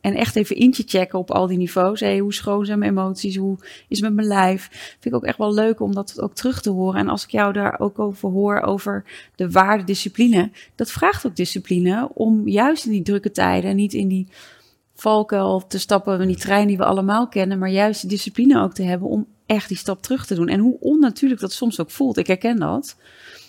En 0.00 0.14
echt 0.14 0.36
even 0.36 0.56
in 0.56 0.72
te 0.72 0.82
checken 0.86 1.18
op 1.18 1.30
al 1.30 1.46
die 1.46 1.58
niveaus. 1.58 2.00
Hey, 2.00 2.18
hoe 2.18 2.34
schoon 2.34 2.64
zijn 2.64 2.78
mijn 2.78 2.90
emoties? 2.90 3.36
Hoe 3.36 3.56
is 3.60 4.00
het 4.00 4.00
met 4.00 4.14
mijn 4.14 4.26
lijf? 4.26 4.68
Vind 4.70 5.04
ik 5.04 5.14
ook 5.14 5.24
echt 5.24 5.38
wel 5.38 5.54
leuk 5.54 5.80
om 5.80 5.94
dat 5.94 6.20
ook 6.20 6.34
terug 6.34 6.62
te 6.62 6.70
horen. 6.70 7.00
En 7.00 7.08
als 7.08 7.24
ik 7.24 7.30
jou 7.30 7.52
daar 7.52 7.80
ook 7.80 7.98
over 7.98 8.30
hoor, 8.30 8.60
over 8.60 9.04
de 9.34 9.50
waarde 9.50 9.84
discipline. 9.84 10.50
Dat 10.74 10.90
vraagt 10.90 11.26
ook 11.26 11.36
discipline 11.36 12.10
om 12.14 12.48
juist 12.48 12.84
in 12.84 12.90
die 12.90 13.02
drukke 13.02 13.30
tijden, 13.30 13.76
niet 13.76 13.94
in 13.94 14.08
die 14.08 14.28
valkuil 14.94 15.66
te 15.66 15.78
stappen 15.78 16.20
in 16.20 16.26
die 16.26 16.36
trein 16.36 16.66
die 16.66 16.76
we 16.76 16.84
allemaal 16.84 17.28
kennen, 17.28 17.58
maar 17.58 17.70
juist 17.70 18.02
de 18.02 18.08
discipline 18.08 18.60
ook 18.60 18.72
te 18.72 18.82
hebben 18.82 19.08
om 19.08 19.26
echt 19.46 19.68
die 19.68 19.76
stap 19.76 20.02
terug 20.02 20.26
te 20.26 20.34
doen. 20.34 20.48
En 20.48 20.60
hoe 20.60 20.76
onnatuurlijk 20.80 21.40
dat 21.40 21.52
soms 21.52 21.80
ook 21.80 21.90
voelt. 21.90 22.16
Ik 22.16 22.26
herken 22.26 22.58
dat. 22.58 22.96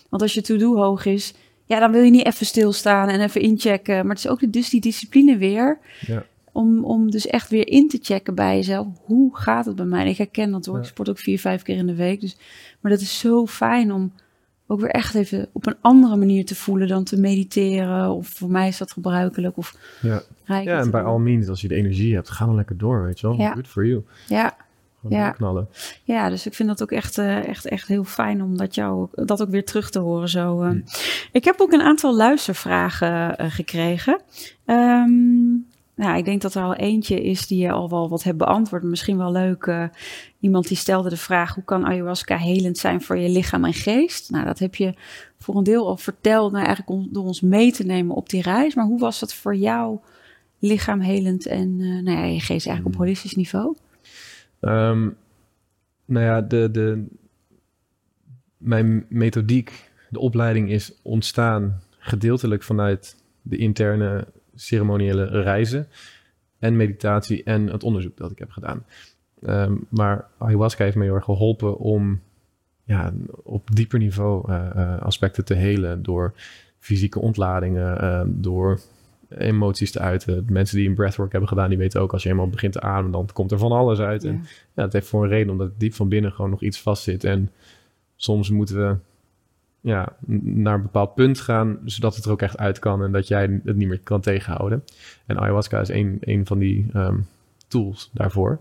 Want 0.09 0.21
als 0.21 0.33
je 0.33 0.41
to-do 0.41 0.75
hoog 0.75 1.05
is, 1.05 1.33
ja, 1.71 1.79
dan 1.79 1.91
wil 1.91 2.01
je 2.01 2.11
niet 2.11 2.25
even 2.25 2.45
stilstaan 2.45 3.09
en 3.09 3.21
even 3.21 3.41
inchecken. 3.41 3.95
Maar 3.95 4.15
het 4.15 4.25
is 4.25 4.31
ook 4.31 4.53
dus 4.53 4.69
die 4.69 4.81
discipline 4.81 5.37
weer. 5.37 5.79
Ja. 5.99 6.25
Om, 6.51 6.83
om 6.83 7.11
dus 7.11 7.27
echt 7.27 7.49
weer 7.49 7.67
in 7.67 7.87
te 7.89 7.99
checken 8.01 8.35
bij 8.35 8.55
jezelf. 8.55 8.87
Hoe 9.03 9.37
gaat 9.37 9.65
het 9.65 9.75
bij 9.75 9.85
mij? 9.85 10.01
En 10.01 10.07
ik 10.07 10.17
herken 10.17 10.51
dat 10.51 10.65
hoor. 10.65 10.75
Ja. 10.75 10.81
Ik 10.81 10.87
sport 10.87 11.09
ook 11.09 11.17
vier, 11.17 11.39
vijf 11.39 11.61
keer 11.61 11.77
in 11.77 11.87
de 11.87 11.95
week. 11.95 12.21
Dus, 12.21 12.37
maar 12.79 12.91
dat 12.91 13.01
is 13.01 13.19
zo 13.19 13.45
fijn 13.45 13.91
om 13.91 14.13
ook 14.67 14.79
weer 14.79 14.89
echt 14.89 15.15
even 15.15 15.47
op 15.51 15.67
een 15.67 15.75
andere 15.81 16.15
manier 16.15 16.45
te 16.45 16.55
voelen 16.55 16.87
dan 16.87 17.03
te 17.03 17.19
mediteren. 17.19 18.09
Of 18.09 18.27
voor 18.27 18.49
mij 18.49 18.67
is 18.67 18.77
dat 18.77 18.91
gebruikelijk. 18.91 19.57
Of 19.57 19.75
Ja. 20.01 20.21
ja, 20.45 20.79
en 20.79 20.91
bij 20.91 21.01
all 21.03 21.19
means, 21.19 21.47
als 21.47 21.61
je 21.61 21.67
de 21.67 21.75
energie 21.75 22.15
hebt, 22.15 22.29
ga 22.29 22.45
dan 22.45 22.55
lekker 22.55 22.77
door, 22.77 23.03
weet 23.03 23.19
je 23.19 23.27
wel. 23.27 23.37
Ja. 23.37 23.53
Good 23.53 23.67
for 23.67 23.87
you. 23.87 24.03
Ja, 24.27 24.55
Ja. 25.09 25.35
Ja, 26.03 26.29
dus 26.29 26.45
ik 26.45 26.53
vind 26.53 26.69
dat 26.69 26.81
ook 26.81 26.91
echt, 26.91 27.17
eh, 27.17 27.47
echt, 27.47 27.65
echt 27.67 27.87
heel 27.87 28.03
fijn 28.03 28.43
om 28.43 28.57
dat, 28.57 28.75
jou, 28.75 29.01
ook- 29.01 29.27
dat 29.27 29.41
ook 29.41 29.49
weer 29.49 29.65
terug 29.65 29.89
te 29.89 29.99
horen. 29.99 30.29
Zo. 30.29 30.61
eh. 30.61 30.69
Hm. 30.69 30.79
Ik 31.31 31.43
heb 31.43 31.61
ook 31.61 31.71
een 31.71 31.81
aantal 31.81 32.15
luistervragen 32.15 33.37
eh, 33.37 33.51
gekregen. 33.51 34.21
Ehm, 34.65 35.49
nou, 35.95 36.17
ik 36.17 36.25
denk 36.25 36.41
dat 36.41 36.55
er 36.55 36.63
al 36.63 36.75
eentje 36.75 37.21
is 37.23 37.47
die 37.47 37.61
je 37.61 37.71
al 37.71 37.89
wel 37.89 38.09
wat 38.09 38.23
hebt 38.23 38.37
beantwoord. 38.37 38.83
Misschien 38.83 39.17
wel 39.17 39.31
leuk. 39.31 39.89
iemand 40.39 40.67
die 40.67 40.77
stelde 40.77 41.09
de 41.09 41.17
vraag: 41.17 41.55
hoe 41.55 41.63
kan 41.63 41.85
ayahuasca 41.85 42.37
helend 42.37 42.77
zijn 42.77 43.01
voor 43.01 43.17
je 43.17 43.29
lichaam 43.29 43.65
en 43.65 43.73
geest? 43.73 44.29
Nou, 44.31 44.45
dat 44.45 44.59
heb 44.59 44.75
je 44.75 44.93
voor 45.39 45.55
een 45.55 45.63
deel 45.63 45.87
al 45.87 45.97
verteld, 45.97 46.51
nou, 46.51 46.65
eigenlijk 46.65 46.97
om, 46.99 47.07
door 47.11 47.23
ons 47.25 47.41
mee 47.41 47.71
te 47.71 47.83
nemen 47.83 48.15
op 48.15 48.29
die 48.29 48.41
reis. 48.41 48.75
Maar 48.75 48.85
hoe 48.85 48.99
was 48.99 49.19
dat 49.19 49.33
voor 49.33 49.55
jou, 49.55 49.97
lichaam 50.59 50.99
helend 50.99 51.45
en 51.45 51.77
nou 51.77 52.17
ja, 52.17 52.23
je 52.23 52.39
geest 52.39 52.67
eigenlijk 52.67 52.85
op 52.85 52.93
Hm. 52.93 52.97
holistisch 52.99 53.35
niveau? 53.35 53.75
Ehm, 54.61 55.09
nou 56.05 56.25
ja, 56.25 56.41
de, 56.41 56.71
de, 56.71 57.05
mijn 58.57 59.05
methodiek, 59.09 59.91
de 60.09 60.19
opleiding 60.19 60.69
is 60.69 60.93
ontstaan 61.01 61.81
gedeeltelijk 61.97 62.63
vanuit 62.63 63.15
de 63.41 63.57
interne 63.57 64.27
ceremoniële 64.55 65.25
reizen 65.25 65.87
en 66.59 66.75
meditatie 66.75 67.43
en 67.43 67.67
het 67.67 67.83
onderzoek 67.83 68.17
dat 68.17 68.31
ik 68.31 68.39
heb 68.39 68.51
gedaan. 68.51 68.85
Ehm, 69.41 69.75
maar 69.89 70.27
ayahuasca 70.37 70.83
heeft 70.83 70.95
me 70.95 71.03
heel 71.03 71.15
erg 71.15 71.25
geholpen 71.25 71.77
om 71.77 72.21
ja, 72.83 73.13
op 73.43 73.75
dieper 73.75 73.99
niveau 73.99 74.51
eh, 74.51 74.69
eh, 74.75 75.01
aspecten 75.01 75.45
te 75.45 75.53
helen 75.53 76.03
door 76.03 76.33
fysieke 76.79 77.19
ontladingen, 77.19 78.01
eh, 78.01 78.21
door 78.27 78.79
emoties 79.37 79.91
te 79.91 79.99
uiten. 79.99 80.45
De 80.45 80.53
mensen 80.53 80.77
die 80.77 80.89
een 80.89 80.95
breathwork 80.95 81.31
hebben 81.31 81.49
gedaan, 81.49 81.69
die 81.69 81.77
weten 81.77 82.01
ook 82.01 82.13
als 82.13 82.23
je 82.23 82.29
eenmaal 82.29 82.49
begint 82.49 82.73
te 82.73 82.81
ademen, 82.81 83.11
dan 83.11 83.29
komt 83.33 83.51
er 83.51 83.57
van 83.57 83.71
alles 83.71 83.99
uit. 83.99 84.23
En 84.23 84.45
Ja. 84.73 84.83
het 84.83 84.93
heeft 84.93 85.07
voor 85.07 85.23
een 85.23 85.29
reden, 85.29 85.51
omdat 85.51 85.79
diep 85.79 85.93
van 85.93 86.09
binnen 86.09 86.31
gewoon 86.31 86.49
nog 86.51 86.61
iets 86.61 86.81
vastzit. 86.81 87.23
En 87.23 87.51
soms 88.15 88.49
moeten 88.49 88.75
we 88.87 88.95
ja, 89.81 90.15
naar 90.43 90.75
een 90.75 90.81
bepaald 90.81 91.15
punt 91.15 91.39
gaan, 91.39 91.79
zodat 91.85 92.15
het 92.15 92.25
er 92.25 92.31
ook 92.31 92.41
echt 92.41 92.57
uit 92.57 92.79
kan 92.79 93.03
en 93.03 93.11
dat 93.11 93.27
jij 93.27 93.61
het 93.63 93.75
niet 93.75 93.87
meer 93.87 93.99
kan 93.99 94.21
tegenhouden. 94.21 94.83
En 95.25 95.39
ayahuasca 95.39 95.79
is 95.79 95.89
een, 95.89 96.17
een 96.21 96.45
van 96.45 96.59
die 96.59 96.89
ehm, 96.93 97.17
tools 97.67 98.09
daarvoor. 98.13 98.59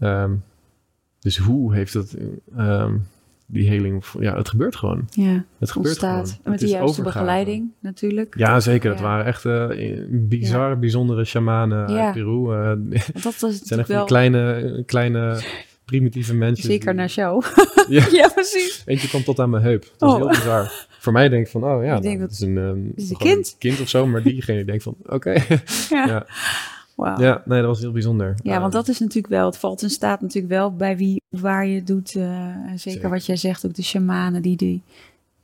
Ehm, 0.00 0.32
dus 1.18 1.36
hoe 1.38 1.74
heeft 1.74 1.94
het 1.94 2.16
ehm, 2.56 2.96
die 3.52 3.68
heling? 3.68 4.04
Ja, 4.20 4.36
het 4.36 4.48
gebeurt 4.48 4.76
gewoon. 4.76 5.06
Ja, 5.10 5.44
het 5.58 5.70
gebeurt 5.70 5.88
ontstaat. 5.94 6.26
gewoon. 6.28 6.40
Met 6.42 6.52
Het 6.52 6.58
de 6.60 6.64
is 6.66 6.70
juiste 6.72 7.00
overgave. 7.00 7.18
begeleiding 7.24 7.70
natuurlijk. 7.80 8.34
Ja, 8.38 8.60
zeker. 8.60 8.90
Het 8.90 8.98
Ja. 8.98 9.04
waren 9.04 9.24
echt 9.26 9.44
eh, 9.44 9.66
bizar, 10.08 10.78
bijzondere 10.78 11.24
shamanen 11.24 11.92
Ja. 11.92 12.04
uit 12.04 12.12
Peru. 12.14 12.52
Eh, 12.52 12.68
het 13.12 13.22
dat 13.22 13.38
was 13.40 13.58
zijn 13.62 13.80
echt 13.80 13.88
wel 13.88 14.04
kleine, 14.04 14.82
kleine 14.86 15.40
primitieve 15.84 16.34
mensen. 16.34 16.64
zeker 16.64 16.86
die- 16.86 16.94
naar 16.94 17.10
show. 17.10 17.42
Ja. 17.88 18.28
precies. 18.34 18.82
Eentje 18.86 19.08
kwam 19.08 19.22
tot 19.24 19.38
aan 19.38 19.50
mijn 19.50 19.62
heup. 19.62 19.82
Dat 19.82 19.92
was 19.98 20.10
Oh. 20.12 20.16
heel 20.18 20.28
bizar. 20.28 20.86
Voor 20.98 21.12
mij 21.12 21.28
denk 21.28 21.44
ik 21.44 21.50
van, 21.50 21.64
oh 21.64 21.70
ja, 21.70 21.80
Ik 21.82 21.88
nou, 21.88 22.00
denk 22.02 22.20
dat 22.20 22.30
is 22.30 22.40
een, 22.40 22.58
ehm, 22.58 22.78
is 22.94 23.10
een 23.10 23.16
kind. 23.16 23.56
kind 23.58 23.80
of 23.80 23.88
zo. 23.88 24.06
Maar 24.06 24.22
diegene 24.22 24.64
denkt 24.64 24.82
van, 24.82 24.96
oké. 25.06 25.34
Ja. 25.90 26.26
Ja, 26.96 27.42
nee, 27.44 27.58
dat 27.60 27.68
was 27.68 27.80
heel 27.80 27.92
bijzonder. 27.92 28.34
Ja, 28.42 28.60
want 28.60 28.72
dat 28.72 28.88
is 28.88 28.98
natuurlijk 28.98 29.32
wel, 29.32 29.46
het 29.46 29.56
valt 29.58 29.82
in 29.82 29.90
staat 29.90 30.20
natuurlijk 30.20 30.52
wel 30.52 30.76
bij 30.76 30.96
wie 30.96 31.22
waar 31.28 31.66
je 31.66 31.82
doet. 31.82 32.14
eh, 32.16 32.56
zeker, 32.66 32.78
Zeker. 32.78 33.10
wat 33.10 33.26
jij 33.26 33.36
zegt, 33.36 33.66
ook 33.66 33.74
de 33.74 33.82
shamanen 33.82 34.42
die 34.42 34.56
die 34.56 34.82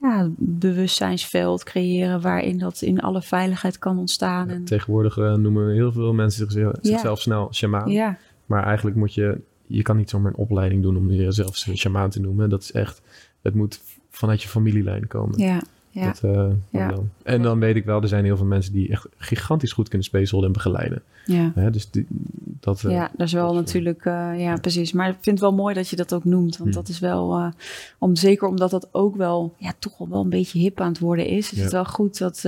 ja, 0.00 0.28
bewustzijnsveld 0.36 1.64
creëren 1.64 2.20
waarin 2.20 2.58
dat 2.58 2.82
in 2.82 3.00
alle 3.00 3.22
veiligheid 3.22 3.78
kan 3.78 3.98
ontstaan. 3.98 4.48
Ja, 4.48 4.54
En, 4.54 4.64
tegenwoordig 4.64 5.18
eh, 5.18 5.34
noemen 5.34 5.72
heel 5.72 5.92
veel 5.92 6.12
mensen 6.12 6.38
zichzelf, 6.50 6.74
zichzelf 6.80 7.20
snel 7.20 7.54
shamaan. 7.54 7.90
ja, 7.90 8.18
Maar 8.46 8.64
eigenlijk 8.64 8.96
moet 8.96 9.14
je, 9.14 9.40
je 9.66 9.82
kan 9.82 9.96
niet 9.96 10.10
zomaar 10.10 10.30
een 10.32 10.38
opleiding 10.38 10.82
doen 10.82 10.96
om 10.96 11.10
jezelf 11.10 11.56
shamaan 11.56 12.10
te 12.10 12.20
noemen. 12.20 12.50
Dat 12.50 12.62
is 12.62 12.72
echt, 12.72 13.02
het 13.42 13.54
moet 13.54 13.80
vanuit 14.10 14.42
je 14.42 14.48
familielijn 14.48 15.06
komen. 15.06 15.38
ja, 15.38 15.62
ja. 15.98 16.06
Dat, 16.06 16.22
eh, 16.22 16.46
Ja. 16.70 16.94
En 17.22 17.42
dan 17.42 17.58
weet 17.58 17.76
ik 17.76 17.84
wel, 17.84 18.02
er 18.02 18.08
zijn 18.08 18.24
heel 18.24 18.36
veel 18.36 18.46
mensen 18.46 18.72
die 18.72 18.88
echt 18.88 19.06
gigantisch 19.16 19.72
goed 19.72 19.88
kunnen 19.88 20.06
spacelen 20.06 20.44
en 20.44 20.52
begeleiden. 20.52 21.02
ja. 21.24 21.52
Hè, 21.54 21.70
dus 21.70 21.90
die, 21.90 22.06
dat, 22.60 22.84
eh, 22.84 22.90
Ja, 22.90 23.10
dat 23.16 23.26
is 23.26 23.32
wel 23.32 23.46
dat 23.46 23.52
eh, 23.54 23.58
natuurlijk, 23.58 24.04
ja, 24.38 24.56
precies. 24.60 24.92
Maar 24.92 25.08
ik 25.08 25.16
vind 25.20 25.40
het 25.40 25.48
wel 25.48 25.54
mooi 25.58 25.74
dat 25.74 25.88
je 25.88 25.96
dat 25.96 26.14
ook 26.14 26.24
noemt. 26.24 26.56
Want 26.56 26.70
Hm. 26.70 26.76
dat 26.76 26.88
is 26.88 26.98
wel, 26.98 27.52
om, 27.98 28.16
zeker 28.16 28.48
omdat 28.48 28.70
dat 28.70 28.88
ook 28.92 29.16
wel, 29.16 29.54
ja, 29.58 29.72
toch 29.78 29.98
wel 29.98 30.20
een 30.22 30.28
beetje 30.28 30.58
hip 30.58 30.80
aan 30.80 30.88
het 30.88 30.98
worden 30.98 31.26
is. 31.26 31.52
Is 31.52 31.60
het 31.62 31.72
wel 31.72 31.84
goed 31.84 32.18
dat, 32.18 32.42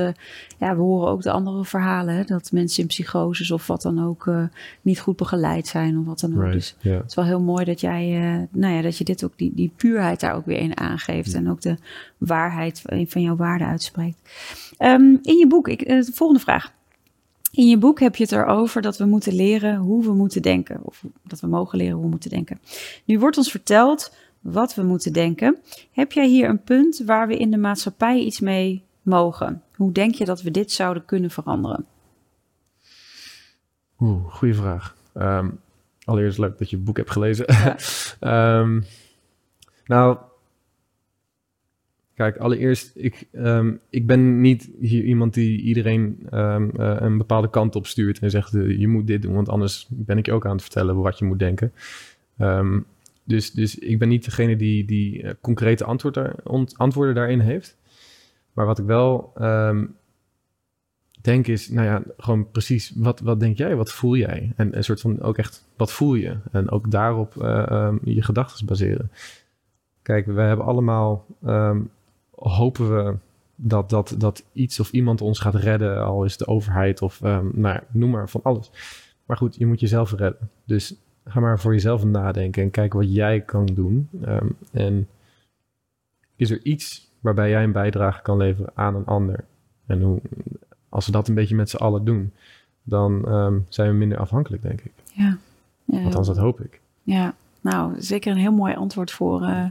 ja, 0.58 0.74
we 0.76 0.80
horen 0.80 1.08
ook 1.08 1.22
de 1.22 1.30
andere 1.30 1.64
verhalen. 1.64 2.14
Hè, 2.14 2.24
dat 2.24 2.52
mensen 2.52 2.82
in 2.82 2.88
psychoses 2.88 3.50
of 3.50 3.66
wat 3.66 3.82
dan 3.82 4.04
ook 4.04 4.30
niet 4.82 5.00
goed 5.00 5.16
begeleid 5.16 5.66
zijn 5.66 5.98
of 5.98 6.06
wat 6.06 6.20
dan 6.20 6.32
ook. 6.36 6.42
right, 6.42 6.52
Dus 6.52 6.76
het 6.92 7.08
is 7.08 7.14
wel 7.14 7.24
heel 7.24 7.40
mooi 7.40 7.64
dat 7.64 7.80
jij, 7.80 8.08
nou 8.50 8.74
ja, 8.74 8.82
dat 8.82 8.98
je 8.98 9.04
dit 9.04 9.24
ook, 9.24 9.32
die, 9.36 9.52
die 9.54 9.72
puurheid 9.76 10.20
daar 10.20 10.34
ook 10.34 10.46
weer 10.46 10.58
in 10.58 10.76
aangeeft. 10.76 11.32
Ja. 11.32 11.38
En 11.38 11.50
ook 11.50 11.60
de 11.60 11.76
waarheid 12.18 12.82
van 13.06 13.22
jouw 13.22 13.36
waarden 13.40 13.66
uitspreekt. 13.66 14.18
Ehm, 14.78 15.16
in 15.22 15.36
je 15.38 15.46
boek, 15.46 15.68
ik, 15.68 15.80
eh, 15.80 16.00
de 16.04 16.12
volgende 16.12 16.42
vraag. 16.42 16.72
In 17.52 17.66
je 17.66 17.78
boek 17.78 18.00
heb 18.00 18.16
je 18.16 18.22
het 18.22 18.32
erover 18.32 18.82
dat 18.82 18.96
we 18.96 19.04
moeten 19.04 19.32
leren 19.32 19.76
hoe 19.76 20.04
we 20.04 20.12
moeten 20.12 20.42
denken. 20.42 20.80
Of 20.82 21.04
dat 21.22 21.40
we 21.40 21.46
mogen 21.46 21.78
leren 21.78 21.94
hoe 21.94 22.04
we 22.04 22.10
moeten 22.10 22.30
denken. 22.30 22.60
Nu 23.04 23.18
wordt 23.18 23.36
ons 23.36 23.50
verteld 23.50 24.14
wat 24.40 24.74
we 24.74 24.82
moeten 24.82 25.12
denken. 25.12 25.58
Heb 25.92 26.12
jij 26.12 26.26
hier 26.26 26.48
een 26.48 26.62
punt 26.62 27.02
waar 27.06 27.26
we 27.26 27.36
in 27.36 27.50
de 27.50 27.56
maatschappij 27.56 28.18
iets 28.18 28.40
mee 28.40 28.84
mogen? 29.02 29.62
Hoe 29.76 29.92
denk 29.92 30.14
je 30.14 30.24
dat 30.24 30.42
we 30.42 30.50
dit 30.50 30.72
zouden 30.72 31.04
kunnen 31.04 31.30
veranderen? 31.30 31.86
Oeh, 34.00 34.34
goede 34.34 34.54
vraag. 34.54 34.96
Ehm, 35.14 35.50
allereerst 36.04 36.38
leuk 36.38 36.58
dat 36.58 36.70
je 36.70 36.76
het 36.76 36.84
boek 36.84 36.96
hebt 36.96 37.10
gelezen. 37.10 37.44
Ja. 37.48 37.76
Ehm, 38.20 38.80
nou, 39.84 40.18
kijk, 42.20 42.36
allereerst, 42.36 42.90
ik, 42.94 43.26
ehm, 43.32 43.72
ik 43.90 44.06
ben 44.06 44.40
niet 44.40 44.70
hier 44.80 45.04
iemand 45.04 45.34
die 45.34 45.60
iedereen 45.60 46.26
ehm, 46.30 46.70
eh, 46.76 46.96
een 46.98 47.18
bepaalde 47.18 47.50
kant 47.50 47.76
op 47.76 47.86
stuurt 47.86 48.18
en 48.18 48.30
zegt, 48.30 48.54
eh, 48.54 48.78
je 48.78 48.88
moet 48.88 49.06
dit 49.06 49.22
doen, 49.22 49.34
want 49.34 49.48
anders 49.48 49.86
ben 49.88 50.18
ik 50.18 50.26
je 50.26 50.32
ook 50.32 50.46
aan 50.46 50.52
het 50.52 50.62
vertellen 50.62 50.96
wat 50.96 51.18
je 51.18 51.24
moet 51.24 51.38
denken. 51.38 51.72
Ehm, 52.38 52.80
dus, 53.24 53.52
dus 53.52 53.78
ik 53.78 53.98
ben 53.98 54.08
niet 54.08 54.24
degene 54.24 54.56
die, 54.56 54.84
die 54.84 55.22
eh, 55.22 55.30
concrete 55.40 55.84
antwoorden 56.76 57.14
daarin 57.14 57.40
heeft. 57.40 57.76
Maar 58.52 58.66
wat 58.66 58.78
ik 58.78 58.84
wel 58.84 59.32
denk 61.20 61.46
is, 61.46 61.68
nou 61.68 61.86
ja, 61.86 62.02
gewoon 62.16 62.50
precies, 62.50 62.92
wat, 62.96 63.20
wat 63.20 63.40
denk 63.40 63.56
jij, 63.56 63.76
wat 63.76 63.92
voel 63.92 64.16
jij? 64.16 64.52
En 64.56 64.76
een 64.76 64.84
soort 64.84 65.00
van 65.00 65.20
ook 65.20 65.38
echt, 65.38 65.68
wat 65.76 65.92
voel 65.92 66.14
je? 66.14 66.36
En 66.52 66.70
ook 66.70 66.90
daarop 66.90 67.34
je 68.04 68.22
gedachten 68.22 68.66
baseren. 68.66 69.10
Kijk, 70.02 70.26
we 70.26 70.40
hebben 70.40 70.66
allemaal, 70.66 71.26
hopen 72.40 72.96
we 72.96 73.16
dat, 73.54 73.90
dat, 73.90 74.14
dat 74.18 74.44
iets 74.52 74.80
of 74.80 74.90
iemand 74.90 75.20
ons 75.20 75.38
gaat 75.38 75.54
redden, 75.54 76.04
al 76.04 76.24
is 76.24 76.36
de 76.36 76.46
overheid 76.46 77.02
of 77.02 77.22
ehm, 77.22 77.46
nou 77.52 77.80
noem 77.90 78.10
maar 78.10 78.28
van 78.28 78.40
alles. 78.42 78.70
Maar 79.26 79.36
goed, 79.36 79.56
je 79.56 79.66
moet 79.66 79.80
jezelf 79.80 80.12
redden. 80.12 80.50
Dus 80.64 80.94
ga 81.24 81.40
maar 81.40 81.60
voor 81.60 81.72
jezelf 81.72 82.04
nadenken 82.04 82.62
en 82.62 82.70
kijk 82.70 82.92
wat 82.92 83.14
jij 83.14 83.40
kan 83.40 83.66
doen. 83.66 84.08
Ehm, 84.24 84.46
en 84.72 85.08
is 86.36 86.50
er 86.50 86.64
iets 86.64 87.10
waarbij 87.20 87.50
jij 87.50 87.62
een 87.62 87.72
bijdrage 87.72 88.22
kan 88.22 88.36
leveren 88.36 88.70
aan 88.74 88.94
een 88.94 89.06
ander? 89.06 89.44
En 89.86 90.02
hoe, 90.02 90.20
als 90.88 91.06
we 91.06 91.12
dat 91.12 91.28
een 91.28 91.34
beetje 91.34 91.54
met 91.54 91.70
z'n 91.70 91.76
allen 91.76 92.04
doen, 92.04 92.32
dan 92.82 93.24
ehm, 93.26 93.58
zijn 93.68 93.90
we 93.90 93.96
minder 93.96 94.18
afhankelijk, 94.18 94.62
denk 94.62 94.80
ik. 94.80 94.92
Ja, 95.12 95.38
ja, 95.84 96.04
Althans, 96.04 96.26
dat 96.26 96.36
hoop 96.36 96.60
ik. 96.60 96.80
ja. 97.02 97.34
nou 97.60 97.94
zeker 97.98 98.32
een 98.32 98.38
heel 98.38 98.52
mooi 98.52 98.74
antwoord 98.74 99.10
voor 99.10 99.42
eh, 99.42 99.64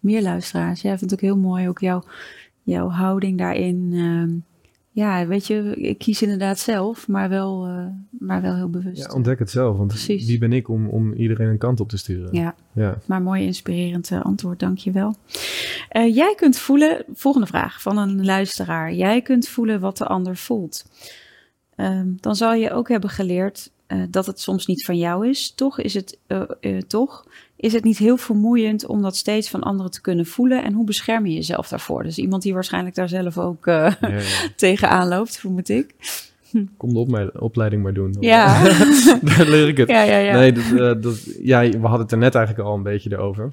meer 0.00 0.22
luisteraars. 0.22 0.82
Jij 0.82 0.98
vindt 0.98 1.12
het 1.12 1.22
ook 1.22 1.30
heel 1.30 1.38
mooi, 1.38 1.68
ook 1.68 1.80
jouw, 1.80 2.02
jouw 2.62 2.88
houding 2.88 3.38
daarin. 3.38 3.90
ehm, 3.92 4.30
ja, 4.92 5.26
weet 5.26 5.46
je, 5.46 5.74
ik 5.76 5.98
kies 5.98 6.22
inderdaad 6.22 6.58
zelf, 6.58 7.08
maar 7.08 7.28
wel, 7.28 7.66
eh, 7.66 7.86
maar 8.10 8.42
wel 8.42 8.54
heel 8.54 8.70
bewust. 8.70 9.02
Ja, 9.02 9.14
ontdek 9.14 9.38
het 9.38 9.50
zelf, 9.50 9.76
want 9.76 9.88
Precies. 9.88 10.26
wie 10.26 10.38
ben 10.38 10.52
ik 10.52 10.68
om, 10.68 10.88
om 10.88 11.12
iedereen 11.12 11.48
een 11.48 11.58
kant 11.58 11.80
op 11.80 11.88
te 11.88 11.96
sturen? 11.96 12.34
Ja. 12.34 12.54
ja. 12.72 12.98
Maar 13.06 13.22
mooi 13.22 13.44
inspirerend 13.44 14.10
eh, 14.10 14.22
antwoord, 14.22 14.58
dank 14.58 14.78
je 14.78 14.90
wel. 14.90 15.14
Eh, 15.88 16.14
jij 16.14 16.34
kunt 16.36 16.58
voelen, 16.58 17.04
volgende 17.14 17.46
vraag 17.46 17.82
van 17.82 17.98
een 17.98 18.24
luisteraar. 18.24 18.92
Jij 18.92 19.22
kunt 19.22 19.48
voelen 19.48 19.80
wat 19.80 19.96
de 19.96 20.06
ander 20.06 20.36
voelt. 20.36 20.84
Ehm, 21.76 22.08
dan 22.16 22.36
zal 22.36 22.54
je 22.54 22.72
ook 22.72 22.88
hebben 22.88 23.10
geleerd 23.10 23.70
dat 24.10 24.26
het 24.26 24.40
soms 24.40 24.66
niet 24.66 24.84
van 24.84 24.98
jou 24.98 25.28
is. 25.28 25.54
Toch 25.54 25.80
is 25.80 25.94
het, 25.94 26.18
toch 26.86 27.26
is 27.60 27.72
het 27.72 27.84
niet 27.84 27.98
heel 27.98 28.16
vermoeiend 28.16 28.86
om 28.86 29.02
dat 29.02 29.16
steeds 29.16 29.50
van 29.50 29.62
anderen 29.62 29.90
te 29.92 30.00
kunnen 30.00 30.26
voelen. 30.26 30.64
En 30.64 30.72
hoe 30.72 30.84
bescherm 30.84 31.26
je 31.26 31.34
jezelf 31.34 31.68
daarvoor? 31.68 32.02
Dus 32.02 32.18
iemand 32.18 32.42
die 32.42 32.54
waarschijnlijk 32.54 32.94
daar 32.94 33.08
zelf 33.08 33.38
ook 33.38 33.66
eh, 33.66 33.74
Ja, 34.00 34.08
ja. 34.08 34.20
tegenaan 34.56 35.08
loopt, 35.08 35.38
vermoed 35.38 35.68
ik. 35.68 35.94
Kom 36.76 36.92
de 36.92 36.98
opme- 36.98 37.32
opleiding 37.38 37.82
maar 37.82 37.92
doen. 37.92 38.16
Ja. 38.20 38.62
Daar 39.36 39.46
leer 39.46 39.68
ik 39.68 39.76
het. 39.76 39.88
Ja, 39.88 40.02
ja, 40.02 40.16
ja. 40.18 40.34
Nee, 40.34 40.52
dat, 40.52 40.64
eh, 40.64 41.02
dat, 41.02 41.34
ja, 41.42 41.68
we 41.68 41.78
hadden 41.80 42.00
het 42.00 42.12
er 42.12 42.18
net 42.18 42.34
eigenlijk 42.34 42.68
al 42.68 42.74
een 42.76 42.82
beetje 42.82 43.12
erover. 43.12 43.52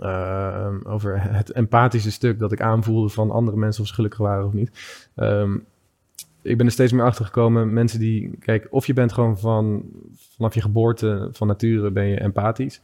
Ehm, 0.00 0.76
over 0.84 1.22
het 1.22 1.50
empathische 1.52 2.10
stuk 2.10 2.38
dat 2.38 2.52
ik 2.52 2.60
aanvoelde 2.60 3.08
van 3.08 3.30
andere 3.30 3.56
mensen 3.56 3.82
of 3.82 3.88
ze 3.88 3.94
gelukkig 3.94 4.18
waren 4.20 4.46
of 4.46 4.52
niet. 4.52 4.70
Ehm, 5.14 5.56
ik 6.42 6.56
ben 6.56 6.66
er 6.66 6.72
steeds 6.72 6.92
meer 6.92 7.04
achter 7.04 7.24
gekomen. 7.24 7.72
Mensen 7.72 7.98
die, 7.98 8.30
kijk, 8.40 8.66
of 8.70 8.86
je 8.86 8.92
bent 8.92 9.12
gewoon 9.12 9.38
van, 9.38 9.82
vanaf 10.36 10.54
je 10.54 10.60
geboorte, 10.60 11.28
van 11.32 11.46
nature 11.46 11.90
ben 11.90 12.06
je 12.06 12.20
empathisch. 12.20 12.80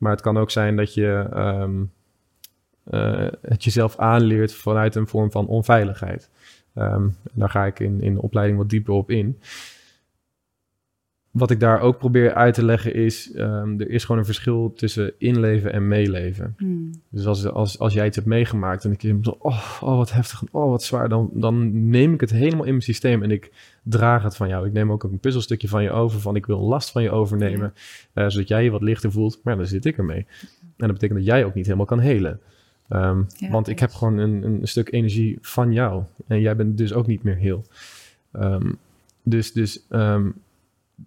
Maar 0.00 0.12
het 0.12 0.20
kan 0.20 0.38
ook 0.38 0.50
zijn 0.50 0.76
dat 0.76 0.94
je 0.94 1.26
ehm, 1.32 1.82
eh, 2.84 3.28
het 3.42 3.64
jezelf 3.64 3.96
aanleert 3.96 4.54
vanuit 4.54 4.94
een 4.94 5.06
vorm 5.06 5.30
van 5.30 5.46
onveiligheid. 5.46 6.30
Ehm, 6.74 7.08
daar 7.32 7.50
ga 7.50 7.66
ik 7.66 7.80
in, 7.80 8.00
in 8.00 8.14
de 8.14 8.22
opleiding 8.22 8.58
wat 8.58 8.68
dieper 8.68 8.94
op 8.94 9.10
in. 9.10 9.40
Wat 11.30 11.50
ik 11.50 11.60
daar 11.60 11.80
ook 11.80 11.98
probeer 11.98 12.34
uit 12.34 12.54
te 12.54 12.64
leggen 12.64 12.94
is, 12.94 13.32
ehm, 13.32 13.80
er 13.80 13.90
is 13.90 14.02
gewoon 14.04 14.18
een 14.18 14.26
verschil 14.26 14.72
tussen 14.76 15.12
inleven 15.18 15.72
en 15.72 15.88
meeleven. 15.88 16.54
Hmm. 16.58 16.90
Dus 17.08 17.26
als, 17.26 17.46
als, 17.46 17.78
als 17.78 17.92
jij 17.92 18.06
iets 18.06 18.16
hebt 18.16 18.28
meegemaakt 18.28 18.84
en 18.84 18.92
ik 18.92 19.00
denk 19.00 19.26
oh, 19.38 19.80
oh 19.80 19.96
wat 19.96 20.12
heftig, 20.12 20.42
oh 20.50 20.70
wat 20.70 20.82
zwaar, 20.82 21.08
dan, 21.08 21.30
dan 21.32 21.88
neem 21.90 22.14
ik 22.14 22.20
het 22.20 22.30
helemaal 22.30 22.64
in 22.64 22.70
mijn 22.70 22.82
systeem 22.82 23.22
en 23.22 23.30
ik 23.30 23.52
draag 23.82 24.22
het 24.22 24.36
van 24.36 24.48
jou. 24.48 24.66
Ik 24.66 24.72
neem 24.72 24.92
ook 24.92 25.02
een 25.02 25.18
puzzelstukje 25.18 25.68
van 25.68 25.82
je 25.82 25.90
over, 25.90 26.20
van 26.20 26.36
ik 26.36 26.46
wil 26.46 26.60
last 26.60 26.90
van 26.90 27.02
je 27.02 27.10
overnemen, 27.10 27.74
eh, 28.12 28.28
zodat 28.28 28.48
jij 28.48 28.64
je 28.64 28.70
wat 28.70 28.82
lichter 28.82 29.12
voelt, 29.12 29.40
maar 29.42 29.52
ja, 29.52 29.58
dan 29.60 29.68
zit 29.68 29.84
ik 29.84 29.98
ermee. 29.98 30.26
En 30.76 30.86
dat 30.86 30.92
betekent 30.92 31.18
dat 31.18 31.28
jij 31.28 31.44
ook 31.44 31.54
niet 31.54 31.64
helemaal 31.64 31.86
kan 31.86 32.00
helen. 32.00 32.40
Ehm, 32.88 33.22
Ja, 33.36 33.50
want 33.50 33.68
ik 33.68 33.78
heb 33.78 33.92
gewoon 33.92 34.18
een, 34.18 34.42
een 34.42 34.60
stuk 34.62 34.92
energie 34.92 35.38
van 35.40 35.72
jou 35.72 36.02
en 36.26 36.40
jij 36.40 36.56
bent 36.56 36.78
dus 36.78 36.92
ook 36.92 37.06
niet 37.06 37.22
meer 37.22 37.36
heel. 37.36 37.64
Ehm, 38.32 38.72
dus 39.22 39.52
dus 39.52 39.82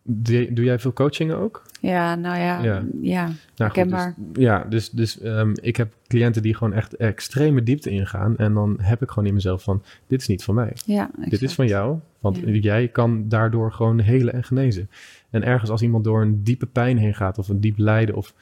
doe, 0.04 0.54
doe 0.54 0.66
jij 0.66 0.80
veel 0.80 0.94
coachingen 0.94 1.38
ook? 1.38 1.62
Ja, 1.82 2.16
nou 2.16 2.38
ja, 2.38 2.64
Ja. 2.64 2.84
ja. 3.02 3.22
Nou, 3.24 3.30
goed, 3.30 3.58
Herkenbaar. 3.58 4.14
dus, 4.18 4.44
ja, 4.44 4.64
dus, 4.70 4.90
dus 4.90 5.20
ehm, 5.20 5.54
ik 5.62 5.76
heb 5.76 5.94
cliënten 6.08 6.42
die 6.42 6.56
gewoon 6.56 6.74
echt 6.74 6.96
extreme 6.96 7.64
diepte 7.64 7.90
ingaan. 7.90 8.38
En 8.38 8.54
dan 8.54 8.78
heb 8.82 9.02
ik 9.02 9.10
gewoon 9.10 9.28
in 9.28 9.34
mezelf 9.34 9.64
van, 9.64 9.84
dit 10.08 10.22
is 10.22 10.28
niet 10.28 10.44
van 10.44 10.56
mij. 10.56 10.72
ja 10.86 11.10
Dit 11.30 11.42
is 11.42 11.54
van 11.54 11.68
jou, 11.68 11.98
want 12.20 12.38
Ja. 12.38 12.52
jij 12.52 12.88
kan 12.88 13.30
daardoor 13.30 13.72
gewoon 13.72 14.00
helen 14.00 14.34
en 14.34 14.44
genezen. 14.44 14.90
En 15.30 15.44
ergens 15.44 15.70
als 15.70 15.82
iemand 15.82 16.04
door 16.04 16.22
een 16.22 16.44
diepe 16.44 16.66
pijn 16.66 16.98
heen 16.98 17.16
gaat 17.16 17.38
of 17.38 17.48
een 17.50 17.60
diep 17.60 17.78
lijden 17.78 18.16
of... 18.16 18.34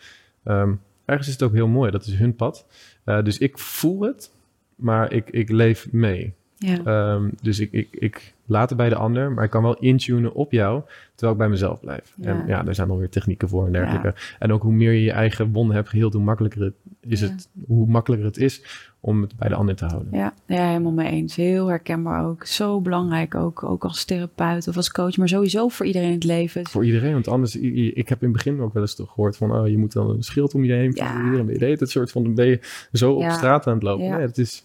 ehm, 0.44 0.74
ergens 1.06 1.28
is 1.28 1.34
het 1.34 1.44
ook 1.44 1.54
heel 1.54 1.68
mooi, 1.68 1.92
dat 1.92 2.06
is 2.06 2.14
hun 2.16 2.36
pad. 2.36 2.66
Eh, 3.04 3.24
dus 3.24 3.38
ik 3.38 3.58
voel 3.60 4.02
het 4.02 4.32
maar 4.76 5.14
ik, 5.14 5.30
ik 5.30 5.50
leef 5.50 5.92
mee. 5.92 6.34
Ja. 6.58 6.78
Ehm, 6.84 7.30
dus 7.42 7.60
ik, 7.60 7.72
ik, 7.72 7.88
ik 7.92 8.34
laat 8.52 8.70
het 8.70 8.78
bij 8.78 8.90
de 8.90 8.96
ander, 8.96 9.32
maar 9.32 9.44
ik 9.44 9.50
kan 9.50 9.64
wel 9.64 9.78
intunen 9.78 10.34
op 10.34 10.52
jou, 10.52 10.82
terwijl 11.12 11.32
ik 11.32 11.38
bij 11.38 11.50
mezelf 11.50 11.80
blijf. 11.80 12.14
Ja. 12.16 12.28
En 12.28 12.48
ja, 12.48 12.66
er 12.66 12.76
zijn 12.76 12.90
alweer 12.90 13.10
technieken 13.10 13.50
voor 13.50 13.66
en 13.66 13.72
dergelijke. 13.72 14.14
En 14.40 14.54
ook 14.54 14.62
hoe 14.62 14.74
meer 14.74 14.92
je 14.92 15.04
je 15.04 15.12
eigen 15.12 15.52
wonden 15.52 15.76
hebt 15.76 15.90
geheeld, 15.90 16.14
hoe 16.14 16.24
makkelijker 16.24 16.62
het 16.62 16.74
is, 17.00 17.20
Ja. 17.20 17.28
het, 17.28 17.50
hoe 17.68 17.88
makkelijker 17.88 18.28
het 18.28 18.38
is 18.38 18.64
om 19.00 19.22
het 19.22 19.36
bij 19.36 19.50
de 19.50 19.56
ander 19.56 19.76
te 19.76 19.86
houden. 19.86 20.18
Ja, 20.18 20.34
ja, 20.46 20.68
helemaal 20.68 20.92
mee 20.92 21.10
eens. 21.12 21.36
Heel 21.36 21.68
herkenbaar 21.68 22.26
ook. 22.26 22.46
Zo 22.46 22.82
belangrijk 22.82 23.36
ook, 23.36 23.64
ook 23.64 23.84
als 23.84 24.06
therapeut 24.06 24.68
of 24.68 24.76
als 24.76 24.92
coach, 24.92 25.18
maar 25.18 25.28
sowieso 25.30 25.68
voor 25.68 25.86
iedereen 25.86 26.08
in 26.08 26.14
het 26.14 26.24
leven. 26.24 26.68
Voor 26.68 26.86
iedereen, 26.86 27.14
want 27.14 27.28
anders, 27.28 27.56
ik 27.56 28.10
heb 28.10 28.22
in 28.22 28.28
het 28.28 28.38
begin 28.38 28.62
ook 28.62 28.74
wel 28.74 28.82
eens 28.82 28.96
toch 28.96 29.10
gehoord 29.14 29.38
van, 29.38 29.56
oh, 29.56 29.68
je 29.68 29.78
moet 29.78 29.94
dan 29.94 30.10
een 30.10 30.24
schild 30.24 30.54
om 30.54 30.64
je 30.64 30.74
heen 30.74 30.92
Ja. 30.96 31.20
en 31.20 31.48
je 31.48 31.58
de 31.58 31.66
hele 31.66 31.78
tijd 31.78 31.90
soort 31.90 32.12
van, 32.12 32.24
dan 32.24 32.36
ben 32.36 32.46
je 32.48 32.60
zo 32.92 33.14
op 33.14 33.30
straat 33.30 33.68
aan 33.68 33.74
het 33.74 33.84
lopen. 33.84 34.22
Het 34.22 34.38
is, 34.38 34.64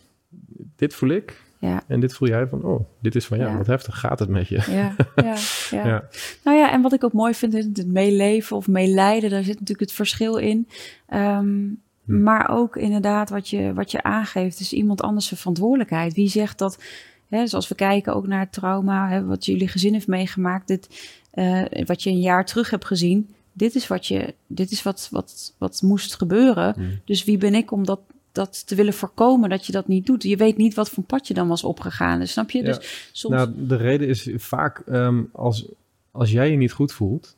dit 0.77 0.95
voel 0.95 1.09
ik 1.11 1.45
Ja. 1.61 1.83
en 1.87 2.01
dit 2.01 2.15
voel 2.15 2.29
jij 2.29 2.47
van, 2.47 2.63
oh, 2.63 2.87
dit 3.01 3.15
is 3.15 3.27
van 3.27 3.39
jou, 3.39 3.51
Ja. 3.51 3.57
wat 3.57 3.67
heftig 3.67 3.99
gaat 3.99 4.19
het 4.19 4.29
met 4.29 4.49
je. 4.49 4.63
Ja, 4.71 4.95
ja, 5.17 5.37
ja. 5.71 5.85
Ja. 5.89 6.09
Nou 6.45 6.57
ja, 6.57 6.73
en 6.73 6.83
wat 6.83 6.93
ik 6.93 7.05
ook 7.05 7.13
mooi 7.13 7.35
vind 7.35 7.55
in 7.55 7.71
het 7.75 7.87
meeleven 7.87 8.57
of 8.57 8.69
meelijden, 8.69 9.31
daar 9.31 9.43
zit 9.43 9.53
natuurlijk 9.53 9.81
het 9.81 9.93
verschil 9.93 10.37
in. 10.37 10.69
Ehm, 11.07 11.69
Hm. 12.07 12.23
Maar 12.23 12.49
ook 12.51 12.77
inderdaad 12.77 13.31
wat 13.31 13.49
je, 13.49 13.73
wat 13.75 13.91
je 13.91 14.03
aangeeft, 14.03 14.61
is 14.61 14.73
iemand 14.73 15.03
anders 15.03 15.27
zijn 15.27 15.41
verantwoordelijkheid. 15.41 16.15
Wie 16.15 16.29
zegt 16.29 16.59
dat, 16.59 16.83
hè, 17.29 17.41
dus 17.41 17.55
als 17.55 17.69
we 17.69 17.75
kijken 17.75 18.15
ook 18.15 18.27
naar 18.27 18.41
het 18.41 18.53
trauma, 18.53 19.09
hè, 19.09 19.25
wat 19.25 19.45
jullie 19.45 19.69
gezin 19.69 19.93
heeft 19.93 20.07
meegemaakt, 20.07 20.67
dit, 20.69 20.89
eh, 21.31 21.63
wat 21.85 22.03
je 22.03 22.11
een 22.11 22.21
jaar 22.21 22.45
terug 22.45 22.71
hebt 22.71 22.85
gezien, 22.85 23.31
dit 23.53 23.75
is 23.75 23.87
wat, 23.87 24.07
je, 24.07 24.35
dit 24.47 24.71
is 24.71 24.83
wat, 24.83 25.09
wat, 25.11 25.55
wat 25.59 25.83
moest 25.83 26.15
gebeuren. 26.15 26.75
Hm. 26.75 26.83
Dus 27.05 27.25
wie 27.25 27.39
ben 27.39 27.55
ik 27.55 27.71
om 27.71 27.85
dat, 27.85 28.01
dat 28.37 28.67
te 28.67 28.75
willen 28.75 28.93
voorkomen 28.93 29.49
dat 29.51 29.67
je 29.67 29.73
dat 29.73 29.89
niet 29.89 30.07
doet? 30.07 30.23
Je 30.23 30.37
weet 30.37 30.57
niet 30.57 30.75
wat 30.75 30.89
voor 30.91 31.05
pad 31.05 31.27
je 31.29 31.35
dan 31.35 31.49
was 31.49 31.65
opgegaan. 31.65 32.19
Dus 32.19 32.33
snap 32.33 32.51
je? 32.51 32.59
Ja. 32.59 32.65
Dus 32.65 33.09
soms. 33.13 33.35
Nou, 33.35 33.51
de 33.57 33.77
reden 33.77 34.09
is 34.09 34.31
vaak 34.37 34.79
ehm, 34.87 35.23
als, 35.33 35.65
als 36.11 36.31
jij 36.31 36.51
je 36.51 36.57
niet 36.57 36.73
goed 36.73 36.93
voelt, 36.93 37.37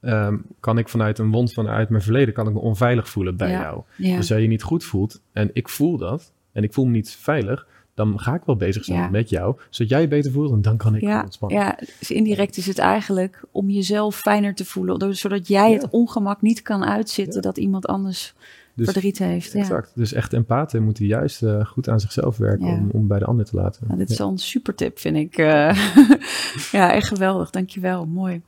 ehm, 0.00 0.36
kan 0.60 0.78
ik 0.78 0.88
vanuit 0.88 1.18
een 1.18 1.30
wond 1.30 1.52
vanuit 1.52 1.88
mijn 1.88 2.02
verleden 2.02 2.34
kan 2.34 2.46
ik 2.48 2.52
me 2.52 2.60
onveilig 2.60 3.08
voelen 3.08 3.36
bij 3.36 3.50
Ja. 3.50 3.60
jou. 3.60 3.82
ja. 3.96 4.16
Als 4.16 4.28
jij 4.28 4.42
je 4.42 4.48
niet 4.48 4.62
goed 4.62 4.84
voelt 4.84 5.20
en 5.32 5.50
ik 5.52 5.68
voel 5.68 5.96
dat 5.96 6.32
en 6.52 6.62
ik 6.62 6.72
voel 6.72 6.84
me 6.84 6.90
niet 6.90 7.10
veilig, 7.10 7.66
dan 7.94 8.20
ga 8.20 8.34
ik 8.34 8.42
wel 8.44 8.56
bezig 8.56 8.84
zijn 8.84 8.98
Ja. 8.98 9.08
met 9.08 9.28
jou, 9.30 9.56
zodat 9.70 9.90
jij 9.92 10.00
je 10.00 10.08
beter 10.08 10.32
voelt 10.32 10.52
en 10.52 10.62
dan 10.62 10.76
kan 10.76 10.94
ik 10.94 11.00
Ja, 11.00 11.22
ontspannen. 11.22 11.58
ja, 11.58 11.78
dus 11.98 12.10
indirect 12.10 12.56
is 12.56 12.66
het 12.66 12.78
eigenlijk 12.78 13.42
om 13.50 13.70
jezelf 13.70 14.16
fijner 14.16 14.54
te 14.54 14.64
voelen, 14.64 15.16
zodat 15.16 15.48
jij 15.48 15.70
Ja. 15.70 15.76
het 15.76 15.90
ongemak 15.90 16.42
niet 16.42 16.62
kan 16.62 16.84
uitzitten 16.84 17.42
dat 17.42 17.56
iemand 17.58 17.86
anders 17.86 18.34
Dus- 18.76 18.90
verdriet 18.90 19.18
heeft. 19.18 19.52
Ja. 19.52 19.60
Exact. 19.60 19.92
Dus 19.94 20.12
echt 20.12 20.32
empathen 20.32 20.82
moeten 20.82 21.06
juist 21.06 21.42
eh, 21.42 21.64
goed 21.66 21.88
aan 21.88 22.00
zichzelf 22.00 22.36
werken 22.36 22.66
Ja. 22.66 22.72
om, 22.72 22.88
om 22.92 23.06
bij 23.06 23.18
de 23.18 23.24
ander 23.24 23.44
te 23.44 23.56
laten. 23.56 23.84
Nou, 23.86 23.98
dit 23.98 24.10
is 24.10 24.20
al 24.20 24.30
een 24.30 24.38
super 24.38 24.74
tip, 24.74 24.98
vind 24.98 25.16
ik. 25.16 25.36
eh. 25.38 25.96
ja, 26.72 26.92
echt 26.92 27.08
geweldig. 27.08 27.50
Dankjewel. 27.50 28.06
Mooi. 28.06 28.42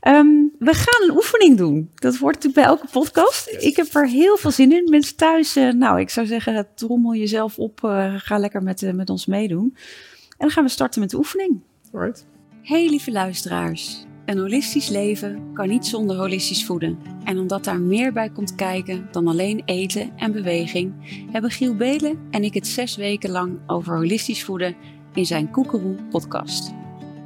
Ehm, 0.00 0.26
we 0.58 0.72
gaan 0.74 1.08
een 1.08 1.16
oefening 1.16 1.56
doen. 1.56 1.90
Dat 1.94 2.16
hoort 2.16 2.34
natuurlijk 2.34 2.66
bij 2.66 2.76
elke 2.76 2.86
podcast. 2.92 3.56
Ik 3.60 3.76
heb 3.76 3.94
er 3.94 4.08
heel 4.08 4.36
veel 4.36 4.50
zin 4.50 4.72
in. 4.72 4.86
Mensen 4.90 5.16
thuis, 5.16 5.56
eh, 5.56 5.72
nou, 5.72 6.00
ik 6.00 6.10
zou 6.10 6.26
zeggen, 6.26 6.66
trommel 6.74 7.14
jezelf 7.14 7.58
op. 7.58 7.78
ga 8.16 8.38
lekker 8.38 8.62
met, 8.62 8.92
met 8.94 9.10
ons 9.10 9.26
meedoen. 9.26 9.72
En 9.74 10.36
dan 10.38 10.50
gaan 10.50 10.64
we 10.64 10.70
starten 10.70 11.00
met 11.00 11.10
de 11.10 11.16
oefening. 11.16 11.60
Alright. 11.92 12.26
Hey 12.62 12.88
lieve 12.88 13.12
luisteraars. 13.12 14.04
Een 14.24 14.38
holistisch 14.38 14.88
leven 14.88 15.52
kan 15.52 15.68
niet 15.68 15.86
zonder 15.86 16.16
holistisch 16.16 16.64
voeden. 16.64 16.98
En 17.24 17.38
omdat 17.38 17.64
daar 17.64 17.80
meer 17.80 18.12
bij 18.12 18.30
komt 18.30 18.54
kijken 18.54 19.08
dan 19.10 19.28
alleen 19.28 19.62
eten 19.64 20.10
en 20.16 20.32
beweging, 20.32 20.92
hebben 21.32 21.50
Giel 21.50 21.74
Belen 21.74 22.18
en 22.30 22.44
ik 22.44 22.54
het 22.54 22.66
zes 22.66 22.96
weken 22.96 23.30
lang 23.30 23.58
over 23.66 23.96
holistisch 23.96 24.44
voeden 24.44 24.76
in 25.14 25.26
zijn 25.26 25.50
Koekeroe 25.50 25.96
podcast. 26.10 26.74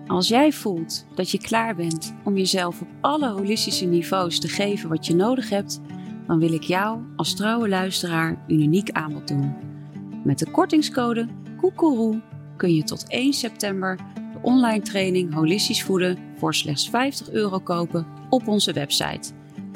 Als 0.07 0.28
jij 0.28 0.53
voelt 0.53 1.07
dat 1.14 1.30
je 1.30 1.38
klaar 1.38 1.74
bent 1.74 2.14
om 2.24 2.36
jezelf 2.36 2.80
op 2.80 2.88
alle 3.01 3.28
holistische 3.28 3.84
niveaus 3.84 4.40
te 4.40 4.49
geven 4.49 4.88
wat 4.88 5.07
je 5.07 5.14
nodig 5.14 5.49
hebt, 5.49 5.80
dan 6.26 6.38
wil 6.38 6.53
ik 6.53 6.62
jou 6.62 7.01
als 7.16 7.34
trouwe 7.34 7.68
luisteraar 7.68 8.44
een 8.46 8.62
uniek 8.62 8.90
aanbod 8.90 9.28
doen. 9.28 9.55
Met 10.24 10.38
de 10.38 10.51
kortingscode 10.51 11.28
Koekeroe 11.57 12.20
kun 12.57 12.74
je 12.74 12.82
tot 12.82 13.09
1 13.09 13.32
september 13.32 13.99
online 14.49 14.80
training 14.82 15.34
Holistisch 15.34 15.82
Voeden 15.82 16.18
voor 16.36 16.55
slechts 16.55 16.90
50 16.90 17.30
euro 17.30 17.59
kopen 17.59 18.07
op 18.30 18.49
onze 18.49 18.72
website 18.72 19.32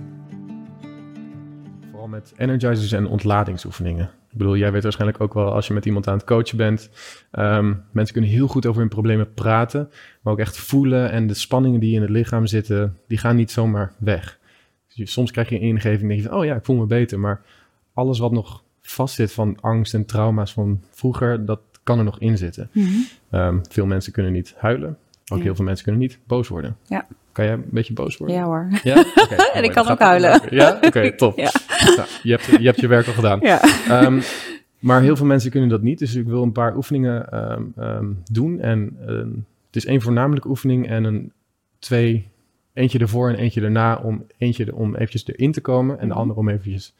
Vooral 1.90 2.08
met 2.08 2.32
energizers 2.36 2.92
en 2.92 3.06
ontladingsoefeningen. 3.06 4.04
Ik 4.30 4.38
bedoel, 4.38 4.56
jij 4.56 4.72
weet 4.72 4.82
waarschijnlijk 4.82 5.20
ook 5.20 5.34
wel 5.34 5.52
als 5.52 5.66
je 5.66 5.74
met 5.74 5.86
iemand 5.86 6.08
aan 6.08 6.16
het 6.16 6.24
coachen 6.26 6.56
bent. 6.56 6.90
ehm, 7.30 7.74
mensen 7.92 8.12
kunnen 8.14 8.30
heel 8.32 8.48
goed 8.48 8.66
over 8.66 8.80
hun 8.80 8.90
problemen 8.90 9.34
praten, 9.34 9.90
maar 10.22 10.32
ook 10.32 10.38
echt 10.38 10.58
voelen. 10.58 11.10
En 11.10 11.26
de 11.26 11.34
spanningen 11.34 11.80
die 11.80 11.94
in 11.94 12.00
het 12.00 12.10
lichaam 12.10 12.46
zitten, 12.46 12.96
die 13.08 13.18
gaan 13.18 13.36
niet 13.36 13.50
zomaar 13.50 13.92
weg. 13.98 14.38
Dus 14.86 14.96
je- 14.96 15.06
soms 15.06 15.30
krijg 15.30 15.48
je 15.48 15.54
een 15.54 15.60
ingeving 15.60 16.02
en 16.02 16.08
denk 16.08 16.20
je 16.20 16.28
van, 16.28 16.38
oh 16.38 16.44
ja, 16.44 16.54
ik 16.54 16.64
voel 16.64 16.76
me 16.76 16.86
beter. 16.86 17.18
Maar 17.18 17.40
alles 17.98 18.18
wat 18.18 18.32
nog 18.32 18.62
vastzit 18.82 19.32
van 19.32 19.56
angst 19.60 19.94
en 19.94 20.04
trauma's 20.06 20.52
van 20.52 20.80
vroeger, 20.90 21.44
dat 21.44 21.60
kan 21.82 21.98
er 21.98 22.04
nog 22.04 22.18
in 22.18 22.38
zitten. 22.38 22.70
Ehm, 23.30 23.58
veel 23.68 23.86
mensen 23.86 24.12
kunnen 24.12 24.32
niet 24.32 24.54
huilen. 24.56 24.96
Ook 25.32 25.38
Ja. 25.38 25.44
heel 25.44 25.54
veel 25.54 25.64
mensen 25.64 25.84
kunnen 25.84 26.02
niet 26.02 26.18
boos 26.26 26.48
worden. 26.48 26.76
Ja. 26.86 27.06
Kan 27.32 27.44
jij 27.44 27.54
een 27.54 27.64
beetje 27.70 27.92
boos 27.92 28.16
worden? 28.16 28.36
Ja 28.36 28.44
hoor. 28.44 28.68
Ja? 28.82 28.94
En 29.54 29.62
ik 29.62 29.62
mooi, 29.62 29.70
kan 29.70 29.88
ook 29.88 29.98
huilen. 29.98 30.40
Ja? 30.50 30.78
Oké, 30.82 31.10
top. 31.16 31.36
Ja. 31.36 31.50
Nou, 31.96 32.08
je, 32.22 32.30
hebt, 32.30 32.44
je 32.46 32.66
hebt 32.66 32.80
je 32.80 32.86
werk 32.86 33.06
al 33.06 33.12
gedaan. 33.12 33.40
Ja. 33.40 33.60
Ehm, 33.88 34.20
maar 34.78 35.02
heel 35.02 35.16
veel 35.16 35.26
mensen 35.26 35.50
kunnen 35.50 35.68
dat 35.68 35.82
niet. 35.82 35.98
Dus 35.98 36.14
ik 36.14 36.26
wil 36.26 36.42
een 36.42 36.52
paar 36.52 36.76
oefeningen 36.76 37.28
ehm, 37.76 38.12
doen. 38.32 38.60
En 38.60 38.96
het 39.66 39.76
is 39.76 39.86
één 39.86 40.00
voornamelijke 40.02 40.48
oefening 40.48 40.88
en 40.88 41.04
een 41.04 41.32
twee, 41.78 42.28
eentje 42.72 42.98
ervoor 42.98 43.28
en 43.28 43.34
eentje 43.34 43.60
erna. 43.62 43.96
Om 43.96 44.26
eentje 44.38 44.64
er- 44.64 44.74
om 44.74 44.94
eventjes 44.94 45.26
erin 45.26 45.52
te 45.52 45.60
komen 45.60 45.94
en 45.98 46.06
de 46.06 46.12
Mhm. 46.12 46.20
andere 46.22 46.38
om 46.40 46.48
eventjes 46.48 46.94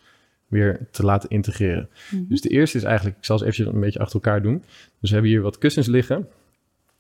weer 0.49 0.87
te 0.91 1.03
laten 1.05 1.29
integreren. 1.31 1.89
Mhm. 2.11 2.23
Dus 2.29 2.41
de 2.41 2.49
eerste 2.49 2.77
is 2.77 2.85
eigenlijk, 2.85 3.17
ik 3.19 3.25
zal 3.25 3.39
ze 3.39 3.45
eventjes 3.45 3.75
een 3.75 3.81
beetje 3.81 3.99
achter 3.99 4.15
elkaar 4.15 4.43
doen. 4.43 4.63
Dus 5.01 5.09
we 5.11 5.13
hebben 5.17 5.31
hier 5.31 5.41
wat 5.43 5.59
kussens 5.59 5.87
liggen. 5.87 6.29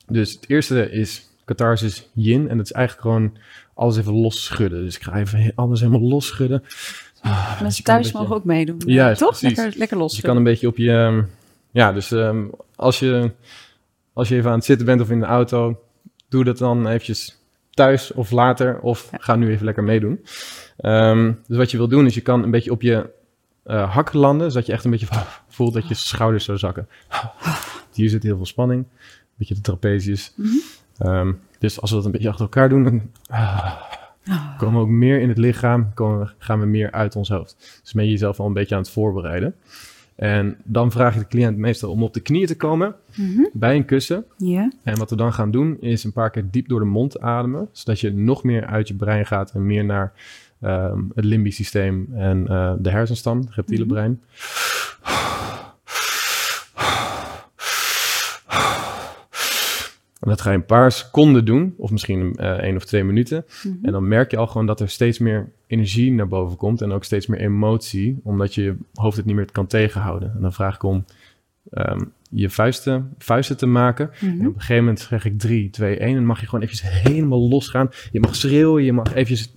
Dus 0.06 0.32
het 0.32 0.44
eerste 0.48 0.90
is 0.90 1.28
catharsis 1.44 2.08
yin. 2.12 2.48
En 2.48 2.56
dat 2.56 2.66
is 2.66 2.72
eigenlijk 2.72 3.06
gewoon 3.06 3.36
alles 3.74 3.96
even 3.96 4.12
los 4.14 4.44
schudden. 4.44 4.84
Dus 4.84 4.96
ik 4.96 5.02
ga 5.02 5.16
even 5.16 5.52
alles 5.54 5.80
helemaal 5.80 6.08
los 6.08 6.26
schudden. 6.26 6.62
Ah, 7.20 7.50
dus 7.50 7.60
Mensen 7.60 7.78
een 7.78 7.84
thuis 7.84 8.02
beetje- 8.06 8.18
mogen 8.18 8.36
ook 8.36 8.44
meedoen. 8.44 8.82
Juist, 8.86 9.20
Toch? 9.20 9.38
precies. 9.38 9.56
Lekker, 9.56 9.78
lekker 9.78 9.96
los. 9.96 10.10
dus 10.10 10.20
je 10.20 10.26
kan 10.26 10.36
een 10.36 10.42
beetje 10.42 10.66
op 10.66 10.76
je... 10.76 10.90
ehm, 10.92 11.22
ja, 11.70 11.92
dus 11.92 12.10
ehm, 12.12 12.44
als, 12.76 12.98
je, 12.98 13.30
als 14.12 14.28
je 14.28 14.34
even 14.36 14.50
aan 14.50 14.56
het 14.56 14.64
zitten 14.64 14.86
bent 14.86 15.00
of 15.00 15.10
in 15.10 15.20
de 15.20 15.26
auto... 15.26 15.80
doe 16.28 16.44
dat 16.44 16.58
dan 16.58 16.86
eventjes 16.86 17.38
thuis 17.70 18.12
of 18.12 18.30
later. 18.30 18.78
Of 18.80 19.10
ga 19.12 19.36
nu 19.36 19.50
even 19.50 19.64
lekker 19.64 19.84
meedoen. 19.84 20.20
Ehm, 20.76 21.32
dus 21.46 21.56
wat 21.56 21.70
je 21.70 21.76
wil 21.76 21.88
doen 21.88 22.06
is 22.06 22.14
je 22.14 22.20
kan 22.20 22.42
een 22.42 22.50
beetje 22.50 22.70
op 22.70 22.82
je 22.82 23.10
eh 23.68 23.94
hak 23.94 24.12
landen... 24.12 24.50
zodat 24.50 24.66
je 24.66 24.72
echt 24.72 24.84
een 24.84 24.90
beetje 24.90 25.08
voelt 25.48 25.74
dat 25.74 25.88
je 25.88 25.94
schouders 25.94 26.44
zo 26.44 26.56
zakken. 26.56 26.88
Hier 27.92 28.08
zit 28.08 28.22
heel 28.22 28.36
veel 28.36 28.46
spanning. 28.46 28.80
Een 28.82 29.34
beetje 29.36 29.54
de 29.54 29.60
trapezius. 29.60 30.32
Mhm. 30.36 30.48
Ehm, 30.98 31.32
dus 31.58 31.80
als 31.80 31.90
we 31.90 31.96
dat 31.96 32.04
een 32.04 32.12
beetje 32.12 32.28
achter 32.28 32.44
elkaar 32.44 32.68
doen... 32.68 32.82
dan 32.84 33.02
ah, 33.28 33.72
Ah. 34.30 34.58
komen 34.58 34.74
we 34.74 34.80
ook 34.80 34.88
meer 34.88 35.20
in 35.20 35.28
het 35.28 35.38
lichaam, 35.38 35.94
komen 35.94 36.34
gaan 36.38 36.60
we 36.60 36.66
meer 36.66 36.90
uit 36.90 37.16
ons 37.16 37.28
hoofd. 37.28 37.78
Dus 37.82 37.92
ben 37.92 38.04
je 38.04 38.10
jezelf 38.10 38.40
al 38.40 38.46
een 38.46 38.52
beetje 38.52 38.74
aan 38.74 38.80
het 38.80 38.90
voorbereiden. 38.90 39.54
En 40.14 40.56
dan 40.64 40.90
vraag 40.90 41.14
je 41.14 41.20
de 41.20 41.26
cliënt 41.26 41.56
meestal 41.56 41.90
om 41.90 42.02
op 42.02 42.14
de 42.14 42.20
knieën 42.20 42.46
te 42.46 42.56
komen 42.56 42.94
Mhm. 43.14 43.42
bij 43.52 43.76
een 43.76 43.84
kussen. 43.84 44.24
En 44.82 44.98
wat 44.98 45.10
we 45.10 45.16
dan 45.16 45.32
gaan 45.32 45.50
doen 45.50 45.80
is 45.80 46.04
een 46.04 46.12
paar 46.12 46.30
keer 46.30 46.44
diep 46.50 46.68
door 46.68 46.80
de 46.80 46.86
mond 46.86 47.20
ademen, 47.20 47.68
zodat 47.72 48.00
je 48.00 48.12
nog 48.12 48.42
meer 48.42 48.66
uit 48.66 48.88
je 48.88 48.94
brein 48.94 49.26
gaat 49.26 49.50
en 49.50 49.66
meer 49.66 49.84
naar 49.84 50.12
ehm, 50.60 51.00
het 51.14 51.24
limbisch 51.24 51.56
systeem 51.56 52.08
en 52.14 52.46
eh, 52.48 52.72
de 52.78 52.90
hersenstam, 52.90 53.38
het 53.40 53.54
reptiele 53.54 53.84
Mhm. 53.84 53.92
brein. 53.92 54.20
En 60.20 60.28
dat 60.28 60.40
ga 60.40 60.50
je 60.50 60.56
een 60.56 60.64
paar 60.64 60.92
seconden 60.92 61.44
doen, 61.44 61.74
of 61.76 61.90
misschien 61.90 62.34
eh 62.36 62.50
één 62.50 62.76
of 62.76 62.84
twee 62.84 63.04
minuten. 63.04 63.44
Mhm. 63.64 63.84
En 63.84 63.92
dan 63.92 64.08
merk 64.08 64.30
je 64.30 64.36
al 64.36 64.46
gewoon 64.46 64.66
dat 64.66 64.80
er 64.80 64.88
steeds 64.88 65.18
meer 65.18 65.52
energie 65.66 66.12
naar 66.12 66.28
boven 66.28 66.56
komt 66.56 66.82
en 66.82 66.92
ook 66.92 67.04
steeds 67.04 67.26
meer 67.26 67.40
emotie, 67.40 68.20
omdat 68.22 68.54
je 68.54 68.62
je 68.62 68.76
hoofd 68.94 69.16
het 69.16 69.26
niet 69.26 69.36
meer 69.36 69.52
kan 69.52 69.66
tegenhouden. 69.66 70.32
En 70.34 70.40
dan 70.42 70.52
vraag 70.52 70.74
ik 70.74 70.82
om 70.82 71.04
ehm, 71.70 72.00
je 72.30 72.50
vuisten, 72.50 73.14
vuisten 73.18 73.56
te 73.56 73.66
maken. 73.66 74.10
Mhm. 74.20 74.40
En 74.40 74.46
op 74.46 74.54
een 74.54 74.60
gegeven 74.60 74.82
moment 74.84 75.00
zeg 75.00 75.24
ik 75.24 75.38
3, 75.38 75.70
2, 75.70 75.96
1 76.00 76.08
en 76.08 76.14
dan 76.14 76.24
mag 76.26 76.40
je 76.40 76.46
gewoon 76.46 76.64
eventjes 76.64 76.90
helemaal 77.02 77.48
losgaan. 77.48 77.88
Je 78.12 78.20
mag 78.20 78.34
schreeuwen, 78.36 78.84
je 78.84 78.92
mag 78.92 79.14
eventjes 79.14 79.54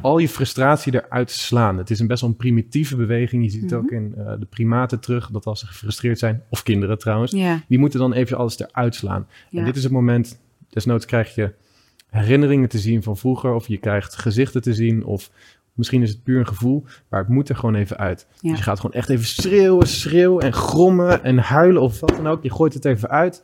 al 0.00 0.18
je 0.18 0.28
frustratie 0.28 0.94
eruit 0.94 1.30
slaan. 1.30 1.78
Het 1.78 1.90
is 1.90 2.00
een 2.00 2.06
best 2.06 2.20
wel 2.20 2.30
een 2.30 2.36
primitieve 2.36 2.96
beweging. 2.96 3.44
Je 3.44 3.50
ziet 3.50 3.62
het 3.62 3.70
Mhm. 3.70 3.80
ook 3.80 3.90
in 3.90 4.14
eh, 4.16 4.32
de 4.38 4.46
primaten 4.46 5.00
terug, 5.00 5.30
dat 5.30 5.44
als 5.46 5.60
ze 5.60 5.66
gefrustreerd 5.66 6.18
zijn, 6.18 6.42
of 6.48 6.62
kinderen 6.62 6.98
trouwens, 6.98 7.32
Ja. 7.32 7.62
die 7.68 7.78
moeten 7.78 8.00
dan 8.00 8.12
even 8.12 8.36
alles 8.36 8.58
eruit 8.58 8.94
slaan. 8.94 9.26
Ja. 9.50 9.58
En 9.58 9.64
dit 9.64 9.76
is 9.76 9.82
het 9.82 9.92
moment, 9.92 10.40
desnoods 10.68 11.06
krijg 11.06 11.34
je 11.34 11.52
herinneringen 12.10 12.68
te 12.68 12.78
zien 12.78 13.02
van 13.02 13.16
vroeger. 13.16 13.52
Of 13.54 13.66
je 13.68 13.78
krijgt 13.78 14.16
gezichten 14.16 14.62
te 14.62 14.74
zien. 14.74 15.04
Of 15.04 15.30
misschien 15.74 16.02
is 16.02 16.10
het 16.10 16.22
puur 16.22 16.38
een 16.38 16.46
gevoel. 16.46 16.84
Maar 17.08 17.20
het 17.20 17.28
moet 17.28 17.48
er 17.48 17.56
gewoon 17.56 17.74
even 17.74 17.96
uit. 17.98 18.26
Ja. 18.40 18.48
Dus 18.50 18.58
je 18.58 18.64
gaat 18.64 18.80
gewoon 18.80 18.96
echt 18.96 19.08
even 19.08 19.24
schreeuwen, 19.26 19.86
schreeuwen 19.88 20.42
en 20.44 20.52
grommen 20.52 21.24
en 21.24 21.38
huilen 21.38 21.82
of 21.82 22.00
wat 22.00 22.16
dan 22.16 22.28
ook. 22.28 22.42
Je 22.42 22.50
gooit 22.52 22.74
het 22.74 22.84
even 22.84 23.08
uit. 23.10 23.42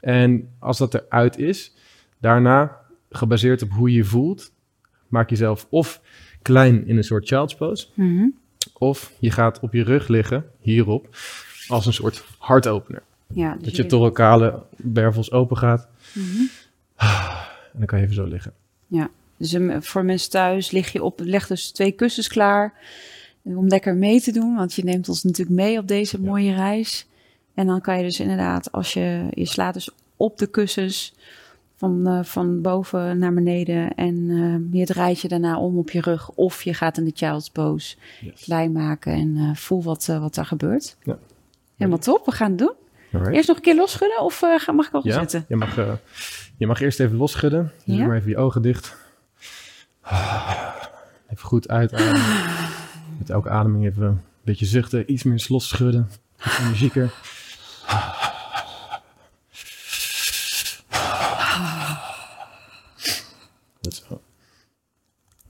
En 0.00 0.48
als 0.58 0.78
dat 0.78 0.94
eruit 0.94 1.38
is, 1.38 1.74
daarna, 2.20 2.76
gebaseerd 3.10 3.62
op 3.62 3.70
hoe 3.70 3.90
je 3.90 3.96
je 3.96 4.04
voelt, 4.04 4.52
maak 5.10 5.30
jezelf 5.30 5.66
of 5.70 6.00
klein 6.42 6.86
in 6.86 6.96
een 6.96 7.04
soort 7.04 7.26
child's 7.26 7.54
pose. 7.54 7.86
Mhm. 7.94 8.26
Of 8.72 9.12
je 9.18 9.30
gaat 9.30 9.60
op 9.60 9.72
je 9.72 9.82
rug 9.82 10.08
liggen, 10.08 10.44
hierop, 10.60 11.16
als 11.68 11.86
een 11.86 11.92
soort 11.92 12.24
hartopener. 12.38 13.02
Ja, 13.34 13.54
dus 13.54 13.62
Dat 13.64 13.76
je 13.76 13.86
thoracale 13.86 14.62
wervels 14.76 15.32
open 15.32 15.56
gaat. 15.56 15.88
Mhm. 16.12 16.42
En 17.72 17.78
dan 17.78 17.86
kan 17.86 17.98
je 17.98 18.04
even 18.04 18.16
zo 18.16 18.24
liggen. 18.24 18.52
Dus 19.36 19.52
um, 19.52 19.82
voor 19.82 20.04
mensen 20.04 20.30
thuis 20.30 20.70
lig 20.70 20.92
je 20.92 21.02
op, 21.02 21.20
leg 21.24 21.46
dus 21.46 21.70
twee 21.70 21.92
kussens 21.92 22.28
klaar. 22.28 22.72
Om 23.42 23.66
lekker 23.68 23.94
mee 23.94 24.20
te 24.20 24.32
doen, 24.32 24.54
want 24.54 24.74
je 24.74 24.84
neemt 24.84 25.08
ons 25.08 25.22
natuurlijk 25.22 25.56
mee 25.56 25.78
op 25.78 25.88
deze 25.88 26.16
Ja. 26.20 26.28
mooie 26.28 26.54
reis. 26.54 27.06
En 27.54 27.66
dan 27.66 27.80
kan 27.80 27.96
je 27.96 28.02
dus 28.02 28.20
inderdaad, 28.20 28.72
als 28.72 28.92
je, 28.92 29.26
je 29.30 29.46
slaat 29.46 29.74
dus 29.74 29.90
op 30.16 30.38
de 30.38 30.46
kussens 30.46 31.14
van, 31.80 32.06
eh, 32.06 32.24
van 32.24 32.60
boven 32.60 33.18
naar 33.18 33.34
beneden. 33.34 33.94
En 33.94 34.26
eh, 34.30 34.78
je 34.80 34.86
draait 34.86 35.20
je 35.20 35.28
daarna 35.28 35.58
om 35.58 35.78
op 35.78 35.90
je 35.90 36.00
rug. 36.00 36.28
Of 36.30 36.62
je 36.62 36.74
gaat 36.74 36.98
in 36.98 37.04
de 37.04 37.12
child's 37.14 37.50
pose 37.50 37.96
Yes. 38.20 38.42
klein 38.42 38.72
maken 38.72 39.12
en 39.12 39.36
eh, 39.36 39.54
voel 39.54 39.82
wat, 39.82 40.06
wat 40.06 40.34
daar 40.34 40.46
gebeurt. 40.46 40.96
Ja. 41.02 41.18
Helemaal 41.76 41.98
top, 42.00 42.26
we 42.26 42.32
gaan 42.32 42.48
het 42.50 42.58
doen. 42.58 42.72
Alright. 43.12 43.34
Eerst 43.34 43.48
nog 43.48 43.56
een 43.56 43.62
keer 43.62 43.74
losschudden 43.76 44.20
of 44.22 44.38
ga- 44.56 44.72
mag 44.72 44.86
ik 44.86 44.92
al 44.94 45.00
Ja, 45.04 45.18
zitten? 45.18 45.44
je 45.48 45.56
mag, 45.56 45.74
je 46.56 46.66
mag 46.66 46.80
eerst 46.80 47.00
even 47.00 47.16
losschudden. 47.16 47.72
Dus 47.76 47.82
Ja? 47.84 47.96
doe 47.96 48.06
maar 48.06 48.16
even 48.16 48.30
je 48.30 48.36
ogen 48.36 48.62
dicht. 48.62 48.96
Even 51.30 51.44
goed 51.48 51.68
uitademen. 51.68 52.20
Met 53.18 53.30
elke 53.30 53.48
ademing 53.50 53.84
even 53.86 54.02
een 54.02 54.20
beetje 54.44 54.66
zuchten. 54.66 55.12
Iets 55.12 55.22
meer 55.22 55.44
losschudden. 55.48 56.08
Energieker. 56.60 57.12
Goed 63.82 63.94
zo. 63.94 64.22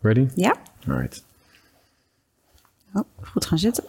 Ready? 0.01 0.29
Ja? 0.35 0.57
Alright. 0.89 1.25
Oh, 2.95 3.03
goed 3.23 3.47
gaan 3.47 3.59
zitten. 3.59 3.85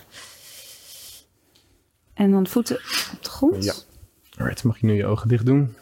En 2.13 2.31
dan 2.31 2.47
voeten 2.47 2.75
op 3.13 3.23
de 3.23 3.29
grond. 3.29 3.63
Ja. 3.63 3.73
Alright, 4.37 4.63
mag 4.63 4.77
je 4.79 4.85
nu 4.85 4.93
je 4.93 5.05
ogen 5.05 5.27
dicht 5.27 5.45
doen? 5.45 5.75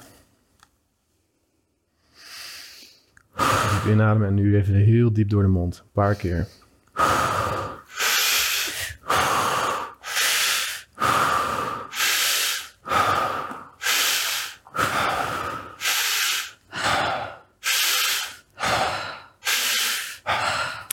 Diep 3.72 3.86
inademen 3.94 4.28
en 4.28 4.34
nu 4.34 4.58
even 4.58 4.74
heel 4.74 5.14
diep 5.14 5.30
door 5.30 5.42
de 5.42 5.48
mond. 5.48 5.80
Een 5.80 5.92
paar 5.92 6.16
keer. 6.16 6.48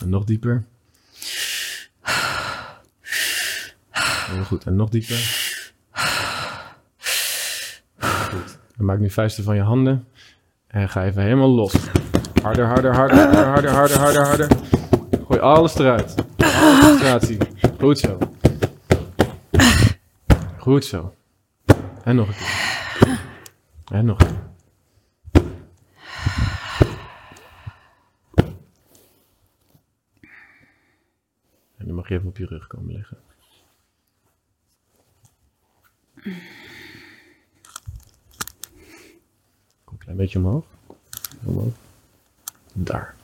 En 0.01 0.09
nog 0.09 0.23
dieper. 0.23 0.65
Heel 4.31 4.43
goed. 4.43 4.63
En 4.63 4.75
nog 4.75 4.89
dieper. 4.89 5.15
Goed. 7.99 8.57
Dan 8.75 8.85
maak 8.85 8.99
nu 8.99 9.09
vuisten 9.09 9.43
van 9.43 9.55
je 9.55 9.61
handen. 9.61 10.07
En 10.67 10.89
ga 10.89 11.03
even 11.03 11.21
helemaal 11.21 11.49
los. 11.49 11.73
Harder, 12.43 12.65
harder, 12.65 12.95
harder, 12.95 13.17
harder, 13.17 13.45
harder, 13.45 13.71
harder, 13.71 13.97
harder, 13.97 14.25
harder. 14.25 14.47
Gooi 15.27 15.39
alles 15.39 15.77
eruit. 15.77 16.15
Frustratie. 16.37 17.37
Goed 17.79 17.99
zo. 17.99 18.17
Goed 20.57 20.85
zo. 20.85 21.13
En 22.03 22.15
nog 22.15 22.27
een 22.27 22.33
keer. 22.33 23.19
En 23.91 24.05
nog 24.05 24.19
een 24.19 24.27
keer. 24.27 24.46
Even 32.09 32.27
op 32.27 32.37
je 32.37 32.45
rug 32.45 32.67
komen 32.67 32.93
liggen. 32.93 33.17
Kom 39.83 39.93
een 39.93 39.97
klein 39.97 40.17
beetje 40.17 40.39
omhoog. 40.39 40.65
Omhoog. 41.43 41.73
Daar. 42.73 43.15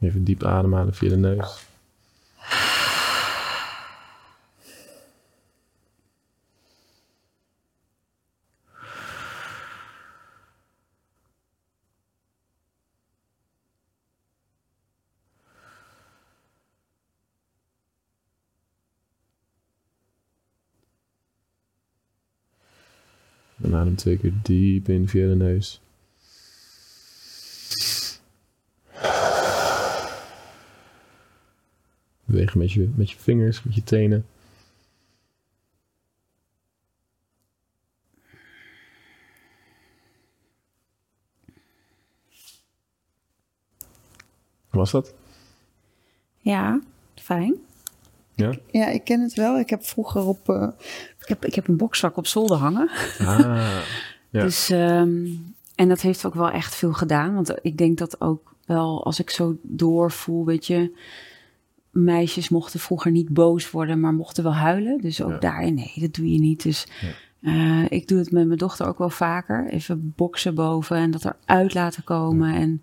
Even 0.00 0.24
diep 0.24 0.42
ademhalen 0.42 0.94
via 0.94 1.08
de 1.08 1.16
neus. 1.16 1.67
Adem 23.78 23.96
twee 23.96 24.18
keer 24.18 24.32
diep 24.42 24.88
in 24.88 25.08
via 25.08 25.28
de 25.28 25.34
neus. 25.34 25.80
Beweeg 32.24 32.54
met 32.54 32.72
je, 32.72 32.90
met 32.94 33.10
je 33.10 33.16
vingers, 33.18 33.62
met 33.62 33.74
je 33.74 33.82
tenen. 33.82 34.26
Hoe 44.68 44.80
was 44.80 44.90
dat? 44.90 45.14
Ja, 46.38 46.80
fijn. 47.14 47.54
Ja? 48.34 48.52
Ja, 48.70 48.86
ik 48.86 49.04
ken 49.04 49.20
het 49.20 49.34
wel. 49.34 49.58
Ik 49.58 49.70
heb 49.70 49.84
vroeger 49.84 50.24
op... 50.24 50.48
eh, 50.48 50.68
ik, 51.28 51.34
heb, 51.40 51.44
ik 51.44 51.54
heb 51.54 51.68
een 51.68 51.76
bokzak 51.76 52.16
op 52.16 52.26
zolder 52.26 52.56
hangen. 52.56 52.90
Ah, 53.18 53.38
ja. 54.30 54.42
Dus, 54.42 54.70
ehm, 54.70 55.26
en 55.74 55.88
dat 55.88 56.00
heeft 56.00 56.26
ook 56.26 56.34
wel 56.34 56.50
echt 56.50 56.74
veel 56.74 56.92
gedaan. 56.92 57.34
Want 57.34 57.54
ik 57.62 57.78
denk 57.78 57.98
dat 57.98 58.20
ook 58.20 58.54
wel 58.66 59.04
als 59.04 59.20
ik 59.20 59.30
zo 59.30 59.56
doorvoel, 59.62 60.44
weet 60.44 60.66
je... 60.66 60.96
Meisjes 61.90 62.48
mochten 62.48 62.80
vroeger 62.80 63.10
niet 63.10 63.28
boos 63.28 63.70
worden, 63.70 64.00
maar 64.00 64.12
mochten 64.12 64.42
wel 64.42 64.54
huilen. 64.54 64.98
Dus 65.00 65.22
ook 65.22 65.30
Ja. 65.30 65.38
daarin, 65.38 65.74
nee, 65.74 65.92
dat 65.94 66.14
doe 66.14 66.32
je 66.32 66.38
niet. 66.38 66.62
Dus 66.62 66.86
eh, 67.40 67.84
ik 67.88 68.08
doe 68.08 68.18
het 68.18 68.30
met 68.30 68.46
mijn 68.46 68.58
dochter 68.58 68.86
ook 68.86 68.98
wel 68.98 69.10
vaker. 69.10 69.68
Even 69.68 70.12
boksen 70.16 70.54
boven 70.54 70.96
en 70.96 71.10
dat 71.10 71.24
eruit 71.24 71.74
laten 71.74 72.04
komen. 72.04 72.54
En 72.54 72.82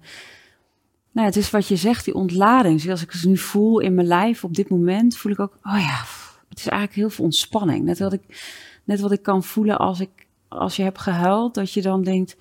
nou, 1.11 1.27
het 1.27 1.35
is 1.35 1.49
wat 1.49 1.67
je 1.67 1.75
zegt, 1.75 2.05
die 2.05 2.13
ontlading. 2.13 2.81
Zoals 2.81 3.01
ik 3.01 3.11
het 3.11 3.23
nu 3.25 3.37
voel 3.37 3.79
in 3.79 3.93
mijn 3.95 4.07
lijf 4.07 4.43
op 4.43 4.55
dit 4.55 4.69
moment, 4.69 5.17
voel 5.17 5.31
ik 5.31 5.39
ook, 5.39 5.57
oh 5.63 5.79
ja, 5.79 6.03
het 6.49 6.57
is 6.59 6.67
eigenlijk 6.67 6.99
heel 6.99 7.09
veel 7.09 7.25
ontspanning. 7.25 7.85
Net 7.85 7.99
wat 7.99 8.13
ik, 8.13 8.21
net 8.83 8.99
wat 8.99 9.11
ik 9.11 9.21
kan 9.21 9.43
voelen 9.43 9.77
als, 9.77 9.99
ik, 9.99 10.09
als 10.47 10.75
je 10.75 10.83
hebt 10.83 10.99
gehuild, 10.99 11.53
dat 11.53 11.71
je 11.71 11.81
dan 11.81 12.03
denkt, 12.03 12.35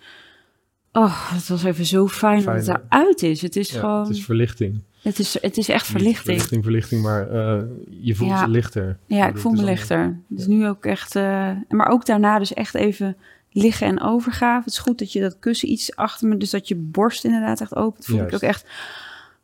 oh, 0.93 1.33
het 1.33 1.49
was 1.49 1.65
even 1.65 1.85
zo 1.87 2.09
fijn, 2.09 2.45
dat 2.45 2.67
het 2.67 2.69
eruit 2.89 3.23
is. 3.23 3.43
Het 3.43 3.57
is 3.57 3.71
Ja, 3.71 3.81
gewoon, 3.81 4.01
het 4.07 4.17
is 4.17 4.25
verlichting. 4.25 4.81
het 5.03 5.19
is, 5.19 5.41
het 5.41 5.57
is 5.57 5.69
echt 5.69 5.87
verlichting. 5.87 6.25
Verlichting, 6.25 6.63
verlichting, 6.63 7.03
maar 7.03 7.31
eh, 7.31 7.63
je 8.01 8.15
voelt 8.15 8.31
Ja. 8.31 8.43
je 8.43 8.49
lichter. 8.49 8.99
Ja, 9.07 9.27
ik 9.29 9.39
voel 9.39 9.53
me 9.53 9.63
lichter. 9.63 10.19
Dus 10.29 10.47
nu 10.47 10.67
ook 10.69 10.85
echt, 10.85 11.17
eh, 11.17 11.51
maar 11.69 11.89
ook 11.89 12.07
daarna 12.07 12.39
dus 12.39 12.53
echt 12.55 12.75
even 12.75 13.17
liggen 13.51 13.87
en 13.87 14.01
overgaven. 14.01 14.65
Het 14.65 14.73
is 14.73 14.79
goed 14.79 14.99
dat 14.99 15.13
je 15.13 15.21
dat 15.21 15.39
kussen 15.39 15.71
iets 15.71 15.97
achter 15.97 16.29
me, 16.29 16.37
dus 16.37 16.51
dat 16.51 16.69
je 16.69 16.75
borst 16.77 17.25
inderdaad 17.25 17.61
echt 17.61 17.75
opent. 17.77 18.05
Voel 18.05 18.21
ik 18.21 18.35
ook 18.35 18.41
echt, 18.41 18.65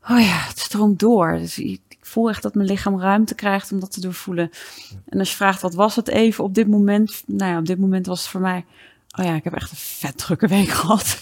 oh 0.03 0.21
ja, 0.21 0.39
het 0.49 0.59
stroomt 0.59 0.99
door. 0.99 1.33
Dus 1.39 1.59
voel 2.11 2.29
echt 2.29 2.43
dat 2.43 2.55
mijn 2.55 2.69
lichaam 2.69 3.01
ruimte 3.01 3.35
krijgt 3.35 3.73
om 3.73 3.81
dat 3.81 3.93
te 3.93 4.01
doorvoelen. 4.01 4.51
En 5.09 5.19
als 5.19 5.31
je 5.31 5.37
vraagt, 5.37 5.63
wat 5.63 5.75
was 5.75 5.97
het 5.97 6.09
even 6.09 6.45
op 6.45 6.55
dit 6.55 6.69
moment? 6.69 7.23
Nou 7.27 7.53
ja, 7.53 7.59
op 7.59 7.67
dit 7.67 7.79
moment 7.79 8.07
was 8.07 8.21
het 8.21 8.29
voor 8.29 8.41
mij, 8.41 8.65
oh 9.19 9.25
ja, 9.25 9.35
ik 9.35 9.45
heb 9.45 9.55
echt 9.55 9.71
een 9.71 9.77
vet 9.77 10.19
drukke 10.19 10.47
week 10.47 10.69
gehad. 10.81 11.19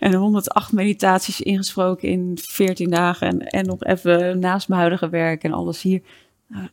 En 0.00 0.14
108 0.14 0.72
meditaties 0.72 1.40
ingesproken 1.40 2.08
in 2.08 2.38
14 2.42 2.90
dagen. 2.90 3.28
En, 3.28 3.40
en 3.40 3.66
nog 3.66 3.84
even 3.84 4.38
naast 4.38 4.68
mijn 4.68 4.80
huidige 4.80 5.08
werk 5.08 5.42
en 5.44 5.52
alles 5.52 5.82
hier. 5.82 6.02
Nou, 6.46 6.68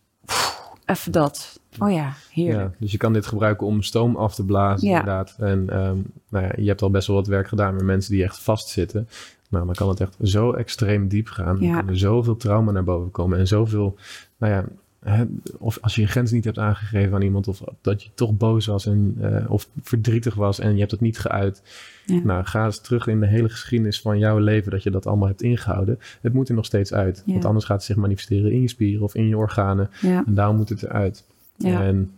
even 0.85 1.11
dat. 1.11 1.59
Oh 1.79 1.91
ja, 1.91 2.13
heerlijk. 2.31 2.59
Ja, 2.59 2.75
dus 2.79 2.91
je 2.91 2.97
kan 2.97 3.13
dit 3.13 3.25
gebruiken 3.25 3.67
om 3.67 3.81
stoom 3.81 4.15
af 4.15 4.35
te 4.35 4.45
blazen, 4.45 4.87
Ja. 4.89 4.99
inderdaad. 4.99 5.35
En 5.39 5.69
ehm, 5.69 5.97
nou 6.29 6.45
ja, 6.45 6.51
je 6.57 6.67
hebt 6.67 6.81
al 6.81 6.89
best 6.89 7.07
wel 7.07 7.15
wat 7.15 7.27
werk 7.27 7.47
gedaan 7.47 7.73
met 7.73 7.83
mensen 7.83 8.11
die 8.11 8.23
echt 8.23 8.39
vastzitten. 8.39 9.07
Nou, 9.49 9.65
dan 9.65 9.75
kan 9.75 9.89
het 9.89 9.99
echt 9.99 10.17
zo 10.21 10.51
extreem 10.53 11.07
diep 11.07 11.27
gaan. 11.27 11.55
Dan 11.55 11.67
Ja. 11.67 11.79
kan 11.79 11.87
er 11.89 11.97
zoveel 11.97 12.35
trauma 12.37 12.71
naar 12.71 12.83
boven 12.83 13.11
komen 13.11 13.37
en 13.39 13.47
zoveel, 13.47 13.95
nou 14.37 14.53
ja, 14.53 14.65
hè, 14.99 15.23
of 15.57 15.77
als 15.81 15.95
je 15.95 16.01
je 16.01 16.07
grens 16.07 16.31
niet 16.31 16.43
hebt 16.45 16.57
aangegeven 16.57 17.13
aan 17.13 17.21
iemand, 17.21 17.47
of 17.47 17.61
dat 17.81 18.03
je 18.03 18.09
toch 18.13 18.37
boos 18.37 18.65
was 18.65 18.85
en, 18.85 19.15
eh, 19.21 19.51
of 19.51 19.69
verdrietig 19.81 20.35
was 20.35 20.59
en 20.59 20.73
je 20.73 20.79
hebt 20.79 20.91
het 20.91 21.01
niet 21.01 21.19
geuit. 21.19 21.61
Ja. 22.05 22.19
Nou, 22.23 22.45
ga 22.45 22.65
eens 22.65 22.79
terug 22.81 23.07
in 23.07 23.19
de 23.19 23.27
hele 23.27 23.49
geschiedenis 23.49 24.01
van 24.01 24.19
jouw 24.19 24.37
leven 24.37 24.71
dat 24.71 24.83
je 24.83 24.91
dat 24.91 25.05
allemaal 25.07 25.27
hebt 25.27 25.41
ingehouden. 25.41 25.99
Het 26.21 26.33
moet 26.33 26.49
er 26.49 26.55
nog 26.55 26.65
steeds 26.65 26.93
uit, 26.93 27.23
Ja. 27.25 27.31
want 27.33 27.45
anders 27.45 27.65
gaat 27.65 27.75
het 27.77 27.85
zich 27.85 27.95
manifesteren 27.95 28.51
in 28.51 28.61
je 28.61 28.67
spieren 28.67 29.03
of 29.03 29.15
in 29.15 29.27
je 29.27 29.37
organen. 29.37 29.89
Ja, 30.01 30.23
En 30.27 30.33
daarom 30.33 30.55
moet 30.55 30.69
het 30.69 30.83
eruit. 30.83 31.23
ja, 31.57 31.81
En 31.83 32.11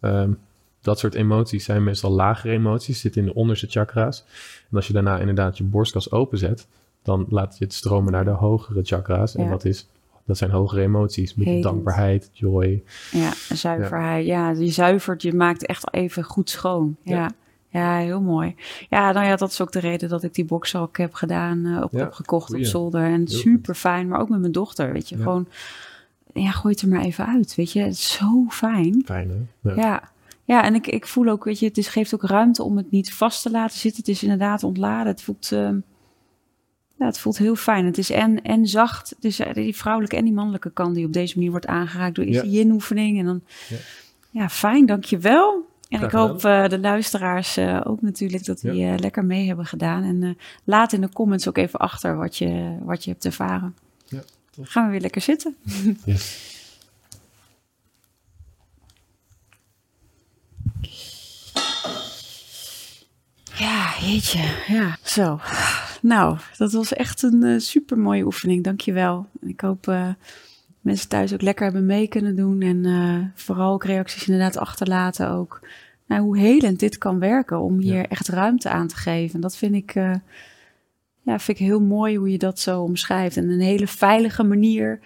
ehm, 0.00 0.30
dat 0.80 0.98
soort 0.98 1.14
emoties 1.14 1.64
zijn 1.64 1.84
meestal 1.84 2.10
lagere 2.10 2.52
emoties, 2.52 3.00
zitten 3.00 3.20
in 3.20 3.26
de 3.26 3.34
onderste 3.34 3.66
chakra's. 3.66 4.24
En 4.70 4.76
als 4.76 4.86
je 4.86 4.92
daarna 4.92 5.18
inderdaad 5.18 5.58
je 5.58 5.64
borstkas 5.64 6.10
openzet, 6.10 6.66
dan 7.02 7.26
laat 7.28 7.58
je 7.58 7.64
het 7.64 7.74
stromen 7.74 8.12
naar 8.12 8.24
de 8.24 8.30
hogere 8.30 8.80
chakra's. 8.84 9.34
En 9.36 9.44
Ja. 9.44 9.50
dat, 9.50 9.64
is, 9.64 9.86
dat 10.24 10.36
zijn 10.38 10.50
hogere 10.50 10.80
emoties. 10.82 11.34
Helend. 11.36 11.62
dankbaarheid, 11.62 12.30
joy. 12.32 12.82
ja, 13.10 13.32
zuiverheid. 13.54 14.26
Ja. 14.26 14.50
je 14.50 14.66
zuivert, 14.70 15.22
je 15.22 15.34
maakt 15.34 15.66
echt 15.66 15.92
even 15.94 16.22
goed 16.24 16.50
schoon. 16.50 16.96
Ja. 17.02 17.14
Ja. 17.16 17.30
Ja, 17.72 17.96
heel 17.96 18.20
mooi. 18.20 18.54
Ja, 18.88 19.12
nou 19.12 19.26
ja, 19.26 19.36
dat 19.36 19.50
is 19.50 19.60
ook 19.60 19.72
de 19.72 19.78
reden 19.78 20.08
dat 20.08 20.22
ik 20.22 20.34
die 20.34 20.44
box 20.44 20.76
ook 20.76 20.98
heb 20.98 21.14
gedaan, 21.14 21.66
eh, 21.66 21.82
op, 21.82 21.92
Ja, 21.92 21.98
heb 21.98 22.12
gekocht 22.12 22.46
goeie. 22.48 22.62
op 22.64 22.68
zolder. 22.70 23.02
En 23.04 23.28
super 23.28 23.74
fijn, 23.74 24.08
maar 24.08 24.20
ook 24.20 24.28
met 24.28 24.40
mijn 24.40 24.52
dochter, 24.52 24.92
weet 24.92 25.08
je. 25.08 25.16
Ja. 25.16 25.22
Gewoon, 25.22 25.46
ja, 26.34 26.50
gooi 26.50 26.74
het 26.74 26.82
er 26.82 26.88
maar 26.88 27.00
even 27.00 27.26
uit, 27.26 27.54
weet 27.54 27.72
je. 27.72 27.80
Het 27.80 27.92
is 27.92 28.12
zo 28.12 28.44
fijn. 28.48 29.02
Fijn, 29.04 29.30
hè? 29.62 29.70
Ja. 29.70 29.76
Ja, 29.82 30.02
ja 30.50 30.64
en 30.64 30.74
ik, 30.74 30.86
ik 30.86 31.06
voel 31.06 31.28
ook, 31.28 31.44
weet 31.44 31.58
je, 31.58 31.66
het 31.66 31.78
is, 31.78 31.88
geeft 31.88 32.14
ook 32.14 32.22
ruimte 32.22 32.62
om 32.62 32.76
het 32.76 32.90
niet 32.90 33.12
vast 33.12 33.42
te 33.42 33.50
laten 33.50 33.78
zitten. 33.78 34.00
Het 34.00 34.08
is 34.08 34.22
inderdaad 34.22 34.62
ontladen. 34.64 35.06
Het 35.06 35.22
voelt, 35.22 35.52
ehm, 35.52 35.78
ja, 36.98 37.06
het 37.06 37.18
voelt 37.18 37.38
heel 37.38 37.54
fijn. 37.56 37.84
Het 37.84 37.98
is 37.98 38.10
en, 38.10 38.42
en 38.42 38.66
zacht. 38.66 39.14
Dus 39.20 39.40
die 39.54 39.76
vrouwelijke 39.76 40.16
en 40.16 40.24
die 40.24 40.32
mannelijke 40.32 40.70
kant 40.72 40.94
die 40.94 41.06
op 41.06 41.12
deze 41.12 41.34
manier 41.34 41.50
wordt 41.50 41.66
aangeraakt 41.66 42.14
door 42.14 42.26
Ja. 42.26 42.42
die 42.42 42.50
yin-oefening. 42.50 43.18
En 43.18 43.24
dan, 43.24 43.42
Ja. 43.68 43.76
ja, 44.30 44.48
fijn, 44.48 44.86
dankjewel. 44.86 45.68
En 45.88 46.02
ik 46.02 46.10
hoop 46.10 46.44
eh, 46.44 46.68
de 46.68 46.78
luisteraars 46.78 47.56
eh, 47.56 47.80
ook 47.84 48.02
natuurlijk 48.02 48.44
dat 48.44 48.60
die 48.60 48.98
lekker 48.98 49.24
mee 49.24 49.46
hebben 49.46 49.66
gedaan. 49.66 50.02
En 50.02 50.38
laat 50.64 50.92
in 50.92 51.00
de 51.00 51.08
comments 51.08 51.48
ook 51.48 51.56
even 51.56 51.78
achter 51.78 52.16
wat 52.16 52.36
je, 52.36 52.76
wat 52.82 53.04
je 53.04 53.10
hebt 53.10 53.24
ervaren. 53.24 53.74
Ja. 54.04 54.20
Gaan 54.62 54.84
we 54.84 54.90
weer 54.90 55.00
lekker 55.00 55.20
zitten. 55.20 55.56
Yes. 56.04 56.58
Ja, 63.60 63.92
jeetje. 64.00 64.42
Ja, 64.66 64.96
zo. 65.02 65.40
Nou, 66.02 66.38
dat 66.58 66.72
was 66.72 66.92
echt 66.92 67.22
een 67.22 67.42
eh, 67.42 67.58
super 67.58 67.98
mooie 67.98 68.24
oefening. 68.24 68.64
Dankjewel. 68.64 69.26
Ik 69.40 69.60
hoop 69.60 69.88
eh 69.88 70.08
mensen 70.80 71.08
thuis 71.08 71.32
ook 71.32 71.42
lekker 71.42 71.64
hebben 71.64 71.86
mee 71.86 72.08
kunnen 72.08 72.36
doen. 72.36 72.60
En 72.60 72.84
eh, 72.84 73.42
vooral 73.42 73.72
ook 73.72 73.84
reacties 73.84 74.26
inderdaad 74.28 74.56
achterlaten 74.56 75.30
ook. 75.30 75.60
Nou, 76.06 76.22
hoe 76.22 76.38
helend 76.38 76.78
dit 76.78 76.98
kan 76.98 77.18
werken 77.18 77.60
om 77.60 77.78
hier 77.78 77.94
Ja. 77.94 78.08
echt 78.08 78.28
ruimte 78.28 78.68
aan 78.68 78.86
te 78.86 78.96
geven. 78.96 79.34
En 79.34 79.40
dat 79.40 79.56
vind 79.56 79.74
ik, 79.74 79.94
eh, 79.94 80.14
ja, 81.22 81.38
vind 81.38 81.58
ik 81.58 81.66
heel 81.66 81.80
mooi 81.80 82.16
hoe 82.16 82.30
je 82.30 82.38
dat 82.38 82.58
zo 82.58 82.82
omschrijft. 82.82 83.36
En 83.36 83.48
een 83.48 83.60
hele 83.60 83.86
veilige 83.86 84.42
manier. 84.42 85.00